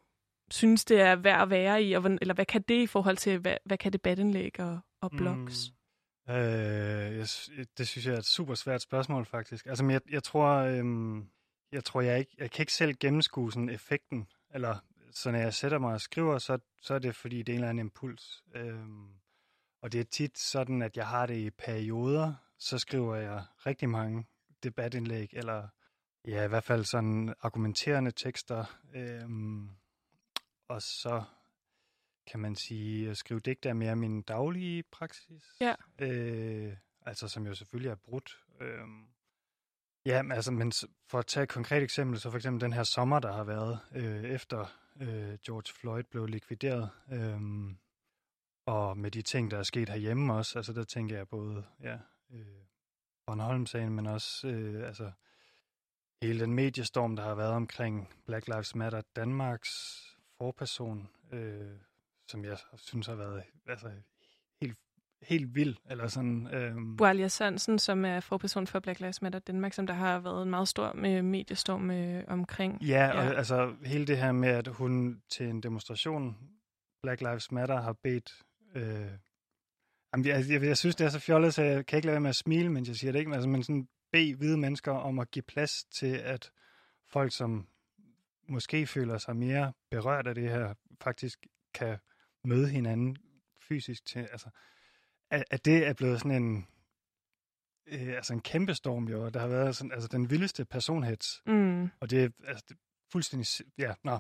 synes, 0.52 0.86
det 0.86 1.02
er 1.02 1.16
værd 1.16 1.42
at 1.42 1.50
være 1.50 1.84
i, 1.84 1.94
og, 1.94 2.06
eller 2.22 2.34
hvad 2.34 2.46
kan 2.46 2.62
det 2.62 2.82
i 2.82 2.88
forhold 2.88 3.18
til, 3.18 3.40
hvad, 3.40 3.58
hvad 3.66 3.78
kan 3.78 3.94
debatindlæg 3.94 4.60
og, 4.60 4.80
og 5.02 5.12
blogs? 5.12 5.72
Mm. 6.28 6.34
Øh, 6.34 7.18
jeg, 7.18 7.28
det 7.78 7.88
synes 7.88 8.06
jeg 8.06 8.14
er 8.14 8.18
et 8.18 8.26
super 8.26 8.56
svært 8.56 8.82
spørgsmål, 8.82 9.26
faktisk. 9.26 9.66
Altså, 9.66 9.84
men 9.84 9.92
jeg, 9.92 10.02
jeg 10.10 10.24
tror, 10.24 10.48
øhm, 10.48 11.30
jeg 11.72 11.84
tror, 11.84 12.02
jeg 12.02 12.20
ikke, 12.20 12.36
jeg 12.38 12.52
kan 12.52 12.64
ikke 12.64 12.74
selv 12.74 12.96
gennemskue 13.00 13.52
sådan 13.52 13.70
effekten, 13.70 14.28
eller 14.54 14.76
så 15.12 15.32
når 15.32 15.40
jeg 15.40 15.54
sætter 15.54 15.80
mig 15.80 15.94
og 15.94 16.02
skriver, 16.02 16.38
så, 16.38 16.58
så 16.82 16.94
er 16.94 17.00
det 17.00 17.16
fordi, 17.16 17.38
det 17.38 17.50
er 17.50 17.54
en 17.54 17.60
eller 17.60 17.70
anden 17.70 17.86
impuls. 17.86 18.44
Øhm, 18.56 19.08
og 19.82 19.92
det 19.92 20.00
er 20.00 20.04
tit 20.04 20.38
sådan, 20.38 20.82
at 20.82 20.98
jeg 20.98 21.08
har 21.08 21.26
det 21.26 21.38
i 21.38 21.50
perioder, 21.50 22.34
så 22.60 22.78
skriver 22.78 23.16
jeg 23.16 23.44
rigtig 23.66 23.90
mange 23.90 24.26
debatindlæg, 24.64 25.30
eller 25.34 25.68
ja, 26.28 26.44
i 26.44 26.48
hvert 26.48 26.64
fald 26.64 26.86
sådan 26.86 27.34
argumenterende 27.42 28.12
tekster, 28.12 28.66
øhm, 28.96 29.70
og 30.68 30.82
så 30.82 31.24
kan 32.28 32.40
man 32.40 32.56
sige, 32.56 33.10
at 33.10 33.18
skrive 33.18 33.40
digte 33.40 33.70
er 33.70 33.74
mere 33.74 33.96
min 33.96 34.22
daglige 34.22 34.84
praksis. 34.84 35.44
Ja. 35.62 35.76
Øh, 36.00 36.78
altså 37.02 37.28
som 37.28 37.48
jo 37.48 37.56
selvfølgelig 37.56 37.90
er 37.90 37.96
brudt. 37.96 38.40
Øh, 38.62 38.88
ja, 40.06 40.24
altså, 40.32 40.52
men 40.52 40.72
for 41.08 41.20
at 41.20 41.26
tage 41.26 41.44
et 41.44 41.50
konkret 41.50 41.84
eksempel, 41.84 42.20
så 42.20 42.30
for 42.30 42.38
eksempel 42.38 42.62
den 42.62 42.74
her 42.74 42.84
sommer, 42.84 43.20
der 43.20 43.32
har 43.32 43.44
været 43.44 43.80
øh, 43.96 44.24
efter 44.24 44.66
øh, 45.02 45.38
George 45.46 45.74
Floyd 45.80 46.04
blev 46.04 46.26
likvideret, 46.26 46.90
øh, 47.12 47.42
og 48.66 48.98
med 48.98 49.12
de 49.12 49.22
ting, 49.22 49.52
der 49.52 49.58
er 49.58 49.64
sket 49.64 49.90
herhjemme 49.90 50.34
også, 50.34 50.60
altså 50.60 50.74
der 50.74 50.84
tænker 50.84 51.18
jeg 51.18 51.28
både, 51.28 51.66
ja, 51.82 51.98
øh, 52.32 52.64
Bornholm-sagen, 53.26 53.96
men 53.96 54.06
også, 54.06 54.48
øh, 54.48 54.88
altså, 54.88 55.12
hele 56.22 56.40
den 56.40 56.54
mediestorm, 56.54 57.16
der 57.16 57.24
har 57.24 57.36
været 57.36 57.52
omkring 57.52 58.10
Black 58.26 58.48
Lives 58.48 58.76
Matter 58.76 59.02
Danmarks 59.16 60.00
forperson, 60.38 61.10
øh, 61.32 61.78
som 62.28 62.46
jeg 62.46 62.58
synes 62.78 63.08
har 63.08 63.16
været 63.16 63.44
altså, 63.68 63.88
helt, 64.62 64.78
helt 65.22 65.56
vild. 65.56 65.76
Eller 65.90 66.08
sådan, 66.08 66.48
øh, 66.54 66.76
Boalia 66.98 67.28
Sørensen, 67.28 67.80
som 67.80 68.06
er 68.06 68.20
forperson 68.20 68.68
for 68.68 68.80
Black 68.80 69.00
Lives 69.00 69.22
Matter 69.22 69.40
Danmark, 69.40 69.74
som 69.74 69.88
der 69.88 69.94
har 69.94 70.20
været 70.20 70.44
en 70.44 70.50
meget 70.50 70.68
stor 70.68 70.94
med 70.94 71.22
mediestorm 71.22 71.92
øh, 71.92 72.24
omkring. 72.28 72.82
ja, 72.82 73.12
og 73.12 73.24
altså 73.24 73.76
hele 73.86 74.08
det 74.08 74.18
her 74.18 74.32
med, 74.32 74.50
at 74.50 74.68
hun 74.68 75.22
til 75.30 75.50
en 75.50 75.64
demonstration, 75.64 76.38
Black 77.04 77.22
Lives 77.22 77.52
Matter, 77.52 77.82
har 77.82 77.94
bedt... 78.04 78.32
Øh, 78.76 79.12
jamen, 80.14 80.26
jeg, 80.26 80.46
jeg, 80.50 80.64
jeg 80.64 80.78
synes, 80.78 80.96
det 80.96 81.06
er 81.06 81.10
så 81.10 81.20
fjollet, 81.20 81.54
så 81.54 81.64
jeg 81.64 81.86
kan 81.86 81.98
ikke 81.98 82.06
lade 82.06 82.14
være 82.14 82.22
med 82.22 82.30
at 82.30 82.36
smile, 82.36 82.70
mens 82.70 82.88
jeg 82.88 82.96
siger 82.96 83.12
det 83.12 83.20
ikke, 83.20 83.30
men, 83.30 83.36
altså, 83.36 83.50
men 83.50 83.64
sådan 83.64 83.88
bede 84.12 84.36
hvide 84.36 84.58
mennesker 84.58 84.92
om 84.92 85.20
at 85.20 85.32
give 85.32 85.44
plads 85.44 85.84
til, 85.84 86.16
at 86.18 86.52
folk, 87.10 87.32
som 87.34 87.68
måske 88.48 88.88
føler 88.88 89.18
sig 89.18 89.36
mere 89.36 89.74
berørt 89.92 90.28
af 90.28 90.36
det 90.36 90.50
her, 90.50 90.74
faktisk 91.02 91.46
kan 91.74 91.98
møde 92.44 92.70
hinanden 92.70 93.18
fysisk 93.62 94.06
til, 94.06 94.20
altså, 94.20 94.50
at, 95.32 95.44
at 95.52 95.66
det 95.66 95.88
er 95.88 95.94
blevet 95.94 96.20
sådan 96.20 96.44
en, 96.44 96.68
øh, 97.88 98.08
altså 98.16 98.34
en 98.34 98.42
kæmpe 98.42 98.74
storm 98.74 99.08
jo, 99.08 99.30
der 99.30 99.40
har 99.40 99.48
været 99.48 99.76
sådan, 99.76 99.92
altså 99.92 100.08
den 100.08 100.30
vildeste 100.30 100.66
personheds, 100.66 101.42
Mm. 101.46 101.90
og 102.00 102.10
det 102.10 102.24
er 102.24 102.30
altså, 102.48 102.66
det 102.70 102.78
fuldstændig, 103.12 103.48
ja, 103.78 103.94
nå. 104.04 104.20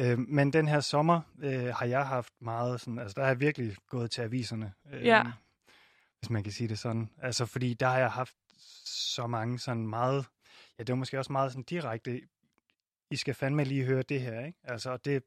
Øh, 0.00 0.18
men 0.18 0.52
den 0.52 0.68
her 0.68 0.80
sommer 0.80 1.20
øh, 1.42 1.66
har 1.74 1.86
jeg 1.86 2.06
haft 2.06 2.32
meget 2.40 2.80
sådan, 2.80 2.98
altså 2.98 3.14
der 3.14 3.22
har 3.22 3.28
jeg 3.28 3.40
virkelig 3.40 3.76
gået 3.88 4.10
til 4.10 4.22
aviserne. 4.22 4.72
Øh, 4.92 5.04
Ja. 5.04 5.22
Hvis 6.20 6.30
man 6.30 6.42
kan 6.42 6.52
sige 6.52 6.68
det 6.68 6.78
sådan. 6.78 7.10
Altså 7.22 7.46
fordi 7.46 7.74
der 7.74 7.88
har 7.88 7.98
jeg 7.98 8.10
haft 8.10 8.34
så 8.84 9.26
mange 9.26 9.58
sådan 9.58 9.86
meget, 9.86 10.26
ja 10.78 10.82
det 10.84 10.92
var 10.92 10.96
måske 10.96 11.18
også 11.18 11.32
meget 11.32 11.52
sådan 11.52 11.62
direkte, 11.62 12.20
I 13.10 13.16
skal 13.16 13.34
fandme 13.34 13.64
lige 13.64 13.84
høre 13.84 14.02
det 14.02 14.20
her, 14.20 14.46
ikke? 14.46 14.58
Altså 14.64 14.90
og 14.90 15.04
det, 15.04 15.22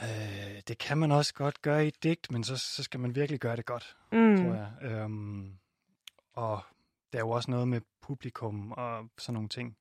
øh, 0.00 0.62
det 0.68 0.78
kan 0.78 0.98
man 0.98 1.12
også 1.12 1.34
godt 1.34 1.62
gøre 1.62 1.84
i 1.84 1.88
et 1.88 2.02
digt, 2.02 2.30
men 2.32 2.44
så, 2.44 2.56
så 2.56 2.82
skal 2.82 3.00
man 3.00 3.14
virkelig 3.14 3.40
gøre 3.40 3.56
det 3.56 3.66
godt, 3.66 3.96
Mm. 4.12 4.36
tror 4.36 4.54
jeg. 4.54 4.72
Øhm, 4.82 5.58
og 6.32 6.60
der 7.12 7.18
er 7.18 7.22
jo 7.22 7.30
også 7.30 7.50
noget 7.50 7.68
med 7.68 7.80
publikum 8.00 8.72
og 8.72 9.08
sådan 9.18 9.34
nogle 9.34 9.48
ting. 9.48 9.76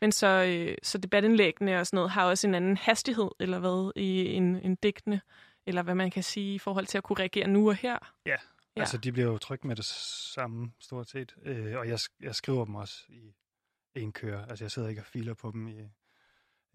Men 0.00 0.12
så, 0.12 0.26
øh, 0.26 0.76
så 0.82 0.98
debatindlæggene 0.98 1.80
og 1.80 1.86
sådan 1.86 1.96
noget 1.96 2.10
har 2.10 2.24
også 2.24 2.46
en 2.46 2.54
anden 2.54 2.76
hastighed, 2.76 3.30
eller 3.40 3.58
hvad, 3.58 3.92
i 3.96 4.34
en, 4.34 4.56
en 4.56 4.74
digtene, 4.74 5.20
eller 5.66 5.82
hvad 5.82 5.94
man 5.94 6.10
kan 6.10 6.22
sige 6.22 6.54
i 6.54 6.58
forhold 6.58 6.86
til 6.86 6.98
at 6.98 7.04
kunne 7.04 7.18
reagere 7.20 7.46
nu 7.46 7.68
og 7.68 7.74
her. 7.76 7.98
Ja, 8.26 8.36
Ja. 8.76 8.80
altså 8.80 8.98
de 8.98 9.12
bliver 9.12 9.28
jo 9.28 9.38
trykt 9.38 9.64
med 9.64 9.76
det 9.76 9.84
samme 9.84 10.72
stort 10.78 11.08
set. 11.08 11.36
Øh, 11.42 11.78
og 11.78 11.88
jeg, 11.88 11.98
jeg 12.20 12.34
skriver 12.34 12.64
dem 12.64 12.74
også 12.74 13.04
i 13.08 13.34
en 13.94 14.12
kør. 14.12 14.44
Altså 14.46 14.64
jeg 14.64 14.70
sidder 14.70 14.88
ikke 14.88 15.00
og 15.00 15.06
filer 15.06 15.34
på 15.34 15.50
dem 15.50 15.68
i... 15.68 15.80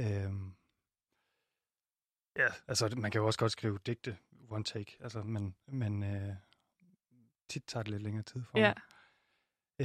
Øh, 0.01 0.31
ja, 2.37 2.47
altså 2.67 2.93
man 2.97 3.11
kan 3.11 3.19
jo 3.21 3.25
også 3.25 3.39
godt 3.39 3.51
skrive 3.51 3.79
digte 3.85 4.17
one 4.49 4.63
take, 4.63 4.97
altså, 4.99 5.23
men, 5.23 5.55
men 5.67 6.03
øh, 6.03 6.35
tit 7.49 7.63
tager 7.67 7.83
det 7.83 7.91
lidt 7.91 8.03
længere 8.03 8.23
tid 8.23 8.43
for 8.43 8.59
Ja. 8.59 8.73
mig. 8.73 8.81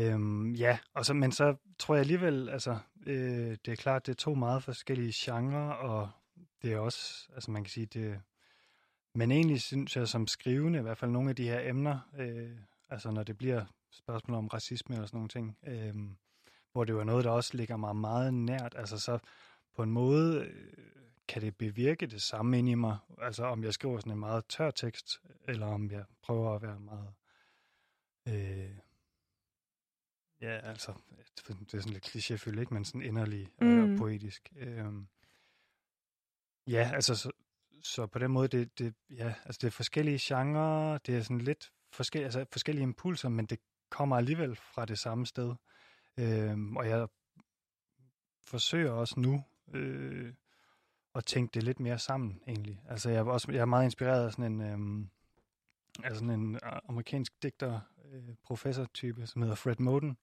Øhm, 0.02 0.52
ja, 0.54 0.78
og 0.94 1.06
så, 1.06 1.14
men 1.14 1.32
så 1.32 1.56
tror 1.78 1.94
jeg 1.94 2.00
alligevel, 2.00 2.48
altså, 2.48 2.78
øh, 3.06 3.56
det 3.64 3.68
er 3.68 3.76
klart, 3.76 4.06
det 4.06 4.12
er 4.12 4.16
to 4.16 4.34
meget 4.34 4.62
forskellige 4.62 5.12
genrer, 5.16 5.70
og 5.72 6.10
det 6.62 6.72
er 6.72 6.78
også, 6.78 7.28
altså 7.34 7.50
man 7.50 7.64
kan 7.64 7.70
sige, 7.70 7.86
det 7.86 8.22
men 9.16 9.30
egentlig 9.30 9.60
synes 9.62 9.96
jeg 9.96 10.08
som 10.08 10.26
skrivende, 10.26 10.78
i 10.78 10.82
hvert 10.82 10.98
fald 10.98 11.10
nogle 11.10 11.30
af 11.30 11.36
de 11.36 11.48
her 11.48 11.68
emner, 11.68 11.98
øh, 12.18 12.58
altså 12.88 13.10
når 13.10 13.22
det 13.22 13.38
bliver 13.38 13.64
spørgsmål 13.90 14.38
om 14.38 14.46
racisme 14.46 15.00
og 15.00 15.08
sådan 15.08 15.18
nogle 15.18 15.28
ting, 15.28 15.58
øh, 15.66 15.94
hvor 16.72 16.84
det 16.84 16.92
jo 16.92 17.00
er 17.00 17.04
noget, 17.04 17.24
der 17.24 17.30
også 17.30 17.56
ligger 17.56 17.76
mig 17.76 17.96
meget 17.96 18.34
nært, 18.34 18.74
altså 18.78 18.98
så 18.98 19.18
på 19.76 19.82
en 19.82 19.90
måde 19.90 20.44
øh, 20.44 20.76
kan 21.28 21.42
det 21.42 21.56
bevirke 21.56 22.06
det 22.06 22.22
samme 22.22 22.58
ind 22.58 22.68
i 22.68 22.74
mig, 22.74 22.98
altså 23.22 23.44
om 23.44 23.64
jeg 23.64 23.74
skriver 23.74 23.98
sådan 23.98 24.12
en 24.12 24.18
meget 24.18 24.44
tør 24.48 24.70
tekst, 24.70 25.20
eller 25.48 25.66
om 25.66 25.90
jeg 25.90 26.04
prøver 26.22 26.54
at 26.54 26.62
være 26.62 26.80
meget, 26.80 27.14
øh, 28.28 28.76
ja 30.40 30.58
altså, 30.58 30.92
det 31.36 31.74
er 31.74 31.80
sådan 31.80 31.92
lidt 31.92 32.06
klichéfyldt, 32.06 32.60
ikke, 32.60 32.74
men 32.74 32.84
sådan 32.84 33.02
inderlig 33.02 33.48
øh, 33.62 33.68
Mm. 33.68 33.92
og 33.92 33.98
poetisk. 33.98 34.52
Øh, 34.56 34.92
ja, 36.66 36.90
altså 36.94 37.14
så, 37.14 37.30
så 37.82 38.06
på 38.06 38.18
den 38.18 38.30
måde, 38.30 38.48
det, 38.48 38.78
det, 38.78 38.94
ja, 39.10 39.34
altså 39.44 39.58
det 39.62 39.66
er 39.66 39.70
forskellige 39.70 40.18
genrer, 40.22 40.98
det 40.98 41.16
er 41.16 41.22
sådan 41.22 41.38
lidt 41.38 41.72
forskellige, 41.92 42.24
altså 42.24 42.46
forskellige 42.52 42.82
impulser, 42.82 43.28
men 43.28 43.46
det 43.46 43.58
kommer 43.90 44.16
alligevel 44.16 44.56
fra 44.56 44.84
det 44.84 44.98
samme 44.98 45.26
sted. 45.26 45.54
Øhm, 46.18 46.76
og 46.76 46.88
jeg 46.88 47.08
forsøger 48.46 48.90
også 48.90 49.20
nu 49.20 49.44
øh, 49.74 50.32
at 51.14 51.24
tænke 51.24 51.54
det 51.54 51.62
lidt 51.62 51.80
mere 51.80 51.98
sammen, 51.98 52.42
egentlig. 52.46 52.82
Altså 52.88 53.10
jeg 53.10 53.18
er, 53.18 53.24
også, 53.24 53.52
jeg 53.52 53.60
er 53.60 53.64
meget 53.64 53.84
inspireret 53.84 54.26
af 54.26 54.32
sådan 54.32 54.52
en, 54.52 54.60
øhm, 54.60 55.10
af 56.04 56.14
sådan 56.14 56.30
en 56.30 56.54
øh, 56.54 56.60
amerikansk 56.88 57.42
digter, 57.42 57.80
øh, 58.12 58.34
professor-type, 58.44 59.26
som 59.26 59.42
hedder 59.42 59.54
Fred 59.54 59.76
Moten, 59.78 60.16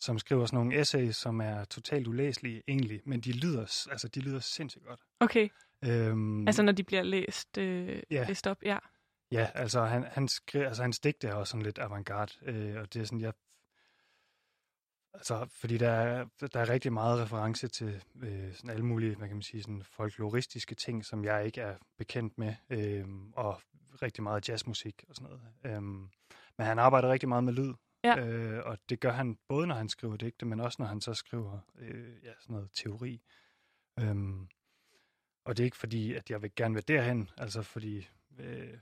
som 0.00 0.18
skriver 0.18 0.46
sådan 0.46 0.56
nogle 0.56 0.80
essays, 0.80 1.16
som 1.16 1.40
er 1.40 1.64
totalt 1.64 2.06
ulæselige 2.06 2.62
egentlig, 2.68 3.00
men 3.04 3.20
de 3.20 3.32
lyder, 3.32 3.86
altså, 3.90 4.08
de 4.14 4.20
lyder 4.20 4.40
sindssygt 4.40 4.84
godt. 4.84 5.00
Okay, 5.20 5.48
Øhm, 5.84 6.48
altså 6.48 6.62
når 6.62 6.72
de 6.72 6.82
bliver 6.82 7.02
læst, 7.02 7.58
øh, 7.58 8.02
Ja. 8.10 8.24
læst 8.28 8.46
op, 8.46 8.62
ja. 8.62 8.78
Ja, 9.30 9.50
altså, 9.54 9.84
han, 9.84 10.04
han 10.04 10.28
skri, 10.28 10.58
altså 10.58 10.82
hans 10.82 11.00
digte 11.00 11.28
er 11.28 11.34
også 11.34 11.50
sådan 11.50 11.62
lidt 11.62 11.78
avantgarde, 11.78 12.32
øh, 12.42 12.80
og 12.80 12.94
det 12.94 13.00
er 13.02 13.04
sådan, 13.04 13.20
jeg... 13.20 13.32
Altså, 15.14 15.46
fordi 15.50 15.78
der 15.78 15.90
er, 15.90 16.24
der 16.52 16.60
er 16.60 16.68
rigtig 16.68 16.92
meget 16.92 17.20
reference 17.22 17.68
til 17.68 18.02
øh, 18.22 18.54
sådan 18.54 18.70
alle 18.70 18.84
mulige, 18.84 19.16
hvad 19.16 19.28
kan 19.28 19.36
man 19.36 19.42
sige, 19.42 19.62
sådan 19.62 19.82
folkloristiske 19.84 20.74
ting, 20.74 21.04
som 21.04 21.24
jeg 21.24 21.46
ikke 21.46 21.60
er 21.60 21.76
bekendt 21.98 22.38
med, 22.38 22.54
øh, 22.70 23.04
og 23.32 23.60
rigtig 24.02 24.22
meget 24.22 24.48
jazzmusik 24.48 25.04
og 25.08 25.14
sådan 25.14 25.28
noget. 25.28 25.42
Øh, 25.76 25.82
men 26.58 26.66
han 26.66 26.78
arbejder 26.78 27.12
rigtig 27.12 27.28
meget 27.28 27.44
med 27.44 27.52
lyd, 27.52 27.74
Ja. 28.04 28.18
øh, 28.26 28.66
og 28.66 28.78
det 28.88 29.00
gør 29.00 29.12
han 29.12 29.38
både, 29.48 29.66
når 29.66 29.74
han 29.74 29.88
skriver 29.88 30.16
digte, 30.16 30.46
men 30.46 30.60
også 30.60 30.76
når 30.82 30.86
han 30.86 31.00
så 31.00 31.14
skriver 31.14 31.58
øh, 31.78 32.24
ja, 32.24 32.32
sådan 32.40 32.54
noget 32.54 32.70
teori. 32.74 33.22
Øh, 34.00 34.16
og 35.44 35.56
det 35.56 35.62
er 35.62 35.64
ikke 35.64 35.76
fordi, 35.76 36.14
at 36.14 36.30
jeg 36.30 36.42
vil 36.42 36.50
gerne 36.56 36.74
være 36.74 36.84
derhen, 36.88 37.30
altså 37.36 37.62
fordi... 37.62 38.08
Øh, 38.38 38.78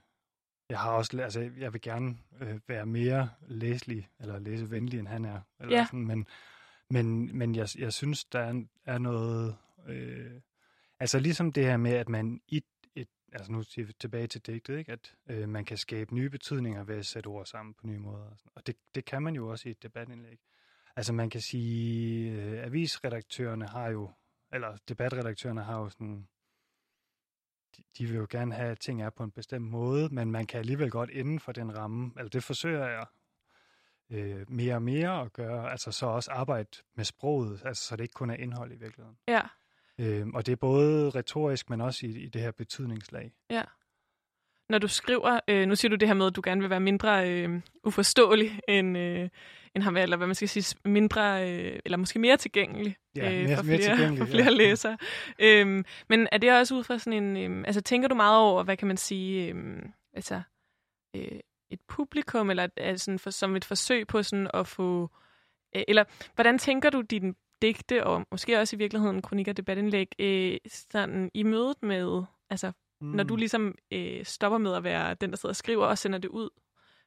jeg 0.68 0.80
har 0.80 0.90
også, 0.92 1.20
altså 1.22 1.50
jeg 1.58 1.72
vil 1.72 1.80
gerne 1.80 2.18
øh, 2.40 2.60
være 2.68 2.86
mere 2.86 3.30
læselig, 3.46 4.08
eller 4.20 4.38
læsevenlig, 4.38 4.98
end 4.98 5.08
han 5.08 5.24
er. 5.24 5.40
Eller 5.60 5.76
Ja. 5.76 5.84
sådan, 5.86 6.06
men 6.06 6.26
men, 6.90 7.38
men 7.38 7.54
jeg, 7.54 7.68
jeg 7.78 7.92
synes, 7.92 8.24
der 8.24 8.40
er, 8.40 8.62
er 8.84 8.98
noget... 8.98 9.56
Øh, 9.86 10.40
altså 11.00 11.18
ligesom 11.18 11.52
det 11.52 11.64
her 11.64 11.76
med, 11.76 11.92
at 11.92 12.08
man 12.08 12.40
i 12.48 12.64
altså 13.32 13.52
nu 13.52 13.62
tilbage 14.00 14.26
til 14.26 14.46
digtet, 14.46 14.78
ikke? 14.78 14.92
at 14.92 15.14
øh, 15.30 15.48
man 15.48 15.64
kan 15.64 15.76
skabe 15.76 16.14
nye 16.14 16.30
betydninger 16.30 16.84
ved 16.84 16.96
at 16.96 17.06
sætte 17.06 17.26
ord 17.26 17.46
sammen 17.46 17.74
på 17.74 17.86
nye 17.86 17.98
måder. 17.98 18.24
Og, 18.24 18.38
sådan. 18.38 18.52
og 18.54 18.66
det, 18.66 18.76
det 18.94 19.04
kan 19.04 19.22
man 19.22 19.34
jo 19.34 19.48
også 19.48 19.68
i 19.68 19.72
et 19.72 19.82
debatindlæg. 19.82 20.38
Altså 20.96 21.12
man 21.12 21.30
kan 21.30 21.40
sige, 21.40 22.32
øh, 22.32 22.64
avisredaktørerne 22.66 23.66
har 23.66 23.88
jo, 23.88 24.10
eller 24.52 24.76
debatredaktørerne 24.88 25.62
har 25.62 25.78
jo 25.78 25.88
sådan 25.88 26.28
de, 27.76 27.82
de 27.98 28.06
vil 28.06 28.16
jo 28.16 28.26
gerne 28.30 28.54
have, 28.54 28.70
at 28.70 28.80
ting 28.80 29.02
er 29.02 29.10
på 29.10 29.24
en 29.24 29.30
bestemt 29.30 29.70
måde, 29.70 30.08
men 30.08 30.30
man 30.30 30.46
kan 30.46 30.60
alligevel 30.60 30.90
godt 30.90 31.10
inden 31.10 31.40
for 31.40 31.52
den 31.52 31.78
ramme, 31.78 32.12
eller 32.16 32.28
det 32.28 32.44
forsøger 32.44 32.86
jeg 32.86 33.06
øh, 34.10 34.50
mere 34.50 34.74
og 34.74 34.82
mere 34.82 35.20
at 35.20 35.32
gøre, 35.32 35.70
altså 35.70 35.92
så 35.92 36.06
også 36.06 36.30
arbejde 36.30 36.68
med 36.94 37.04
sproget, 37.04 37.62
altså 37.64 37.84
så 37.84 37.96
det 37.96 38.04
ikke 38.04 38.14
kun 38.14 38.30
er 38.30 38.34
indhold 38.34 38.72
i 38.72 38.76
virkeligheden. 38.76 39.18
Ja, 39.28 39.40
Øh, 40.00 40.26
og 40.34 40.46
det 40.46 40.52
er 40.52 40.56
både 40.56 41.10
retorisk, 41.10 41.70
men 41.70 41.80
også 41.80 42.06
i, 42.06 42.10
i 42.10 42.28
det 42.28 42.40
her 42.40 42.50
betydningslag. 42.50 43.32
ja. 43.50 43.62
Når 44.68 44.78
du 44.78 44.88
skriver, 44.88 45.40
øh, 45.48 45.66
nu 45.68 45.74
siger 45.76 45.90
du 45.90 45.96
det 45.96 46.08
her 46.08 46.14
med, 46.14 46.26
at 46.26 46.36
du 46.36 46.40
gerne 46.44 46.60
vil 46.60 46.70
være 46.70 46.80
mindre 46.80 47.30
øh, 47.30 47.60
uforståelig 47.84 48.60
end, 48.68 48.98
øh, 48.98 49.28
end 49.74 49.82
ham, 49.82 49.96
eller 49.96 50.16
hvad 50.16 50.26
man 50.26 50.34
skal 50.34 50.48
sige, 50.48 50.78
mindre, 50.84 51.50
øh, 51.50 51.78
eller 51.84 51.98
måske 51.98 52.18
mere 52.18 52.36
tilgængelig 52.36 52.96
Ja, 53.16 53.32
øh, 53.32 53.44
mere- 53.48 53.56
for 53.56 53.64
mere 53.64 53.76
flere, 53.78 53.90
tilgængelig, 53.96 54.18
for 54.18 54.26
flere 54.32 54.44
ja. 54.44 54.50
læsere. 54.50 54.98
øhm, 55.38 55.84
men 56.08 56.28
er 56.32 56.38
det 56.38 56.52
også 56.58 56.74
ud 56.74 56.84
fra 56.84 56.98
sådan 56.98 57.22
en, 57.36 57.52
øh, 57.58 57.64
altså 57.66 57.80
tænker 57.80 58.08
du 58.08 58.14
meget 58.14 58.38
over, 58.38 58.62
hvad 58.62 58.76
kan 58.76 58.88
man 58.88 58.96
sige, 58.96 59.52
øh, 59.54 59.82
altså 60.12 60.42
øh, 61.16 61.40
et 61.70 61.80
publikum, 61.88 62.50
eller 62.50 62.68
er 62.76 62.96
sådan 62.96 63.18
for, 63.18 63.30
som 63.30 63.56
et 63.56 63.64
forsøg 63.64 64.06
på 64.06 64.22
sådan 64.22 64.50
at 64.54 64.66
få, 64.66 65.10
øh, 65.76 65.82
eller 65.88 66.04
hvordan 66.34 66.58
tænker 66.58 66.90
du 66.90 67.00
din 67.00 67.36
digte, 67.62 68.04
og 68.06 68.26
måske 68.30 68.60
også 68.60 68.76
i 68.76 68.78
virkeligheden 68.78 69.22
kronik 69.22 69.48
og 69.48 69.56
debatindlæg, 69.56 70.08
øh, 70.18 70.58
sådan 70.68 71.30
i 71.34 71.42
mødet 71.42 71.82
med, 71.82 72.22
altså 72.50 72.72
mm. 73.00 73.06
når 73.08 73.24
du 73.24 73.36
ligesom 73.36 73.74
øh, 73.92 74.24
stopper 74.24 74.58
med 74.58 74.74
at 74.74 74.84
være 74.84 75.14
den, 75.14 75.30
der 75.30 75.36
sidder 75.36 75.52
og 75.52 75.56
skriver 75.56 75.86
og 75.86 75.98
sender 75.98 76.18
det 76.18 76.28
ud, 76.28 76.48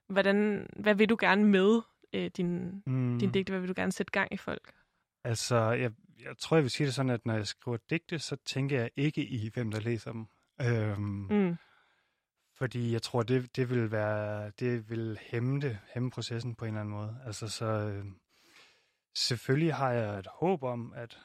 hvordan, 0.10 0.68
hvad 0.80 0.96
vil 0.96 1.10
du 1.10 1.18
gerne 1.20 1.46
med 1.46 1.82
øh, 2.14 2.32
din, 2.38 2.84
Mm. 2.86 3.20
din 3.20 3.32
digte, 3.32 3.52
hvad 3.52 3.60
vil 3.60 3.70
du 3.70 3.74
gerne 3.78 3.92
sætte 3.92 4.12
gang 4.12 4.34
i 4.34 4.38
folk? 4.38 4.74
Altså, 5.24 5.56
jeg, 5.56 5.92
jeg 6.24 6.38
tror, 6.40 6.58
jeg 6.58 6.64
vil 6.64 6.72
sige 6.72 6.88
det 6.88 6.94
sådan, 6.94 7.10
at 7.10 7.26
når 7.26 7.34
jeg 7.34 7.48
skriver 7.48 7.78
digte, 7.90 8.20
så 8.20 8.36
tænker 8.46 8.80
jeg 8.80 8.90
ikke 8.96 9.26
i, 9.26 9.50
hvem 9.54 9.72
der 9.72 9.80
læser 9.80 10.12
dem. 10.12 10.26
Øhm, 10.62 11.28
Mm. 11.30 11.56
Fordi 12.58 12.94
jeg 12.94 13.02
tror, 13.02 13.24
det, 13.24 13.56
det 13.56 13.70
vil 13.70 13.92
være, 13.92 14.52
det 14.60 14.90
vil 14.90 15.20
hæmme 15.22 15.62
det, 15.62 15.78
hæmme 15.94 16.12
processen 16.12 16.56
på 16.56 16.66
en 16.66 16.70
eller 16.70 16.82
anden 16.82 16.96
måde. 16.96 17.18
Altså, 17.26 17.48
så 17.48 17.66
øh, 17.66 18.06
selvfølgelig 19.16 19.74
har 19.74 19.92
jeg 19.92 20.20
et 20.20 20.28
håb 20.32 20.64
om, 20.64 20.94
at 20.96 21.20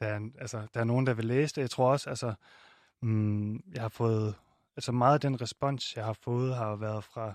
der 0.00 0.06
er, 0.06 0.30
altså, 0.38 0.66
der 0.74 0.80
er 0.80 0.84
nogen, 0.84 1.06
der 1.06 1.14
vil 1.14 1.24
læse 1.24 1.54
det. 1.54 1.60
Jeg 1.60 1.70
tror 1.70 1.90
også, 1.90 2.10
altså, 2.10 2.34
mm, 3.00 3.54
jeg 3.74 3.82
har 3.82 3.88
fået, 3.88 4.34
altså 4.76 4.92
meget 4.92 5.14
af 5.14 5.20
den 5.20 5.40
respons, 5.40 5.96
jeg 5.96 6.04
har 6.04 6.12
fået, 6.12 6.56
har 6.56 6.76
været 6.76 7.04
fra 7.04 7.34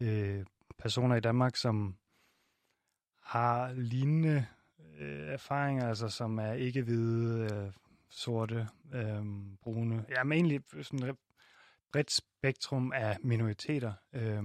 øh, 0.00 0.44
personer 0.78 1.16
i 1.16 1.20
Danmark, 1.20 1.56
som 1.56 1.96
har 3.22 3.72
lignende 3.72 4.46
øh, 4.98 5.28
erfaringer, 5.28 5.88
altså 5.88 6.08
som 6.08 6.38
er 6.38 6.52
ikke 6.52 6.82
hvide, 6.82 7.54
øh, 7.54 7.72
sorte, 8.08 8.68
øh, 8.92 9.24
brune. 9.62 10.04
Jamen 10.08 10.32
egentlig 10.32 10.62
sådan 10.82 11.08
et 11.08 11.16
bredt 11.92 12.10
spektrum 12.10 12.92
af 12.92 13.16
minoriteter, 13.20 13.92
øh, 14.12 14.44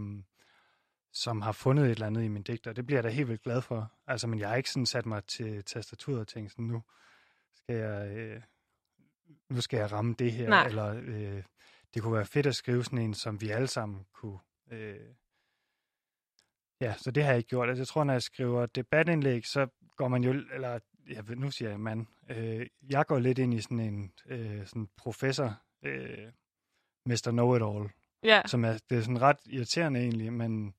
som 1.14 1.42
har 1.42 1.52
fundet 1.52 1.86
et 1.86 1.92
eller 1.92 2.08
andet 2.08 2.24
i 2.24 2.28
min 2.28 2.44
digter. 2.44 2.74
Det 2.74 2.86
bliver 2.86 2.98
jeg 2.98 3.04
da 3.04 3.10
helt 3.10 3.28
vildt 3.28 3.42
glad 3.42 3.62
for. 3.62 3.92
Altså, 4.08 4.28
men 4.28 4.40
jeg 4.40 4.50
har 4.50 4.56
ikke 4.56 4.70
sådan 4.70 4.86
sat 4.86 5.06
mig 5.06 5.24
til 5.26 5.64
tastaturet 5.64 6.20
og 6.20 6.28
tænkt 6.28 6.52
sådan, 6.52 6.66
nu 6.66 6.84
skal 7.56 7.76
jeg, 7.76 8.18
øh, 8.18 8.42
nu 9.50 9.62
skal 9.62 9.78
jeg 9.78 9.92
ramme 9.92 10.16
det 10.20 10.32
her, 10.32 10.50
Nej. 10.50 10.68
eller 10.68 11.02
øh, 11.04 11.44
det 11.94 12.02
kunne 12.02 12.14
være 12.14 12.26
fedt 12.26 12.46
at 12.46 12.56
skrive 12.56 12.84
sådan 12.84 13.00
en, 13.00 13.14
som 13.14 13.42
vi 13.42 13.50
alle 13.50 13.68
sammen 13.68 14.06
kunne... 14.14 14.40
Øh, 14.72 15.16
ja, 16.82 16.94
så 16.98 17.12
det 17.12 17.24
har 17.24 17.32
jeg 17.32 17.38
ikke 17.38 17.50
gjort. 17.50 17.70
Altså, 17.70 17.82
jeg 17.82 17.88
tror, 17.88 18.04
når 18.04 18.14
jeg 18.14 18.22
skriver 18.22 18.66
debatindlæg, 18.66 19.46
så 19.48 19.68
går 19.96 20.08
man 20.08 20.24
jo, 20.24 20.32
eller 20.54 20.80
jeg 21.10 21.28
ved, 21.28 21.36
nu 21.36 21.52
siger 21.52 21.70
jeg 21.70 21.80
mand, 21.80 22.08
øh, 22.30 22.68
jeg 22.90 23.06
går 23.06 23.20
lidt 23.20 23.40
ind 23.40 23.54
i 23.54 23.62
sådan 23.62 23.80
en 23.80 24.14
øh, 24.26 24.66
sådan 24.68 24.90
professor, 24.98 25.62
øh, 25.84 26.28
Mr. 27.06 27.32
Know-it-all, 27.32 27.90
Ja, 28.24 28.42
som 28.46 28.66
er, 28.66 28.78
det 28.90 28.98
er 28.98 29.02
sådan 29.02 29.22
ret 29.22 29.38
irriterende 29.46 30.00
egentlig, 30.00 30.34
men 30.34 30.74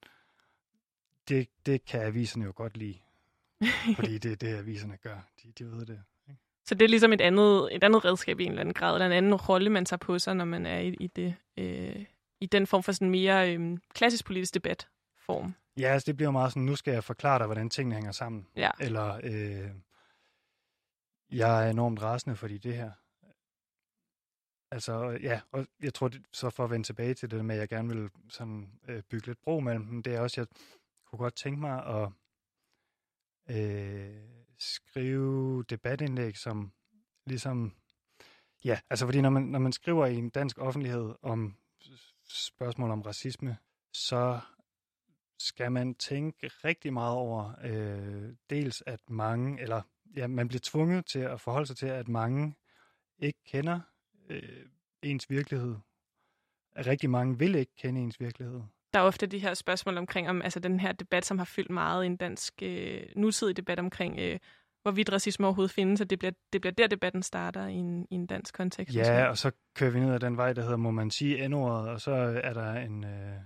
det, 1.29 1.49
det 1.66 1.85
kan 1.85 2.01
aviserne 2.01 2.45
jo 2.45 2.53
godt 2.57 2.77
lide, 2.77 2.99
fordi 3.97 4.18
det 4.18 4.33
er 4.33 4.37
det, 4.37 4.57
aviserne 4.57 4.97
gør. 4.97 5.18
De, 5.43 5.53
de 5.59 5.64
ved 5.64 5.87
det. 5.87 6.03
så 6.64 6.75
det 6.75 6.85
er 6.85 6.89
ligesom 6.89 7.12
et 7.12 7.20
andet, 7.20 7.68
et 7.73 7.85
andet 7.85 8.05
redskab 8.05 8.41
i 8.41 8.45
en 8.45 8.51
eller 8.51 8.61
anden 8.61 8.75
grad, 8.75 8.95
eller 8.95 9.07
en 9.07 9.12
anden 9.12 9.35
rolle, 9.35 9.70
man 9.70 9.85
tager 9.85 9.99
på 9.99 10.18
sig, 10.18 10.35
når 10.35 10.45
man 10.45 10.66
er 10.66 10.79
i, 10.79 10.89
i, 11.01 11.07
det, 11.07 11.35
øh, 11.57 12.05
i 12.41 12.47
den 12.47 12.66
form 12.66 12.83
for 12.83 12.93
sådan 12.93 13.11
mere 13.11 13.55
øh, 13.55 13.79
klassisk 13.95 14.25
politisk 14.25 14.55
debatform. 14.55 15.55
Ja, 15.79 15.89
altså 15.89 16.07
det 16.07 16.16
bliver 16.16 16.31
meget 16.31 16.53
sådan, 16.53 16.62
nu 16.62 16.77
skal 16.77 16.93
jeg 16.93 17.05
forklare 17.05 17.39
dig, 17.39 17.47
hvordan 17.47 17.70
tingene 17.70 17.95
hænger 17.95 18.12
sammen. 18.12 18.47
Ja. 18.57 18.70
Eller, 18.81 19.20
øh, 19.23 19.70
jeg 21.33 21.66
er 21.66 21.70
enormt 21.70 22.03
rasende, 22.03 22.37
fordi 22.37 22.59
det 22.59 22.75
her. 22.75 22.91
Altså, 24.70 25.18
ja, 25.23 25.41
og 25.53 25.66
jeg 25.83 25.95
tror, 25.95 26.09
det, 26.09 26.23
så 26.33 26.51
for 26.51 26.64
at 26.64 26.70
vende 26.70 26.87
tilbage 26.87 27.14
til 27.14 27.31
det 27.31 27.45
med, 27.45 27.55
at 27.55 27.61
jeg 27.61 27.68
gerne 27.68 27.89
vil 27.89 28.11
sådan, 28.29 28.70
øh, 28.89 29.03
bygge 29.03 29.27
lidt 29.27 29.43
bro 29.43 29.61
mellem 29.61 29.87
dem, 29.87 30.03
det 30.03 30.14
er 30.14 30.20
også, 30.20 30.41
jeg 30.41 30.47
kunne 31.12 31.24
godt 31.24 31.36
tænke 31.36 31.60
mig 31.60 31.86
at 31.86 32.08
øh, 33.56 34.22
skrive 34.58 35.64
debatindlæg, 35.70 36.36
som 36.36 36.72
ligesom, 37.26 37.76
ja, 38.64 38.80
altså 38.90 39.06
fordi 39.06 39.20
når 39.20 39.30
man, 39.30 39.42
når 39.42 39.58
man 39.58 39.72
skriver 39.72 40.06
i 40.06 40.14
en 40.14 40.30
dansk 40.30 40.58
offentlighed 40.58 41.14
om 41.22 41.56
spørgsmål 42.28 42.90
om 42.90 43.02
racisme, 43.02 43.56
så 43.92 44.40
skal 45.38 45.72
man 45.72 45.94
tænke 45.94 46.48
rigtig 46.48 46.92
meget 46.92 47.16
over 47.16 47.54
øh, 47.64 48.34
dels 48.50 48.82
at 48.86 49.10
mange, 49.10 49.62
eller 49.62 49.82
ja, 50.16 50.26
man 50.26 50.48
bliver 50.48 50.60
tvunget 50.64 51.06
til 51.06 51.18
at 51.18 51.40
forholde 51.40 51.66
sig 51.66 51.76
til, 51.76 51.86
at 51.86 52.08
mange 52.08 52.54
ikke 53.18 53.38
kender 53.44 53.80
øh, 54.28 54.66
ens 55.02 55.30
virkelighed. 55.30 55.76
At 56.72 56.86
rigtig 56.86 57.10
mange 57.10 57.38
vil 57.38 57.54
ikke 57.54 57.74
kende 57.76 58.00
ens 58.00 58.20
virkelighed. 58.20 58.62
Der 58.95 59.01
er 59.01 59.05
ofte 59.05 59.26
de 59.26 59.38
her 59.38 59.55
spørgsmål 59.55 59.99
omkring, 59.99 60.28
om 60.28 60.43
altså 60.43 60.61
den 60.61 60.80
her 60.80 60.93
debat, 60.93 61.24
som 61.24 61.38
har 61.38 61.45
fyldt 61.45 61.70
meget 61.70 62.05
i 62.05 62.07
en 62.07 62.16
dansk 62.16 62.55
øh, 62.62 63.03
nutidig 63.16 63.57
debat 63.57 63.78
omkring, 63.78 64.18
øh, 64.18 64.38
hvorvidt 64.82 65.12
racisme 65.12 65.47
overhovedet 65.47 65.74
findes, 65.74 66.01
og 66.01 66.11
det 66.11 66.18
bliver, 66.18 66.32
det 66.53 66.61
bliver 66.61 66.74
der, 66.74 66.86
debatten 66.86 67.22
starter 67.22 67.66
i 67.66 67.74
en, 67.74 68.07
i 68.11 68.14
en 68.14 68.26
dansk 68.26 68.55
kontekst. 68.55 68.97
Ja, 68.97 69.28
og 69.28 69.38
så 69.38 69.51
kører 69.74 69.90
vi 69.90 70.01
ned 70.01 70.14
ad 70.14 70.20
den 70.20 70.36
vej, 70.36 70.53
der 70.53 70.62
hedder, 70.62 70.76
må 70.76 70.90
man 70.90 71.11
sige 71.11 71.49
n-ordet, 71.49 71.88
og 71.88 72.01
så 72.01 72.12
er 72.45 72.53
der 72.53 72.72
en, 72.72 73.05
øh, 73.05 73.36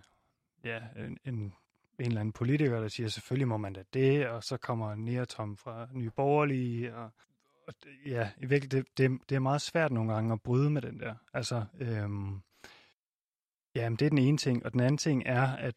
ja, 0.64 0.78
en, 0.96 1.18
en, 1.24 1.34
en 1.34 1.52
eller 1.98 2.20
anden 2.20 2.32
politiker, 2.32 2.80
der 2.80 2.88
siger, 2.88 3.08
selvfølgelig 3.08 3.48
må 3.48 3.56
man 3.56 3.72
da 3.72 3.82
det, 3.94 4.28
og 4.28 4.44
så 4.44 4.56
kommer 4.56 4.94
Neatom 4.94 5.56
fra 5.56 5.88
Nye 5.92 6.10
Borgerlige, 6.10 6.94
og, 6.94 7.10
og 7.68 7.74
ja, 8.06 8.30
i 8.38 8.46
virkeligheden, 8.46 8.86
det, 8.96 9.10
det, 9.10 9.28
det 9.28 9.34
er 9.34 9.40
meget 9.40 9.60
svært 9.60 9.92
nogle 9.92 10.14
gange 10.14 10.32
at 10.32 10.42
bryde 10.42 10.70
med 10.70 10.82
den 10.82 11.00
der. 11.00 11.14
Altså, 11.34 11.64
øhm, 11.80 12.40
ja, 13.76 13.88
men 13.88 13.96
det 13.96 14.04
er 14.04 14.08
den 14.08 14.18
ene 14.18 14.38
ting, 14.38 14.64
og 14.64 14.72
den 14.72 14.80
anden 14.80 14.98
ting 14.98 15.22
er, 15.26 15.46
at 15.46 15.74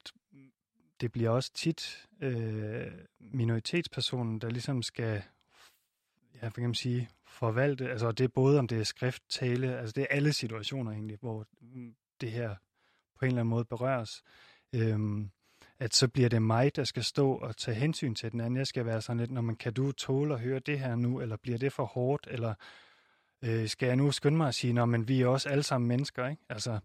det 1.01 1.11
bliver 1.11 1.29
også 1.29 1.53
tit 1.53 2.07
øh, 2.21 2.91
minoritetspersonen, 3.19 4.39
der 4.41 4.49
ligesom 4.49 4.81
skal, 4.81 5.23
ja, 6.41 6.47
for 6.47 6.51
kan 6.51 6.63
man 6.63 6.75
sige, 6.75 7.09
forvalte, 7.27 7.89
altså 7.89 8.11
det 8.11 8.23
er 8.23 8.27
både 8.27 8.59
om 8.59 8.67
det 8.67 8.79
er 8.79 8.83
skrift, 8.83 9.23
tale, 9.29 9.77
altså 9.77 9.93
det 9.93 10.01
er 10.01 10.15
alle 10.15 10.33
situationer 10.33 10.91
egentlig, 10.91 11.17
hvor 11.21 11.45
mm, 11.61 11.95
det 12.21 12.31
her 12.31 12.55
på 13.19 13.25
en 13.25 13.27
eller 13.27 13.41
anden 13.41 13.49
måde 13.49 13.65
berøres. 13.65 14.23
Øhm, 14.73 15.31
at 15.79 15.93
så 15.93 16.07
bliver 16.07 16.29
det 16.29 16.41
mig, 16.41 16.75
der 16.75 16.83
skal 16.83 17.03
stå 17.03 17.31
og 17.33 17.57
tage 17.57 17.75
hensyn 17.75 18.15
til 18.15 18.31
den 18.31 18.39
anden. 18.39 18.57
Jeg 18.57 18.67
skal 18.67 18.85
være 18.85 19.01
sådan 19.01 19.17
lidt, 19.17 19.31
når 19.31 19.41
man 19.41 19.55
kan 19.55 19.73
du 19.73 19.91
tåle 19.91 20.33
at 20.33 20.39
høre 20.39 20.59
det 20.59 20.79
her 20.79 20.95
nu, 20.95 21.21
eller 21.21 21.37
bliver 21.37 21.57
det 21.57 21.73
for 21.73 21.85
hårdt, 21.85 22.27
eller 22.31 22.53
øh, 23.43 23.67
skal 23.67 23.87
jeg 23.87 23.95
nu 23.95 24.11
skynde 24.11 24.37
mig 24.37 24.47
at 24.47 24.55
sige, 24.55 24.73
når 24.73 24.85
men 24.85 25.07
vi 25.07 25.21
er 25.21 25.27
også 25.27 25.49
alle 25.49 25.63
sammen 25.63 25.87
mennesker, 25.87 26.27
ikke? 26.27 26.41
Altså, 26.49 26.79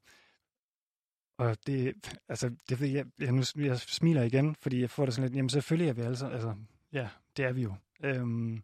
og 1.37 1.57
det, 1.67 1.95
altså, 2.29 2.57
det 2.69 2.81
ved 2.81 2.89
jeg, 2.89 3.07
jeg, 3.19 3.33
nu, 3.33 3.43
jeg 3.57 3.79
smiler 3.79 4.23
igen, 4.23 4.57
fordi 4.61 4.81
jeg 4.81 4.91
får 4.91 5.05
det 5.05 5.15
sådan 5.15 5.29
lidt, 5.29 5.37
jamen 5.37 5.49
selvfølgelig 5.49 5.89
er 5.89 5.93
vi 5.93 6.03
alle 6.03 6.17
sammen, 6.17 6.35
altså, 6.35 6.55
ja, 6.93 7.09
det 7.37 7.45
er 7.45 7.53
vi 7.53 7.63
jo. 7.63 7.75
Øhm, 8.05 8.63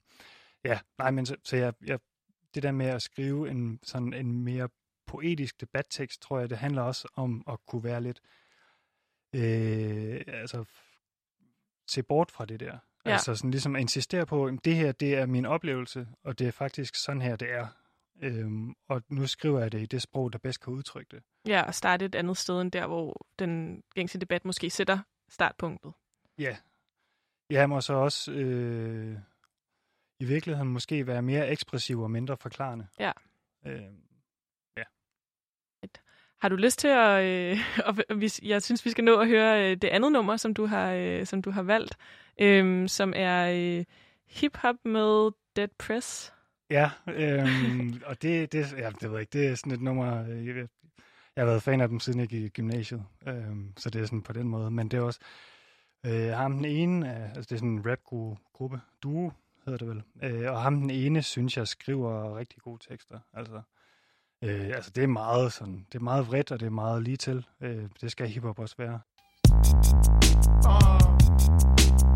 ja, 0.64 0.78
nej, 0.98 1.10
men 1.10 1.26
så, 1.26 1.36
så 1.44 1.56
jeg, 1.56 1.74
jeg, 1.86 1.98
det 2.54 2.62
der 2.62 2.72
med 2.72 2.86
at 2.86 3.02
skrive 3.02 3.50
en, 3.50 3.80
sådan 3.82 4.14
en 4.14 4.44
mere 4.44 4.68
poetisk 5.06 5.60
debattekst, 5.60 6.22
tror 6.22 6.38
jeg, 6.38 6.50
det 6.50 6.58
handler 6.58 6.82
også 6.82 7.08
om 7.14 7.44
at 7.48 7.58
kunne 7.66 7.84
være 7.84 8.02
lidt, 8.02 8.20
øh, 9.34 10.20
altså, 10.26 10.64
se 11.88 12.02
bort 12.02 12.30
fra 12.30 12.44
det 12.44 12.60
der. 12.60 12.78
Ja. 13.06 13.10
Altså 13.10 13.34
sådan 13.34 13.50
ligesom 13.50 13.76
at 13.76 13.80
insistere 13.80 14.26
på, 14.26 14.46
at 14.46 14.54
det 14.64 14.76
her, 14.76 14.92
det 14.92 15.14
er 15.14 15.26
min 15.26 15.46
oplevelse, 15.46 16.08
og 16.24 16.38
det 16.38 16.46
er 16.46 16.52
faktisk 16.52 16.94
sådan 16.94 17.22
her, 17.22 17.36
det 17.36 17.52
er. 17.52 17.66
Øhm, 18.22 18.74
og 18.88 19.02
nu 19.08 19.26
skriver 19.26 19.60
jeg 19.60 19.72
det 19.72 19.80
i 19.80 19.86
det 19.86 20.02
sprog, 20.02 20.32
der 20.32 20.38
bedst 20.38 20.60
kan 20.60 20.72
udtrykke 20.72 21.16
det. 21.16 21.22
Ja, 21.46 21.62
og 21.62 21.74
starte 21.74 22.04
et 22.04 22.14
andet 22.14 22.36
sted 22.36 22.60
end 22.60 22.72
der, 22.72 22.86
hvor 22.86 23.26
den 23.38 23.82
gængse 23.94 24.18
debat 24.18 24.44
måske 24.44 24.70
sætter 24.70 24.98
startpunktet. 25.28 25.92
Ja. 26.38 26.56
Jeg 27.50 27.68
må 27.68 27.80
så 27.80 27.92
også 27.92 28.32
øh, 28.32 29.18
i 30.20 30.24
virkeligheden 30.24 30.68
måske 30.68 31.06
være 31.06 31.22
mere 31.22 31.48
ekspressiv 31.48 32.00
og 32.00 32.10
mindre 32.10 32.36
forklarende. 32.36 32.86
Ja. 32.98 33.12
Øh, 33.66 33.82
Har 36.40 36.48
du 36.48 36.56
lyst 36.56 36.78
til 36.78 36.88
at... 36.88 37.24
Øh, 37.24 37.58
og 37.86 38.20
vi, 38.20 38.30
jeg 38.42 38.62
synes, 38.62 38.84
vi 38.84 38.90
skal 38.90 39.04
nå 39.04 39.20
at 39.20 39.28
høre 39.28 39.70
øh, 39.70 39.76
det 39.76 39.88
andet 39.88 40.12
nummer, 40.12 40.36
som 40.36 40.54
du 40.54 40.66
har, 40.66 40.92
øh, 40.92 41.26
som 41.26 41.42
du 41.42 41.50
har 41.50 41.62
valgt, 41.62 41.96
øh, 42.40 42.88
som 42.88 43.12
er 43.16 43.52
øh, 43.52 43.84
hip-hop 44.26 44.76
med 44.84 45.30
Dead 45.56 45.68
Press 45.78 46.34
ja, 46.70 46.90
øhm, 47.06 48.02
og 48.06 48.22
det, 48.22 48.52
det, 48.52 48.72
ja, 48.78 48.90
det 48.90 49.02
ved 49.02 49.10
jeg 49.10 49.20
ikke, 49.20 49.38
det 49.38 49.48
er 49.48 49.54
sådan 49.54 49.72
et 49.72 49.82
nummer, 49.82 50.24
jeg, 50.26 50.56
jeg 51.36 51.42
har 51.42 51.44
været 51.44 51.62
fan 51.62 51.80
af 51.80 51.88
dem 51.88 52.00
siden 52.00 52.20
jeg 52.20 52.28
gik 52.28 52.42
i 52.42 52.48
gymnasiet, 52.48 53.04
øhm, 53.26 53.72
så 53.76 53.90
det 53.90 54.00
er 54.00 54.06
sådan 54.06 54.22
på 54.22 54.32
den 54.32 54.48
måde, 54.48 54.70
men 54.70 54.88
det 54.88 54.98
er 54.98 55.02
også 55.02 55.20
øh, 56.06 56.28
ham 56.28 56.52
den 56.52 56.64
ene, 56.64 57.14
altså 57.36 57.40
det 57.40 57.52
er 57.52 57.58
sådan 57.58 57.68
en 57.68 57.86
rap-gruppe, 57.86 58.80
duo 59.02 59.32
hedder 59.64 59.78
det 59.78 59.88
vel, 59.88 60.02
øh, 60.22 60.52
og 60.52 60.62
ham 60.62 60.80
den 60.80 60.90
ene 60.90 61.22
synes 61.22 61.56
jeg 61.56 61.68
skriver 61.68 62.36
rigtig 62.38 62.58
gode 62.62 62.86
tekster, 62.88 63.18
altså 63.32 63.62
Øh, 64.44 64.66
altså 64.66 64.90
det 64.90 65.04
er 65.04 65.08
meget 65.08 65.52
sådan, 65.52 65.86
det 65.92 65.98
er 65.98 66.02
meget 66.02 66.28
vredt, 66.28 66.52
og 66.52 66.60
det 66.60 66.66
er 66.66 66.70
meget 66.70 67.02
lige 67.02 67.16
til. 67.16 67.46
Øh, 67.60 67.88
det 68.00 68.10
skal 68.10 68.28
hiphop 68.28 68.58
også 68.58 68.74
være. 68.78 69.00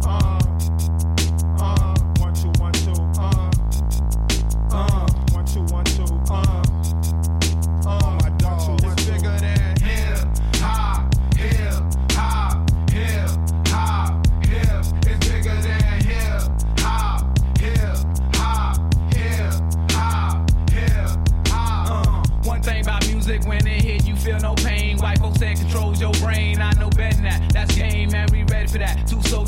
One 0.05 1.24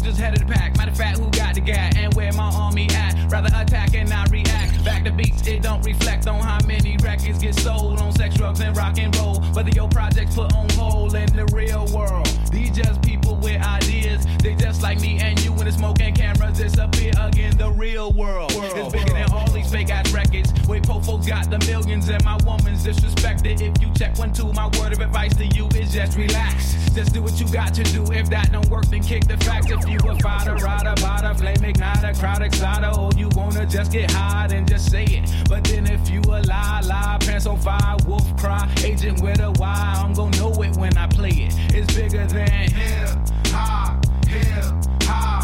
soldiers 0.06 0.18
head 0.18 0.34
of 0.34 0.46
the 0.46 0.52
pack. 0.52 0.76
Matter 0.76 0.90
of 0.90 0.96
fact, 0.96 1.18
who 1.18 1.30
got 1.30 1.54
the 1.54 1.60
gat 1.60 1.96
and 1.96 2.14
where 2.14 2.32
my 2.32 2.50
army 2.54 2.88
at? 2.90 3.14
Rather 3.30 3.48
attack 3.54 3.94
and 3.94 4.08
not 4.08 4.30
react. 4.30 4.84
Back 4.84 5.04
to 5.04 5.12
beats, 5.12 5.46
it 5.46 5.62
don't 5.62 5.84
reflect 5.84 6.26
on 6.26 6.40
how 6.40 6.58
many 6.66 6.96
records 7.02 7.38
get 7.38 7.54
sold 7.54 8.00
on 8.00 8.12
sex, 8.12 8.36
drugs, 8.36 8.60
and 8.60 8.76
rock 8.76 8.98
and 8.98 9.14
roll. 9.16 9.40
Whether 9.52 9.70
your 9.70 9.88
projects 9.88 10.34
put 10.34 10.54
on 10.54 10.68
hold 10.70 11.14
in 11.14 11.34
the 11.34 11.46
real 11.46 11.86
world. 11.86 12.26
These 12.50 12.70
just 12.72 13.02
people 13.02 13.36
with 13.36 13.60
ideas. 13.62 14.26
They 14.38 14.54
just 14.54 14.65
like 14.82 15.00
me 15.00 15.18
and 15.18 15.42
you 15.44 15.52
when 15.52 15.66
the 15.66 15.72
smoke 15.72 16.00
and 16.00 16.14
cameras 16.14 16.58
disappear 16.58 17.12
again. 17.20 17.56
The 17.56 17.70
real 17.70 18.12
world 18.12 18.52
is 18.52 18.92
bigger 18.92 19.12
than 19.12 19.30
all 19.32 19.50
these 19.50 19.70
fake 19.70 19.90
ass 19.90 20.12
records. 20.12 20.52
Wait, 20.68 20.82
po 20.86 21.00
folks 21.00 21.26
got 21.26 21.50
the 21.50 21.58
millions 21.66 22.08
and 22.08 22.24
my 22.24 22.36
woman's 22.44 22.84
disrespected. 22.84 23.60
If 23.60 23.80
you 23.82 23.92
check 23.94 24.18
one, 24.18 24.32
two, 24.32 24.52
my 24.52 24.66
word 24.78 24.92
of 24.92 25.00
advice 25.00 25.34
to 25.36 25.46
you 25.46 25.68
is 25.68 25.92
just 25.92 26.16
relax. 26.16 26.74
Just 26.94 27.12
do 27.12 27.22
what 27.22 27.38
you 27.40 27.48
got 27.48 27.74
to 27.74 27.82
do. 27.84 28.04
If 28.12 28.28
that 28.30 28.52
don't 28.52 28.68
work, 28.68 28.86
then 28.86 29.02
kick 29.02 29.26
the 29.26 29.36
facts. 29.38 29.70
If 29.70 29.88
you 29.88 29.98
a 29.98 30.18
fighter, 30.18 30.54
rider, 30.56 30.94
bada, 31.02 31.38
flame 31.38 31.72
igniter, 31.72 32.18
crowd 32.18 32.42
exciter, 32.42 32.90
or 32.98 33.10
you 33.16 33.28
wanna 33.34 33.66
just 33.66 33.92
get 33.92 34.10
high, 34.10 34.46
then 34.48 34.66
just 34.66 34.90
say 34.90 35.04
it. 35.04 35.30
But 35.48 35.64
then 35.64 35.86
if 35.86 36.08
you 36.10 36.20
a 36.22 36.42
lie, 36.42 36.80
lie, 36.84 37.18
pants 37.20 37.46
on 37.46 37.58
fire, 37.58 37.96
wolf 38.06 38.36
cry, 38.36 38.68
agent 38.84 39.22
with 39.22 39.40
a 39.40 39.52
why, 39.52 39.94
I'm 39.96 40.12
gonna 40.12 40.36
know 40.38 40.52
it 40.62 40.76
when 40.76 40.96
I 40.96 41.06
play 41.06 41.30
it. 41.30 41.54
It's 41.74 41.94
bigger 41.94 42.26
than 42.26 42.70
hip 42.70 43.16
hop, 43.56 44.05
hip 44.28 44.64
hop, 45.04 45.35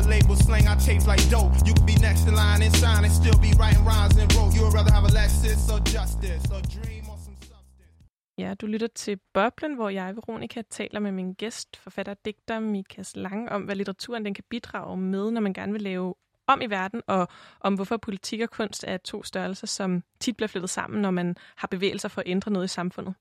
record 0.00 0.10
label 0.14 0.36
slang 0.36 0.66
I 0.66 0.76
tapes 0.86 1.06
like 1.06 1.22
dope. 1.30 1.54
You 1.66 1.74
could 1.76 1.86
be 1.86 1.96
next 2.08 2.22
in 2.28 2.34
line 2.42 2.60
and 2.66 2.74
shine 2.80 3.04
and 3.06 3.14
still 3.20 3.38
be 3.46 3.50
writing 3.60 3.84
rhymes 3.90 4.16
and 4.22 4.28
wrote. 4.34 4.52
You 4.56 4.62
would 4.64 4.74
rather 4.78 4.92
have 4.92 5.06
a 5.10 5.12
Lexus 5.18 5.62
or 5.72 5.80
justice 5.96 6.44
or 6.54 6.60
dream 6.74 7.04
or 7.12 7.18
some 7.24 7.36
substance. 7.50 7.94
Ja, 8.38 8.54
du 8.54 8.66
lytter 8.66 8.86
til 8.86 9.18
Boblen, 9.34 9.74
hvor 9.74 9.88
jeg, 9.88 10.16
Veronica, 10.16 10.62
taler 10.70 11.00
med 11.00 11.12
min 11.12 11.32
gæst, 11.32 11.76
forfatter 11.76 12.12
og 12.12 12.18
digter 12.24 12.60
Mikas 12.60 13.16
Lange, 13.16 13.52
om 13.52 13.62
hvad 13.62 13.74
litteraturen 13.76 14.24
den 14.24 14.34
kan 14.34 14.44
bidrage 14.50 14.96
med, 14.96 15.30
når 15.30 15.40
man 15.40 15.52
gerne 15.52 15.72
vil 15.72 15.82
lave 15.82 16.14
om 16.46 16.60
i 16.62 16.66
verden, 16.66 17.02
og 17.06 17.28
om 17.60 17.74
hvorfor 17.74 17.96
politik 17.96 18.40
og 18.40 18.50
kunst 18.50 18.84
er 18.88 18.96
to 18.96 19.22
størrelser, 19.22 19.66
som 19.66 20.02
tit 20.20 20.36
bliver 20.36 20.48
flyttet 20.48 20.70
sammen, 20.70 21.02
når 21.02 21.10
man 21.10 21.36
har 21.56 21.68
bevægelser 21.68 22.08
for 22.08 22.20
at 22.20 22.28
ændre 22.28 22.50
noget 22.50 22.64
i 22.64 22.68
samfundet. 22.68 23.14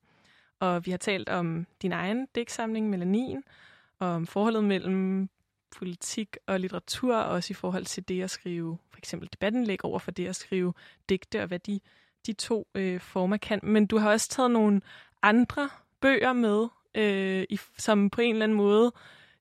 Og 0.60 0.86
vi 0.86 0.92
har 0.92 0.98
talt 0.98 1.30
om 1.30 1.66
din 1.82 1.92
egen 1.92 2.28
digtsamling, 2.36 2.90
Melanin, 2.90 3.44
og 4.00 4.08
om 4.08 4.28
forholdet 4.28 4.64
mellem 4.64 5.30
politik 5.78 6.38
og 6.48 6.60
litteratur, 6.60 7.16
og 7.16 7.32
også 7.32 7.52
i 7.52 7.54
forhold 7.54 7.86
til 7.86 8.08
det 8.08 8.22
at 8.22 8.30
skrive 8.30 8.78
for 8.92 8.98
eksempel 8.98 9.30
debattenlæg 9.34 9.86
over 9.86 10.00
for 10.00 10.12
det 10.12 10.28
at 10.28 10.36
skrive 10.36 10.74
digte, 11.10 11.42
og 11.42 11.48
hvad 11.48 11.60
de, 11.60 11.80
de 12.26 12.34
to 12.34 12.68
øh, 12.76 13.00
former 13.00 13.38
kan. 13.38 13.60
Men 13.64 13.86
du 13.86 13.98
har 13.98 14.12
også 14.12 14.30
taget 14.30 14.52
nogle 14.52 14.82
andre 15.22 15.70
bøger 16.02 16.34
med, 16.34 16.68
øh, 16.96 17.46
i, 17.50 17.60
som 17.78 18.10
på 18.10 18.22
en 18.22 18.36
eller 18.36 18.44
anden 18.44 18.58
måde 18.58 18.92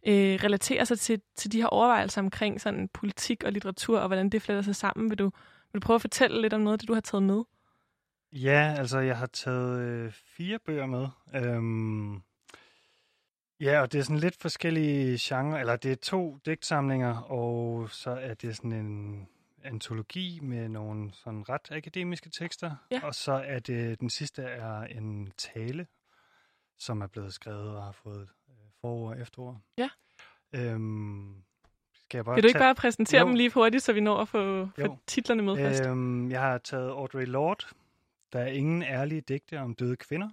øh, 0.06 0.38
relaterer 0.44 0.84
sig 0.84 0.98
til, 0.98 1.20
til 1.36 1.52
de 1.52 1.60
her 1.60 1.66
overvejelser 1.66 2.22
omkring 2.22 2.60
sådan 2.60 2.88
politik 2.88 3.44
og 3.44 3.52
litteratur, 3.52 3.98
og 3.98 4.06
hvordan 4.06 4.28
det 4.28 4.42
fletter 4.42 4.62
sig 4.62 4.76
sammen. 4.76 5.10
Vil 5.10 5.18
du, 5.18 5.30
vil 5.72 5.82
du 5.82 5.86
prøve 5.86 5.94
at 5.94 6.00
fortælle 6.00 6.42
lidt 6.42 6.52
om 6.52 6.60
noget 6.60 6.72
af 6.72 6.78
det, 6.78 6.88
du 6.88 6.94
har 6.94 7.00
taget 7.00 7.22
med? 7.22 7.42
Ja, 8.32 8.74
altså 8.78 8.98
jeg 8.98 9.16
har 9.16 9.26
taget 9.26 9.80
øh, 9.80 10.12
fire 10.12 10.58
bøger 10.58 10.86
med. 10.86 11.08
Øhm, 11.34 12.22
ja, 13.60 13.80
og 13.80 13.92
det 13.92 13.98
er 13.98 14.02
sådan 14.02 14.18
lidt 14.18 14.36
forskellige 14.36 15.18
genrer, 15.20 15.60
eller 15.60 15.76
det 15.76 15.92
er 15.92 15.96
to 15.96 16.38
digtsamlinger, 16.46 17.16
og 17.20 17.90
så 17.90 18.10
er 18.10 18.34
det 18.34 18.56
sådan 18.56 18.72
en 18.72 19.28
antologi 19.64 20.40
med 20.42 20.68
nogle 20.68 21.10
sådan 21.14 21.48
ret 21.48 21.70
akademiske 21.70 22.30
tekster, 22.30 22.76
Ja. 22.90 23.00
og 23.04 23.14
så 23.14 23.32
er 23.32 23.58
det, 23.58 24.00
den 24.00 24.10
sidste 24.10 24.42
er 24.42 24.80
en 24.80 25.32
tale, 25.38 25.86
som 26.78 27.00
er 27.00 27.06
blevet 27.06 27.34
skrevet 27.34 27.76
og 27.76 27.82
har 27.84 27.92
fået 27.92 28.28
øh, 28.48 28.54
forord 28.80 29.14
og 29.16 29.20
efterord. 29.22 29.56
Ja. 29.78 29.88
Øhm, 30.52 31.34
skal 31.94 32.18
jeg 32.18 32.24
bare 32.24 32.34
Vil 32.34 32.42
du 32.42 32.46
ikke 32.48 32.58
tage- 32.58 32.64
bare 32.64 32.74
præsentere 32.74 33.20
Jo. 33.20 33.26
dem 33.26 33.34
lige 33.34 33.50
hurtigt, 33.50 33.82
så 33.82 33.92
vi 33.92 34.00
når 34.00 34.16
at 34.18 34.28
få, 34.28 34.68
få 34.80 34.98
titlerne 35.06 35.42
med 35.42 35.56
først? 35.56 35.86
Øhm, 35.86 36.30
jeg 36.30 36.40
har 36.40 36.58
taget 36.58 36.88
Audre 36.90 37.24
Lorde. 37.24 37.66
Der 38.32 38.38
er 38.40 38.46
ingen 38.46 38.82
ærlige 38.82 39.20
digte 39.20 39.60
om 39.60 39.74
døde 39.74 39.96
kvinder. 39.96 40.28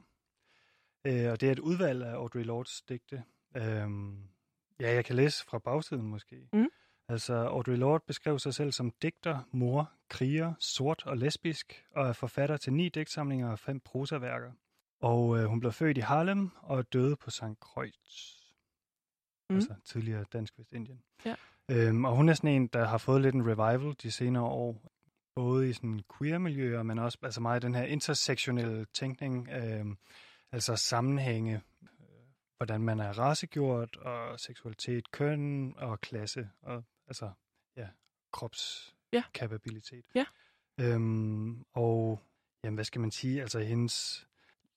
Øh, 1.08 1.32
og 1.32 1.42
det 1.42 1.48
er 1.48 1.52
et 1.52 1.60
udvalg 1.60 2.04
af 2.04 2.14
Audre 2.14 2.44
Lordes 2.44 2.82
digte. 2.82 3.24
Øhm, 3.58 4.18
ja, 4.80 4.94
jeg 4.94 5.06
kan 5.06 5.16
læse 5.16 5.46
fra 5.46 5.60
bagsiden 5.60 6.08
måske. 6.08 6.50
Mm. 6.54 6.68
Altså, 7.10 7.34
Audre 7.34 7.76
Lorde 7.76 8.04
beskrev 8.08 8.40
sig 8.40 8.54
selv 8.54 8.72
som 8.72 8.92
digter, 9.02 9.40
mor, 9.52 9.92
kriger, 10.10 10.54
sort 10.60 11.06
og 11.06 11.18
lesbisk, 11.18 11.86
og 11.92 12.08
er 12.08 12.14
forfatter 12.14 12.58
til 12.58 12.74
ni 12.74 12.90
digtsamlinger 12.90 13.52
og 13.52 13.60
fem 13.60 13.80
prosaværker. 13.80 14.52
Og 15.02 15.40
øh, 15.40 15.46
hun 15.46 15.60
blev 15.60 15.72
født 15.72 15.98
i 15.98 16.02
Harlem 16.02 16.52
og 16.56 16.94
døde 16.94 17.16
på 17.16 17.30
St. 17.30 17.60
Kreuz. 17.62 18.36
Mm. 19.50 19.56
Altså 19.56 19.76
tidligere 19.86 20.26
Dansk 20.34 20.60
Vestindien. 20.60 21.04
Ja. 21.26 21.36
Øhm, 21.72 22.06
og 22.06 22.16
hun 22.16 22.30
er 22.30 22.34
sådan 22.34 22.50
en, 22.50 22.68
der 22.68 22.86
har 22.86 22.98
fået 22.98 23.22
lidt 23.22 23.36
en 23.36 23.48
revival 23.48 23.96
de 24.04 24.12
senere 24.12 24.44
år, 24.44 24.92
både 25.36 25.70
i 25.70 25.74
sådan 25.74 26.02
queer-miljøer, 26.18 26.84
men 26.84 27.00
også 27.00 27.18
altså 27.22 27.42
meget 27.42 27.62
den 27.62 27.76
her 27.76 27.84
intersektionelle 27.84 28.86
tænkning, 28.94 29.50
øhm, 29.50 29.98
altså 30.56 30.76
sammenhænge, 30.76 31.56
øh, 31.82 31.90
hvordan 32.58 32.82
man 32.82 33.00
er 33.00 33.20
racegjort, 33.20 33.96
og 33.98 34.40
seksualitet, 34.40 35.12
køn 35.12 35.74
og 35.78 36.02
klasse, 36.02 36.50
og 36.62 36.84
altså, 37.08 37.32
ja, 37.78 37.88
kropskapabilitet. 38.32 40.06
Ja. 40.16 40.26
Øhm, 40.80 41.66
og, 41.74 42.20
jamen, 42.64 42.76
hvad 42.76 42.86
skal 42.86 43.02
man 43.02 43.12
sige, 43.12 43.42
altså 43.42 43.60
hendes, 43.60 44.28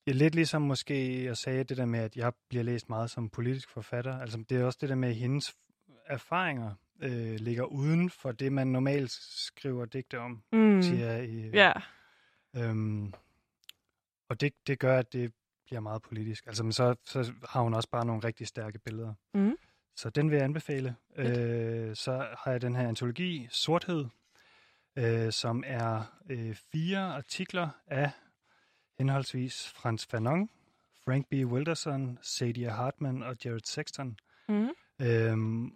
det 0.05 0.11
er 0.11 0.15
lidt 0.15 0.35
ligesom 0.35 0.61
måske, 0.61 1.23
jeg 1.23 1.37
sagde 1.37 1.63
det 1.63 1.77
der 1.77 1.85
med, 1.85 1.99
at 1.99 2.15
jeg 2.17 2.33
bliver 2.49 2.63
læst 2.63 2.89
meget 2.89 3.11
som 3.11 3.29
politisk 3.29 3.69
forfatter, 3.69 4.19
altså 4.19 4.43
det 4.49 4.57
er 4.61 4.65
også 4.65 4.77
det 4.81 4.89
der 4.89 4.95
med, 4.95 5.09
at 5.09 5.15
hendes 5.15 5.55
erfaringer 6.05 6.73
øh, 7.01 7.35
ligger 7.39 7.63
uden 7.63 8.09
for 8.09 8.31
det, 8.31 8.53
man 8.53 8.67
normalt 8.67 9.11
skriver 9.11 9.85
digte 9.85 10.19
om, 10.19 10.43
Mm. 10.51 10.81
siger 10.81 11.11
jeg. 11.11 11.29
I, 11.29 11.49
Ja. 11.49 11.71
Øhm, 12.55 13.13
og 14.29 14.41
det, 14.41 14.53
det 14.67 14.79
gør, 14.79 14.99
at 14.99 15.13
det 15.13 15.33
bliver 15.69 15.81
meget 15.81 16.01
politisk. 16.01 16.47
Altså, 16.47 16.63
men 16.63 16.71
så, 16.71 16.95
så 17.05 17.33
har 17.49 17.61
hun 17.61 17.73
også 17.73 17.89
bare 17.89 18.05
nogle 18.05 18.23
rigtig 18.23 18.47
stærke 18.47 18.79
billeder. 18.79 19.13
Mm. 19.33 19.55
Så 19.95 20.09
den 20.09 20.29
vil 20.29 20.35
jeg 20.35 20.45
anbefale. 20.45 20.95
Øh, 21.17 21.95
så 21.95 22.27
har 22.37 22.51
jeg 22.51 22.61
den 22.61 22.75
her 22.75 22.87
antologi, 22.87 23.47
Sorthed, 23.51 24.05
øh, 24.95 25.31
som 25.31 25.63
er 25.67 26.03
øh, 26.29 26.55
fire 26.55 26.99
artikler 26.99 27.69
af 27.87 28.11
henholdsvis 28.97 29.69
Frans 29.69 30.05
Fanon, 30.05 30.49
Frank 31.05 31.27
B. 31.29 31.33
Wilderson, 31.33 32.19
Sadia 32.21 32.69
Hartman 32.69 33.23
og 33.23 33.35
Jared 33.45 33.65
Sexton. 33.65 34.17
Mm. 34.49 34.69
Øhm, 35.01 35.73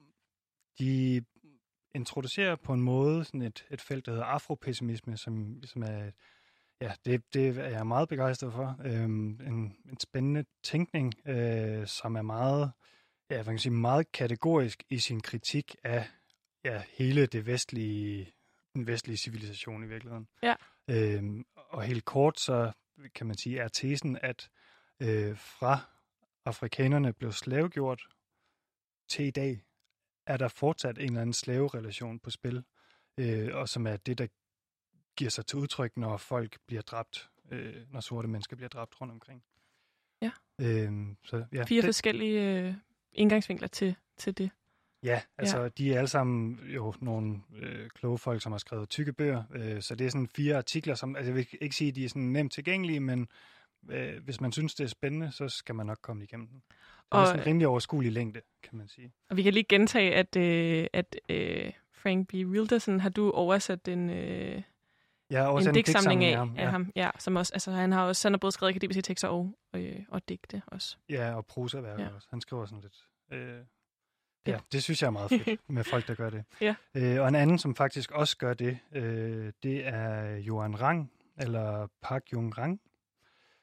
de 0.80 1.26
introducerer 1.96 2.56
på 2.56 2.74
en 2.74 2.82
måde 2.82 3.26
sådan 3.26 3.42
et, 3.42 3.66
et 3.72 3.82
felt, 3.82 4.06
der 4.06 4.12
hedder 4.12 4.26
afropessimisme, 4.26 5.18
som, 5.18 5.64
som 5.64 5.84
er, 5.84 6.12
ja, 6.82 6.94
det, 7.06 7.34
det 7.34 7.58
er 7.58 7.70
jeg 7.70 7.88
meget 7.88 8.10
begejstret 8.10 8.54
for. 8.54 8.80
Øhm, 8.86 9.30
en, 9.30 9.78
en 9.86 10.00
spændende 10.00 10.46
tænkning, 10.64 11.14
øh, 11.26 11.88
som 11.88 12.16
er 12.16 12.22
meget, 12.22 12.72
ja, 13.30 13.38
man 13.38 13.46
kan 13.46 13.60
sige, 13.60 13.74
meget 13.74 14.12
kategorisk 14.12 14.84
i 14.90 15.00
sin 15.00 15.22
kritik 15.22 15.76
af 15.84 16.10
ja, 16.66 16.84
hele 16.90 17.26
det 17.26 17.46
vestlige, 17.46 18.34
den 18.74 18.88
vestlige 18.88 19.18
civilisation 19.18 19.84
i 19.84 19.88
virkeligheden. 19.88 20.28
Ja. 20.44 20.56
Øhm, 20.88 21.46
og 21.56 21.84
helt 21.84 22.06
kort, 22.06 22.40
så 22.40 22.72
kan 23.16 23.28
man 23.28 23.38
sige, 23.38 23.60
er 23.60 23.68
tesen, 23.68 24.18
at 24.22 24.50
øh, 25.00 25.38
fra 25.38 25.80
afrikanerne 26.46 27.14
blev 27.14 27.32
slavegjort 27.32 28.08
til 29.10 29.26
i 29.26 29.32
dag, 29.32 29.64
er 30.28 30.38
der 30.38 30.48
fortsat 30.48 30.98
en 30.98 31.04
eller 31.04 31.22
anden 31.22 31.34
slaverelation 31.34 32.20
på 32.20 32.30
spil, 32.30 32.64
øh, 33.20 33.56
og 33.56 33.70
som 33.70 33.88
er 33.88 33.98
det, 33.98 34.18
der 34.18 34.28
giver 35.18 35.30
sig 35.32 35.46
til 35.46 35.60
udtryk, 35.60 35.98
når 35.98 36.18
folk 36.18 36.58
bliver 36.68 36.82
dræbt, 36.82 37.30
øh, 37.52 37.74
når 37.92 38.00
sorte 38.00 38.28
mennesker 38.28 38.56
bliver 38.56 38.70
dræbt 38.70 39.02
rundt 39.02 39.14
omkring. 39.14 39.44
Ja. 40.22 40.32
Øhm, 40.62 41.18
så, 41.24 41.46
ja, 41.54 41.64
Fire 41.64 41.82
det- 41.82 41.88
forskellige 41.88 42.60
øh, 42.68 42.74
indgangsvinkler 43.14 43.68
til, 43.68 43.96
til 44.18 44.38
det. 44.38 44.50
Ja, 45.04 45.22
altså 45.38 45.62
Ja. 45.62 45.68
de 45.68 45.94
er 45.94 45.98
alle 45.98 46.08
sammen 46.08 46.60
jo 46.68 46.94
nogle 47.02 47.42
øh, 47.56 47.90
kloge 47.90 48.18
folk, 48.18 48.42
som 48.42 48.52
har 48.52 48.60
skrevet 48.60 48.90
tykke 48.90 49.14
bøger, 49.14 49.44
øh, 49.56 49.82
så 49.82 49.96
det 49.96 50.08
er 50.08 50.12
sådan 50.12 50.28
fire 50.28 50.58
artikler, 50.58 50.96
som, 50.96 51.16
altså 51.16 51.30
jeg 51.32 51.36
vil 51.36 51.48
ikke 51.62 51.76
sige, 51.76 51.90
at 51.90 51.96
de 51.96 52.06
er 52.06 52.10
sådan 52.10 52.22
nemt 52.22 52.52
tilgængelige, 52.54 53.00
men 53.00 53.28
øh, 53.90 54.24
hvis 54.24 54.42
man 54.42 54.52
synes, 54.52 54.76
det 54.76 54.84
er 54.84 54.88
spændende, 54.88 55.32
så 55.32 55.50
skal 55.50 55.76
man 55.76 55.86
nok 55.86 55.98
komme 56.02 56.24
igennem 56.24 56.48
den. 56.48 56.64
Det 56.70 56.76
er 57.12 57.16
Og- 57.18 57.28
sådan 57.28 57.40
en 57.42 57.46
rimelig 57.46 57.68
overskuelig 57.68 58.12
længde, 58.12 58.42
kan 58.64 58.78
man 58.78 58.88
sige. 58.88 59.12
Og 59.30 59.38
vi 59.38 59.44
kan 59.44 59.54
lige 59.54 59.66
gentage, 59.70 60.16
at, 60.16 60.36
øh, 60.36 60.88
at 60.94 61.16
øh, 61.30 61.72
Frank 61.92 62.28
B. 62.28 62.34
Wilderson 62.34 63.00
har 63.00 63.10
du 63.10 63.32
oversat 63.32 63.88
en, 63.88 64.10
øh, 64.10 64.62
Har 65.32 65.48
også 65.48 65.70
en 65.70 65.76
en 65.76 65.76
digtsamling 65.76 66.24
af, 66.24 66.42
af 66.42 66.48
ja. 66.58 66.70
ham. 66.70 66.92
Ja, 66.96 67.10
som 67.20 67.36
også, 67.36 67.54
altså, 67.54 67.72
han 67.72 67.92
har 67.92 68.06
også 68.06 68.28
han 68.28 68.34
har 68.34 68.38
både 68.38 68.52
skrevet 68.52 68.70
akademiske 68.70 69.02
tekster 69.02 69.28
og, 69.28 69.54
øh, 69.76 70.00
og 70.08 70.30
digte 70.30 70.62
også. 70.68 70.98
Ja, 71.10 71.36
og 71.36 71.46
prosaværker 71.46 72.04
Ja. 72.04 72.10
ja. 72.10 72.16
også. 72.16 72.28
Han 72.32 72.42
skriver 72.42 72.66
sådan 72.66 72.82
lidt... 72.82 73.08
Øh, 73.32 73.60
Ja. 74.48 74.52
ja, 74.52 74.60
det 74.72 74.84
synes 74.84 75.02
jeg 75.02 75.08
er 75.08 75.12
meget 75.12 75.30
fedt 75.30 75.62
med 75.70 75.84
folk, 75.84 76.08
der 76.08 76.16
gør 76.16 76.30
det. 76.30 76.44
Ja. 76.62 76.76
Øh, 76.96 77.22
og 77.22 77.28
en 77.28 77.36
anden, 77.36 77.60
som 77.60 77.76
faktisk 77.76 78.12
også 78.12 78.38
gør 78.38 78.54
det, 78.54 78.80
øh, 78.92 79.54
det 79.64 79.88
er 79.88 80.36
Johan 80.38 80.82
Rang, 80.82 81.12
eller 81.38 81.88
Park 82.02 82.24
Jung 82.34 82.58
Rang, 82.58 82.82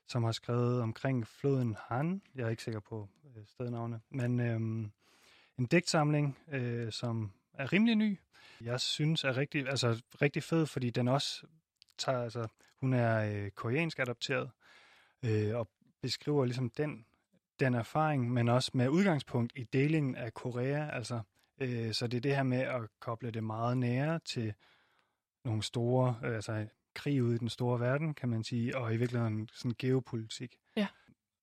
som 0.08 0.24
har 0.24 0.32
skrevet 0.32 0.82
omkring 0.82 1.26
floden 1.26 1.76
Han. 1.88 2.22
Jeg 2.34 2.44
er 2.46 2.48
ikke 2.48 2.62
sikker 2.62 2.80
på 2.80 3.08
øh, 3.36 3.42
stednavne. 3.46 4.00
Men 4.10 4.40
øh, 4.40 4.60
en 5.58 5.66
digtsamling, 5.70 6.38
øh, 6.52 6.92
som 6.92 7.32
er 7.60 7.72
rimelig 7.72 7.96
ny. 7.96 8.18
Jeg 8.60 8.80
synes 8.80 9.24
er 9.24 9.36
rigtig, 9.36 9.68
altså, 9.68 10.02
rigtig 10.22 10.42
fed, 10.42 10.66
fordi 10.66 10.90
den 10.90 11.08
også 11.08 11.46
tager, 11.98 12.22
altså, 12.22 12.48
hun 12.80 12.92
er 12.92 13.44
øh, 13.44 13.50
koreansk 13.50 13.98
adopteret, 13.98 14.50
øh, 15.24 15.56
og 15.56 15.68
beskriver 16.02 16.44
ligesom 16.44 16.70
den, 16.70 17.06
den 17.60 17.74
erfaring, 17.74 18.30
men 18.32 18.48
også 18.48 18.70
med 18.74 18.88
udgangspunkt 18.88 19.52
i 19.56 19.64
delingen 19.64 20.14
af 20.14 20.34
Korea, 20.34 20.90
altså, 20.96 21.20
øh, 21.60 21.92
så 21.92 22.06
det 22.06 22.16
er 22.16 22.20
det 22.20 22.36
her 22.36 22.42
med 22.42 22.58
at 22.58 22.80
koble 23.00 23.30
det 23.30 23.44
meget 23.44 23.78
nære 23.78 24.18
til 24.18 24.54
nogle 25.44 25.62
store, 25.62 26.20
øh, 26.24 26.34
altså 26.34 26.66
krig 26.94 27.22
ude 27.22 27.34
i 27.34 27.38
den 27.38 27.48
store 27.48 27.80
verden, 27.80 28.14
kan 28.14 28.28
man 28.28 28.44
sige, 28.44 28.76
og 28.76 28.94
i 28.94 28.96
virkeligheden 28.96 29.48
sådan 29.52 29.74
geopolitik. 29.78 30.56
Ja. 30.76 30.86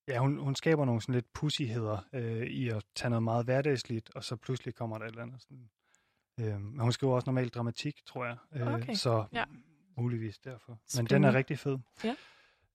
Ja, 0.08 0.20
hun, 0.20 0.38
hun 0.38 0.56
skaber 0.56 0.86
nogle 0.86 1.02
sådan 1.02 1.16
lidt 1.16 1.34
pussigheder 1.34 1.98
øh, 2.14 2.48
i 2.48 2.70
at 2.70 2.84
tage 2.96 3.10
noget 3.10 3.24
meget 3.24 3.46
hverdagsligt, 3.46 4.12
og 4.16 4.24
så 4.24 4.36
pludselig 4.36 4.76
kommer 4.76 4.98
der 4.98 5.06
et 5.06 5.10
eller 5.10 5.24
andet 5.24 5.42
sådan... 5.42 5.70
Øh, 6.40 6.62
men 6.62 6.80
hun 6.80 6.92
skriver 6.92 7.14
også 7.16 7.26
normalt 7.30 7.56
dramatik, 7.56 8.06
tror 8.06 8.26
jeg. 8.26 8.38
Øh, 8.56 8.74
Okay, 8.74 8.94
Så 8.94 9.26
ja. 9.34 9.44
muligvis 9.98 10.40
derfor. 10.40 10.80
Men 10.98 11.06
den 11.06 11.24
er 11.24 11.34
rigtig 11.34 11.60
fed. 11.60 11.78
Ja. 12.04 12.16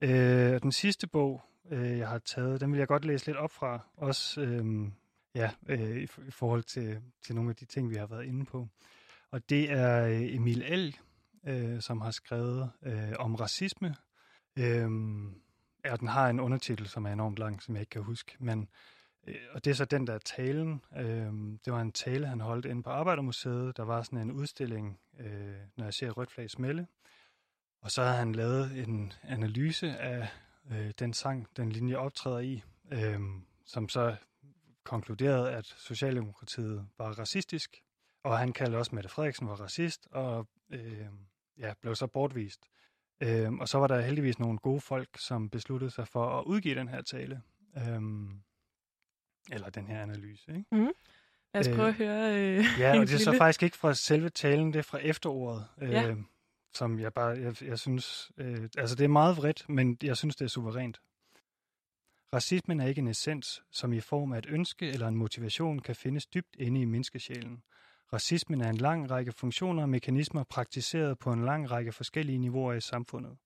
Øh, 0.01 0.63
den 0.63 0.73
sidste 0.73 1.07
bog, 1.07 1.43
øh, 1.71 1.99
jeg 1.99 2.09
har 2.09 2.19
taget, 2.19 2.61
den 2.61 2.73
vil 2.73 2.79
jeg 2.79 2.89
godt 2.89 3.05
læse 3.05 3.27
lidt 3.27 3.37
op 3.37 3.51
fra. 3.51 3.87
Også, 3.97 4.41
øh, 4.41 4.89
ja, 5.35 5.51
øh, 5.69 5.97
i, 5.97 6.03
i 6.03 6.31
forhold 6.31 6.63
til, 6.63 7.03
til 7.27 7.35
nogle 7.35 7.51
af 7.51 7.57
de 7.57 7.65
ting, 7.65 7.91
vi 7.91 7.95
har 7.95 8.07
været 8.07 8.25
inde 8.25 8.45
på. 8.45 8.69
Og 9.31 9.51
det 9.51 9.71
er 9.71 10.07
øh, 10.07 10.35
Emil 10.35 10.63
Elg, 10.63 10.99
øh, 11.47 11.81
som 11.81 12.01
har 12.01 12.11
skrevet 12.11 12.71
øh, 12.83 13.13
om 13.19 13.35
racisme. 13.35 13.95
Øh, 14.59 14.91
ja, 15.85 15.97
den 15.97 16.09
har 16.09 16.29
en 16.29 16.41
undertitel, 16.41 16.89
som 16.89 17.05
er 17.07 17.13
enormt 17.13 17.39
lang, 17.39 17.63
som 17.63 17.75
jeg 17.75 17.83
ikke 17.83 17.91
kan 17.91 18.03
huske. 18.03 18.37
Men, 18.39 18.69
Øh, 19.27 19.37
og 19.53 19.65
det 19.65 19.71
er 19.71 19.75
så 19.75 19.85
den 19.85 20.07
der 20.07 20.19
talen. 20.19 20.83
Øh, 20.97 21.33
det 21.65 21.73
var 21.73 21.81
en 21.81 21.93
tale, 21.93 22.27
han 22.27 22.41
holdt 22.41 22.67
inde 22.67 22.83
på 22.83 22.91
Arbejdermuseet. 22.91 23.77
Der 23.77 23.83
var 23.83 24.03
sådan 24.03 24.19
en 24.19 24.33
udstilling, 24.33 25.01
øh, 25.21 25.55
når 25.77 25.85
jeg 25.85 25.95
ser 25.95 26.11
Rødt 26.11 26.31
Flag 26.31 26.51
Smelle. 26.51 26.87
Og 27.83 27.91
så 27.91 28.03
har 28.03 28.13
han 28.13 28.33
lavet 28.33 28.79
en 28.79 29.13
analyse 29.23 29.99
af 29.99 30.29
øh, 30.71 30.91
den 30.99 31.13
sang, 31.13 31.47
den 31.57 31.73
linje 31.73 31.97
optræder 31.97 32.39
i, 32.39 32.63
øh, 32.93 33.21
som 33.65 33.89
så 33.89 34.17
konkluderede, 34.85 35.51
at 35.51 35.67
Socialdemokratiet 35.67 36.89
var 36.99 37.19
racistisk, 37.19 37.83
og 38.25 38.39
han 38.39 38.53
kaldte 38.53 38.77
også 38.77 38.95
Mette 38.95 39.09
Frederiksen 39.09 39.49
var 39.49 39.61
racist, 39.61 40.09
og 40.11 40.49
øh, 40.71 41.07
ja, 41.59 41.73
blev 41.81 41.95
så 41.95 42.07
bortvist. 42.07 42.61
Øh, 43.21 43.53
og 43.53 43.69
så 43.69 43.79
var 43.79 43.87
der 43.87 44.01
heldigvis 44.01 44.39
nogle 44.39 44.59
gode 44.59 44.81
folk, 44.81 45.09
som 45.19 45.51
besluttede 45.51 45.91
sig 45.91 46.09
for 46.09 46.39
at 46.39 46.45
udgive 46.45 46.75
den 46.75 46.89
her 46.89 47.03
tale, 47.03 47.43
øh, 47.77 48.03
eller 49.51 49.71
den 49.71 49.87
her 49.87 50.03
analyse. 50.03 50.51
Ikke? 50.51 50.65
Mm. 50.73 50.89
Lad 51.55 51.61
os 51.61 51.69
prøve 51.77 51.89
at 51.89 51.95
høre 51.95 52.41
øh, 52.41 52.65
Ja, 52.81 52.99
og 53.01 53.07
det 53.07 53.15
er 53.15 53.19
så 53.19 53.35
faktisk 53.39 53.63
ikke 53.63 53.77
fra 53.77 53.95
selve 53.95 54.29
talen, 54.29 54.73
det 54.73 54.79
er 54.79 54.83
fra 54.83 54.99
efterordet, 54.99 55.67
øh, 55.83 55.91
Ja. 55.91 56.15
som 56.75 56.99
jeg 57.01 57.13
bare, 57.13 57.29
jeg, 57.29 57.63
jeg 57.63 57.79
synes, 57.79 58.31
øh, 58.39 58.69
altså 58.79 58.97
det 58.97 59.05
er 59.05 59.09
meget 59.09 59.37
vredt, 59.37 59.69
men 59.69 59.99
jeg 60.03 60.17
synes, 60.17 60.37
det 60.37 60.45
er 60.45 60.49
suverænt. 60.49 61.01
Racismen 62.35 62.81
er 62.81 62.87
ikke 62.87 62.99
en 62.99 63.09
essens, 63.09 63.63
som 63.71 63.93
i 63.93 64.01
form 64.01 64.33
af 64.33 64.39
et 64.39 64.47
ønske 64.49 64.89
eller 64.89 65.09
en 65.09 65.17
motivation 65.17 65.79
kan 65.79 65.97
findes 65.97 66.27
dybt 66.27 66.57
inde 66.59 66.81
i 66.81 66.85
menneskesjælen. 66.85 67.63
Racismen 68.13 68.61
er 68.61 68.69
en 68.71 68.77
lang 68.77 69.11
række 69.11 69.33
funktioner 69.33 69.83
og 69.83 69.89
mekanismer 69.89 70.45
praktiseret 70.45 71.19
på 71.19 71.33
en 71.33 71.45
lang 71.45 71.71
række 71.71 71.93
forskellige 71.93 72.39
niveauer 72.39 72.73
i 72.73 72.81
samfundet. 72.81 73.37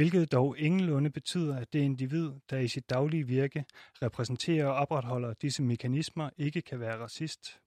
Hvilket 0.00 0.32
dog 0.32 0.58
ingenlunde 0.58 1.10
betyder, 1.10 1.56
at 1.56 1.72
det 1.72 1.78
individ, 1.78 2.30
der 2.50 2.58
i 2.58 2.68
sit 2.68 2.90
daglige 2.90 3.26
virke 3.26 3.64
repræsenterer 4.02 4.66
og 4.66 4.74
opretholder 4.74 5.32
disse 5.32 5.62
mekanismer, 5.62 6.30
ikke 6.36 6.62
kan 6.62 6.80
være 6.80 6.98
racist. 6.98 7.60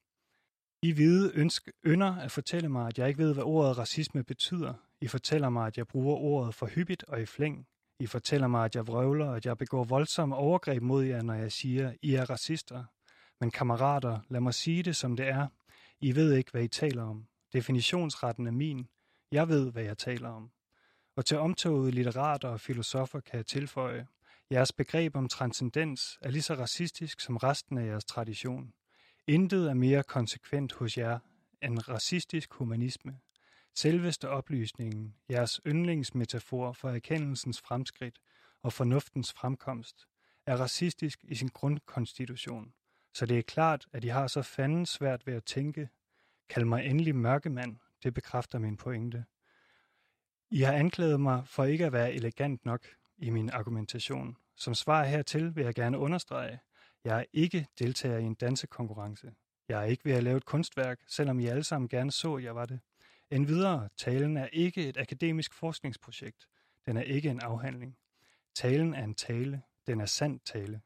I 0.81 0.91
hvide 0.91 1.31
ønsk, 1.35 1.69
ynder 1.85 2.15
at 2.15 2.31
fortælle 2.31 2.69
mig, 2.69 2.87
at 2.87 2.99
jeg 2.99 3.07
ikke 3.07 3.23
ved, 3.23 3.33
hvad 3.33 3.43
ordet 3.43 3.77
racisme 3.77 4.23
betyder. 4.23 4.73
I 5.01 5.07
fortæller 5.07 5.49
mig, 5.49 5.67
at 5.67 5.77
jeg 5.77 5.87
bruger 5.87 6.15
ordet 6.15 6.55
for 6.55 6.65
hyppigt 6.65 7.03
og 7.03 7.21
i 7.21 7.25
flæng. 7.25 7.67
I 7.99 8.05
fortæller 8.05 8.47
mig, 8.47 8.65
at 8.65 8.75
jeg 8.75 8.87
vrøvler, 8.87 9.31
at 9.31 9.45
jeg 9.45 9.57
begår 9.57 9.83
voldsomme 9.83 10.35
overgreb 10.35 10.81
mod 10.81 11.03
jer, 11.03 11.21
når 11.21 11.33
jeg 11.33 11.51
siger, 11.51 11.93
I 12.01 12.13
er 12.13 12.29
racister. 12.29 12.83
Men 13.39 13.51
kammerater, 13.51 14.19
lad 14.29 14.39
mig 14.39 14.53
sige 14.53 14.83
det, 14.83 14.95
som 14.95 15.15
det 15.15 15.27
er. 15.27 15.47
I 15.99 16.15
ved 16.15 16.33
ikke, 16.33 16.51
hvad 16.51 16.63
I 16.63 16.67
taler 16.67 17.03
om. 17.03 17.25
Definitionsretten 17.53 18.47
er 18.47 18.51
min. 18.51 18.87
Jeg 19.31 19.49
ved, 19.49 19.71
hvad 19.71 19.83
jeg 19.83 19.97
taler 19.97 20.29
om. 20.29 20.51
Og 21.15 21.25
til 21.25 21.37
omtogede 21.37 21.91
litterater 21.91 22.49
og 22.49 22.59
filosofer 22.59 23.19
kan 23.19 23.37
jeg 23.37 23.45
tilføje, 23.45 24.07
jeres 24.51 24.71
begreb 24.71 25.15
om 25.15 25.27
transcendens 25.27 26.19
er 26.21 26.29
lige 26.29 26.41
så 26.41 26.53
racistisk 26.53 27.21
som 27.21 27.37
resten 27.37 27.77
af 27.77 27.85
jeres 27.85 28.05
tradition. 28.05 28.73
Intet 29.27 29.69
er 29.69 29.73
mere 29.73 30.03
konsekvent 30.03 30.73
hos 30.73 30.97
jer 30.97 31.19
end 31.61 31.89
racistisk 31.89 32.53
humanisme. 32.53 33.19
Selveste 33.75 34.29
oplysningen, 34.29 35.15
jeres 35.29 35.61
yndlingsmetafor 35.67 36.73
for 36.73 36.89
erkendelsens 36.89 37.61
fremskridt 37.61 38.19
og 38.61 38.73
fornuftens 38.73 39.33
fremkomst, 39.33 40.07
er 40.45 40.57
racistisk 40.57 41.19
i 41.23 41.35
sin 41.35 41.47
grundkonstitution. 41.47 42.73
Så 43.13 43.25
det 43.25 43.37
er 43.37 43.41
klart, 43.41 43.87
at 43.93 44.03
I 44.03 44.07
har 44.07 44.27
så 44.27 44.41
fanden 44.41 44.85
svært 44.85 45.27
ved 45.27 45.33
at 45.33 45.45
tænke. 45.45 45.89
Kald 46.49 46.65
mig 46.65 46.85
endelig 46.85 47.15
mørkemand, 47.15 47.77
det 48.03 48.13
bekræfter 48.13 48.59
min 48.59 48.77
pointe. 48.77 49.25
I 50.53 50.61
har 50.61 50.73
anklaget 50.73 51.21
mig 51.21 51.47
for 51.47 51.63
ikke 51.63 51.85
at 51.85 51.93
være 51.93 52.13
elegant 52.13 52.65
nok 52.65 52.87
i 53.17 53.29
min 53.29 53.49
argumentation. 53.49 54.37
Som 54.55 54.73
svar 54.73 55.03
hertil 55.03 55.55
vil 55.55 55.63
jeg 55.65 55.75
gerne 55.75 55.97
understrege, 55.97 56.59
jeg 57.03 57.19
er 57.19 57.23
ikke 57.33 57.67
deltager 57.79 58.17
i 58.17 58.23
en 58.23 58.33
dansekonkurrence. 58.33 59.33
Jeg 59.69 59.81
er 59.81 59.83
ikke 59.83 60.05
ved 60.05 60.13
at 60.13 60.23
lave 60.23 60.37
et 60.37 60.45
kunstværk, 60.45 60.99
selvom 61.07 61.39
I 61.39 61.45
alle 61.45 61.63
sammen 61.63 61.89
gerne 61.89 62.11
så, 62.11 62.35
at 62.35 62.43
jeg 62.43 62.55
var 62.55 62.65
det. 62.65 62.79
Endvidere, 63.31 63.89
talen 63.97 64.37
er 64.37 64.47
ikke 64.47 64.89
et 64.89 64.97
akademisk 64.97 65.53
forskningsprojekt. 65.53 66.47
Den 66.85 66.97
er 66.97 67.01
ikke 67.01 67.29
en 67.29 67.39
afhandling. 67.39 67.97
Talen 68.55 68.93
er 68.93 69.03
en 69.03 69.15
tale. 69.15 69.61
Den 69.87 70.01
er 70.01 70.05
sand 70.05 70.39
tale. 70.39 70.81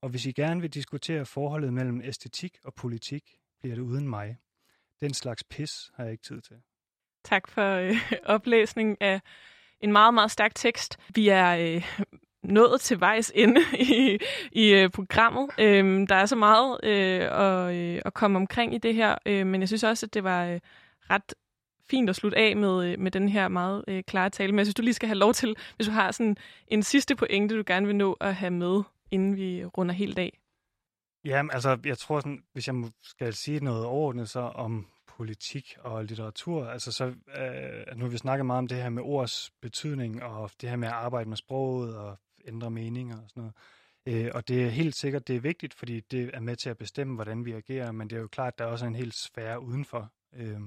Og 0.00 0.08
hvis 0.08 0.26
I 0.26 0.32
gerne 0.32 0.60
vil 0.60 0.70
diskutere 0.70 1.26
forholdet 1.26 1.72
mellem 1.72 2.00
æstetik 2.04 2.58
og 2.64 2.74
politik, 2.74 3.38
bliver 3.60 3.74
det 3.74 3.82
uden 3.82 4.08
mig. 4.08 4.36
Den 5.00 5.14
slags 5.14 5.44
pis 5.44 5.90
har 5.94 6.04
jeg 6.04 6.12
ikke 6.12 6.24
tid 6.24 6.40
til. 6.40 6.56
Tak 7.24 7.48
for 7.48 7.74
øh, 7.74 7.96
oplæsning 8.24 8.96
af 9.00 9.20
en 9.80 9.92
meget, 9.92 10.14
meget 10.14 10.30
stærk 10.30 10.54
tekst. 10.54 10.98
Vi 11.14 11.28
er 11.28 11.50
øh, 11.50 11.98
nået 12.42 12.80
til 12.80 13.00
vejs 13.00 13.32
ende 13.34 13.60
i, 13.96 14.18
i 14.52 14.74
øh, 14.74 14.90
programmet. 14.90 15.50
Øhm, 15.58 16.06
der 16.06 16.14
er 16.14 16.26
så 16.26 16.36
meget 16.36 16.80
øh, 16.82 17.20
at, 17.40 17.74
øh, 17.74 18.02
at 18.04 18.14
komme 18.14 18.36
omkring 18.36 18.74
i 18.74 18.78
det 18.78 18.94
her, 18.94 19.14
øh, 19.26 19.46
men 19.46 19.60
jeg 19.60 19.68
synes 19.68 19.84
også, 19.84 20.06
at 20.06 20.14
det 20.14 20.24
var 20.24 20.46
øh, 20.46 20.60
ret 21.10 21.34
fint 21.90 22.10
at 22.10 22.16
slutte 22.16 22.38
af 22.38 22.56
med, 22.56 22.86
øh, 22.86 22.98
med 22.98 23.10
den 23.10 23.28
her 23.28 23.48
meget 23.48 23.84
øh, 23.88 24.02
klare 24.06 24.30
tale. 24.30 24.52
Men 24.52 24.58
jeg 24.58 24.66
synes, 24.66 24.74
du 24.74 24.82
lige 24.82 24.94
skal 24.94 25.08
have 25.08 25.18
lov 25.18 25.34
til, 25.34 25.56
hvis 25.76 25.86
du 25.86 25.92
har 25.92 26.12
sådan 26.12 26.36
en 26.68 26.82
sidste 26.82 27.16
pointe, 27.16 27.56
du 27.56 27.62
gerne 27.66 27.86
vil 27.86 27.96
nå 27.96 28.12
at 28.12 28.34
have 28.34 28.50
med, 28.50 28.82
inden 29.10 29.36
vi 29.36 29.64
runder 29.64 29.94
helt 29.94 30.18
af. 30.18 30.38
Ja, 31.24 31.42
altså, 31.52 31.78
jeg 31.84 31.98
tror 31.98 32.20
sådan, 32.20 32.42
hvis 32.52 32.68
jeg 32.68 32.74
skal 33.02 33.34
sige 33.34 33.64
noget 33.64 33.84
overordnet 33.84 34.28
så 34.28 34.40
om 34.40 34.86
politik 35.16 35.76
og 35.80 36.04
litteratur, 36.04 36.66
altså 36.66 36.92
så, 36.92 37.04
øh, 37.04 37.96
nu 37.96 38.04
har 38.04 38.08
vi 38.08 38.18
snakket 38.18 38.46
meget 38.46 38.58
om 38.58 38.66
det 38.68 38.82
her 38.82 38.88
med 38.88 39.02
ords 39.02 39.50
betydning, 39.60 40.22
og 40.22 40.50
det 40.60 40.68
her 40.68 40.76
med 40.76 40.88
at 40.88 40.94
arbejde 40.94 41.28
med 41.28 41.36
sproget 41.36 41.96
og 41.96 42.18
ændre 42.44 42.70
meninger 42.70 43.22
og 43.22 43.28
sådan 43.28 43.40
noget. 43.40 43.54
Øh, 44.06 44.30
og 44.34 44.48
det 44.48 44.64
er 44.64 44.68
helt 44.68 44.96
sikkert, 44.96 45.28
det 45.28 45.36
er 45.36 45.40
vigtigt, 45.40 45.74
fordi 45.74 46.00
det 46.00 46.30
er 46.34 46.40
med 46.40 46.56
til 46.56 46.70
at 46.70 46.78
bestemme, 46.78 47.14
hvordan 47.14 47.44
vi 47.44 47.52
agerer, 47.52 47.92
men 47.92 48.10
det 48.10 48.16
er 48.16 48.20
jo 48.20 48.28
klart, 48.28 48.52
at 48.52 48.58
der 48.58 48.64
er 48.64 48.68
også 48.68 48.86
en 48.86 48.94
hel 48.94 49.12
sfære 49.12 49.60
udenfor. 49.60 50.12
Øh, 50.32 50.60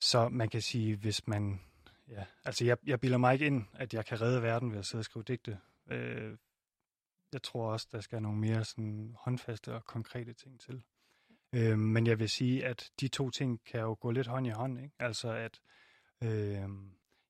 så 0.00 0.28
man 0.28 0.48
kan 0.48 0.62
sige, 0.62 0.96
hvis 0.96 1.26
man... 1.26 1.60
Ja, 2.08 2.24
altså 2.44 2.64
jeg, 2.64 2.76
jeg 2.86 3.00
bilder 3.00 3.18
mig 3.18 3.32
ikke 3.32 3.46
ind, 3.46 3.66
at 3.72 3.94
jeg 3.94 4.06
kan 4.06 4.20
redde 4.20 4.42
verden 4.42 4.72
ved 4.72 4.78
at 4.78 4.86
sidde 4.86 5.00
og 5.00 5.04
skrive 5.04 5.22
digte. 5.22 5.58
Øh, 5.90 6.36
jeg 7.32 7.42
tror 7.42 7.72
også, 7.72 7.88
der 7.92 8.00
skal 8.00 8.22
nogle 8.22 8.38
mere 8.38 8.64
sådan 8.64 9.14
håndfaste 9.18 9.74
og 9.74 9.84
konkrete 9.84 10.32
ting 10.32 10.60
til. 10.60 10.82
Øh, 11.54 11.78
men 11.78 12.06
jeg 12.06 12.18
vil 12.18 12.28
sige, 12.28 12.64
at 12.66 12.90
de 13.00 13.08
to 13.08 13.30
ting 13.30 13.64
kan 13.64 13.80
jo 13.80 13.96
gå 14.00 14.10
lidt 14.10 14.26
hånd 14.26 14.46
i 14.46 14.50
hånd. 14.50 14.80
Ikke? 14.80 14.94
Altså 14.98 15.28
at, 15.32 15.60
øh, 16.22 16.52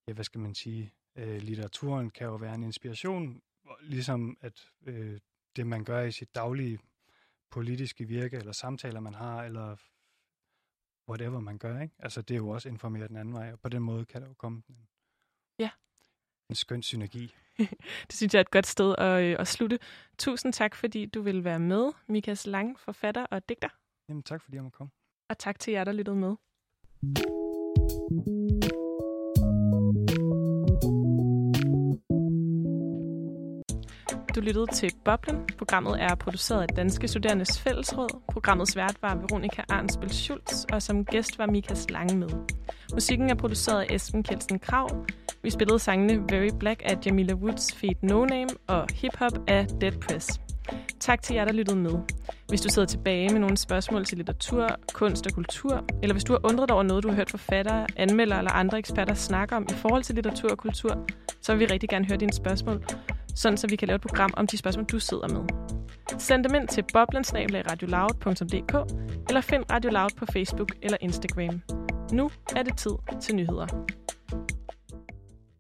ja, 0.09 0.13
hvad 0.13 0.25
skal 0.25 0.41
man 0.41 0.55
sige, 0.55 0.93
øh, 1.17 1.37
litteraturen 1.43 2.11
kan 2.11 2.27
jo 2.27 2.35
være 2.35 2.55
en 2.55 2.63
inspiration, 2.63 3.43
ligesom 3.81 4.37
at 4.41 4.73
øh, 4.87 5.19
det, 5.57 5.67
man 5.67 5.85
gør 5.85 6.03
i 6.03 6.13
sit 6.13 6.35
daglige 6.35 6.79
politiske 7.51 8.05
virke, 8.09 8.37
eller 8.37 8.53
samtaler, 8.53 9.01
man 9.01 9.15
har, 9.15 9.43
eller 9.43 9.77
whatever 11.09 11.41
man 11.41 11.59
gør. 11.59 11.81
Ikke? 11.81 11.95
Altså 11.99 12.23
det 12.23 12.35
er 12.35 12.39
jo 12.39 12.49
også 12.49 12.69
informeret 12.69 13.09
den 13.09 13.17
anden 13.17 13.35
vej, 13.35 13.53
og 13.53 13.61
på 13.61 13.69
den 13.69 13.83
måde 13.83 14.05
kan 14.05 14.23
der 14.23 14.29
jo 14.29 14.35
komme 14.35 14.63
en, 14.69 14.77
Ja. 15.59 15.71
en 16.49 16.55
skøn 16.55 16.83
synergi. 16.83 17.35
Det 18.07 18.13
synes 18.13 18.35
jeg 18.35 18.39
er 18.39 18.45
et 18.45 18.51
godt 18.51 18.67
sted 18.67 18.95
at, 18.99 19.23
øh, 19.23 19.37
at 19.39 19.49
slutte. 19.49 19.79
Tusind 20.19 20.53
tak, 20.53 20.75
fordi 20.75 21.07
du 21.07 21.23
vil 21.23 21.45
være 21.45 21.59
med, 21.59 21.93
Mikas 22.07 22.47
Lang, 22.47 22.81
forfatter 22.81 23.27
og 23.27 23.49
digter. 23.49 23.69
Jamen 24.09 24.23
tak, 24.23 24.43
fordi 24.43 24.57
jeg 24.57 24.63
måtte 24.63 24.77
komme. 24.77 24.91
Og 25.31 25.39
tak 25.39 25.59
til 25.59 25.73
jer, 25.73 25.85
der 25.85 25.93
lyttede 25.93 26.17
med. 26.17 26.35
Du 34.35 34.41
lyttede 34.41 34.67
til 34.67 34.93
Boblen. 35.05 35.47
Programmet 35.59 36.03
er 36.03 36.15
produceret 36.15 36.63
af 36.63 36.69
Danske 36.69 37.09
Studerendes 37.09 37.61
Fællesråd. 37.61 38.23
Programmets 38.33 38.77
vært 38.77 38.97
var 39.03 39.15
Veronika 39.15 39.63
Arnsbøl 39.69 40.11
Schultz, 40.11 40.65
og 40.73 40.83
som 40.83 41.05
gæst 41.05 41.39
var 41.39 41.47
Mikas 41.47 41.91
Lange 41.91 42.17
med. 42.17 42.29
Musikken 42.93 43.31
er 43.31 43.35
produceret 43.35 43.81
af 43.83 43.95
Esben 43.95 44.23
Kjeldsen 44.23 44.59
Krav. 44.59 45.07
Vi 45.43 45.51
spillede 45.51 45.79
sangene 45.79 46.25
Very 46.31 46.51
Black 46.59 46.83
af 46.85 46.99
Jamila 47.07 47.35
Woods, 47.35 47.75
Feed 47.75 47.97
No 48.03 48.25
Name 48.25 48.51
og 48.67 48.87
Hip 48.95 49.17
Hop 49.17 49.33
af 49.49 49.67
Dead 49.67 50.01
Press. 50.01 50.44
Tak 51.01 51.23
til 51.23 51.35
jer, 51.37 51.45
der 51.45 51.53
lyttede 51.53 51.77
med. 51.79 51.93
Hvis 52.49 52.61
du 52.61 52.69
sidder 52.69 52.89
tilbage 52.89 53.29
med 53.29 53.41
nogle 53.41 53.57
spørgsmål 53.57 54.05
til 54.05 54.17
litteratur, 54.17 54.69
kunst 54.93 55.27
og 55.27 55.33
kultur, 55.33 55.85
eller 56.03 56.15
hvis 56.15 56.25
du 56.25 56.33
har 56.33 56.41
undret 56.45 56.69
dig 56.69 56.75
over 56.75 56.83
noget, 56.83 57.05
du 57.05 57.09
har 57.09 57.17
hørt 57.17 57.31
forfattere, 57.31 57.87
anmeldere 57.97 58.39
eller 58.39 58.51
andre 58.51 58.79
eksperter 58.79 59.15
snakke 59.15 59.57
om 59.57 59.67
i 59.71 59.73
forhold 59.73 60.03
til 60.03 60.15
litteratur 60.15 60.51
og 60.51 60.59
kultur, 60.59 61.07
så 61.41 61.53
vil 61.53 61.61
vi 61.61 61.67
rigtig 61.67 61.89
gerne 61.89 62.07
høre 62.07 62.19
dine 62.19 62.33
spørgsmål, 62.33 62.85
sådan 63.35 63.57
så 63.57 63.67
vi 63.67 63.77
kan 63.77 63.89
lave 63.89 63.95
et 63.95 64.03
program 64.03 64.35
om 64.37 64.47
de 64.47 64.57
spørgsmål, 64.57 64.85
du 64.85 64.99
sidder 64.99 65.29
med. 65.29 65.45
Send 66.19 66.45
dem 66.45 66.55
ind 66.55 66.69
til 66.69 66.85
boblensnabelag.radioloud.dk 66.93 68.75
eller 69.29 69.41
find 69.41 69.65
Radio 69.73 69.91
Loud 69.91 70.11
på 70.17 70.27
Facebook 70.33 70.69
eller 70.83 70.99
Instagram. 71.01 71.63
Nu 72.13 72.31
er 72.57 72.63
det 72.63 72.77
tid 72.77 72.93
til 73.23 73.35
nyheder. 73.37 73.67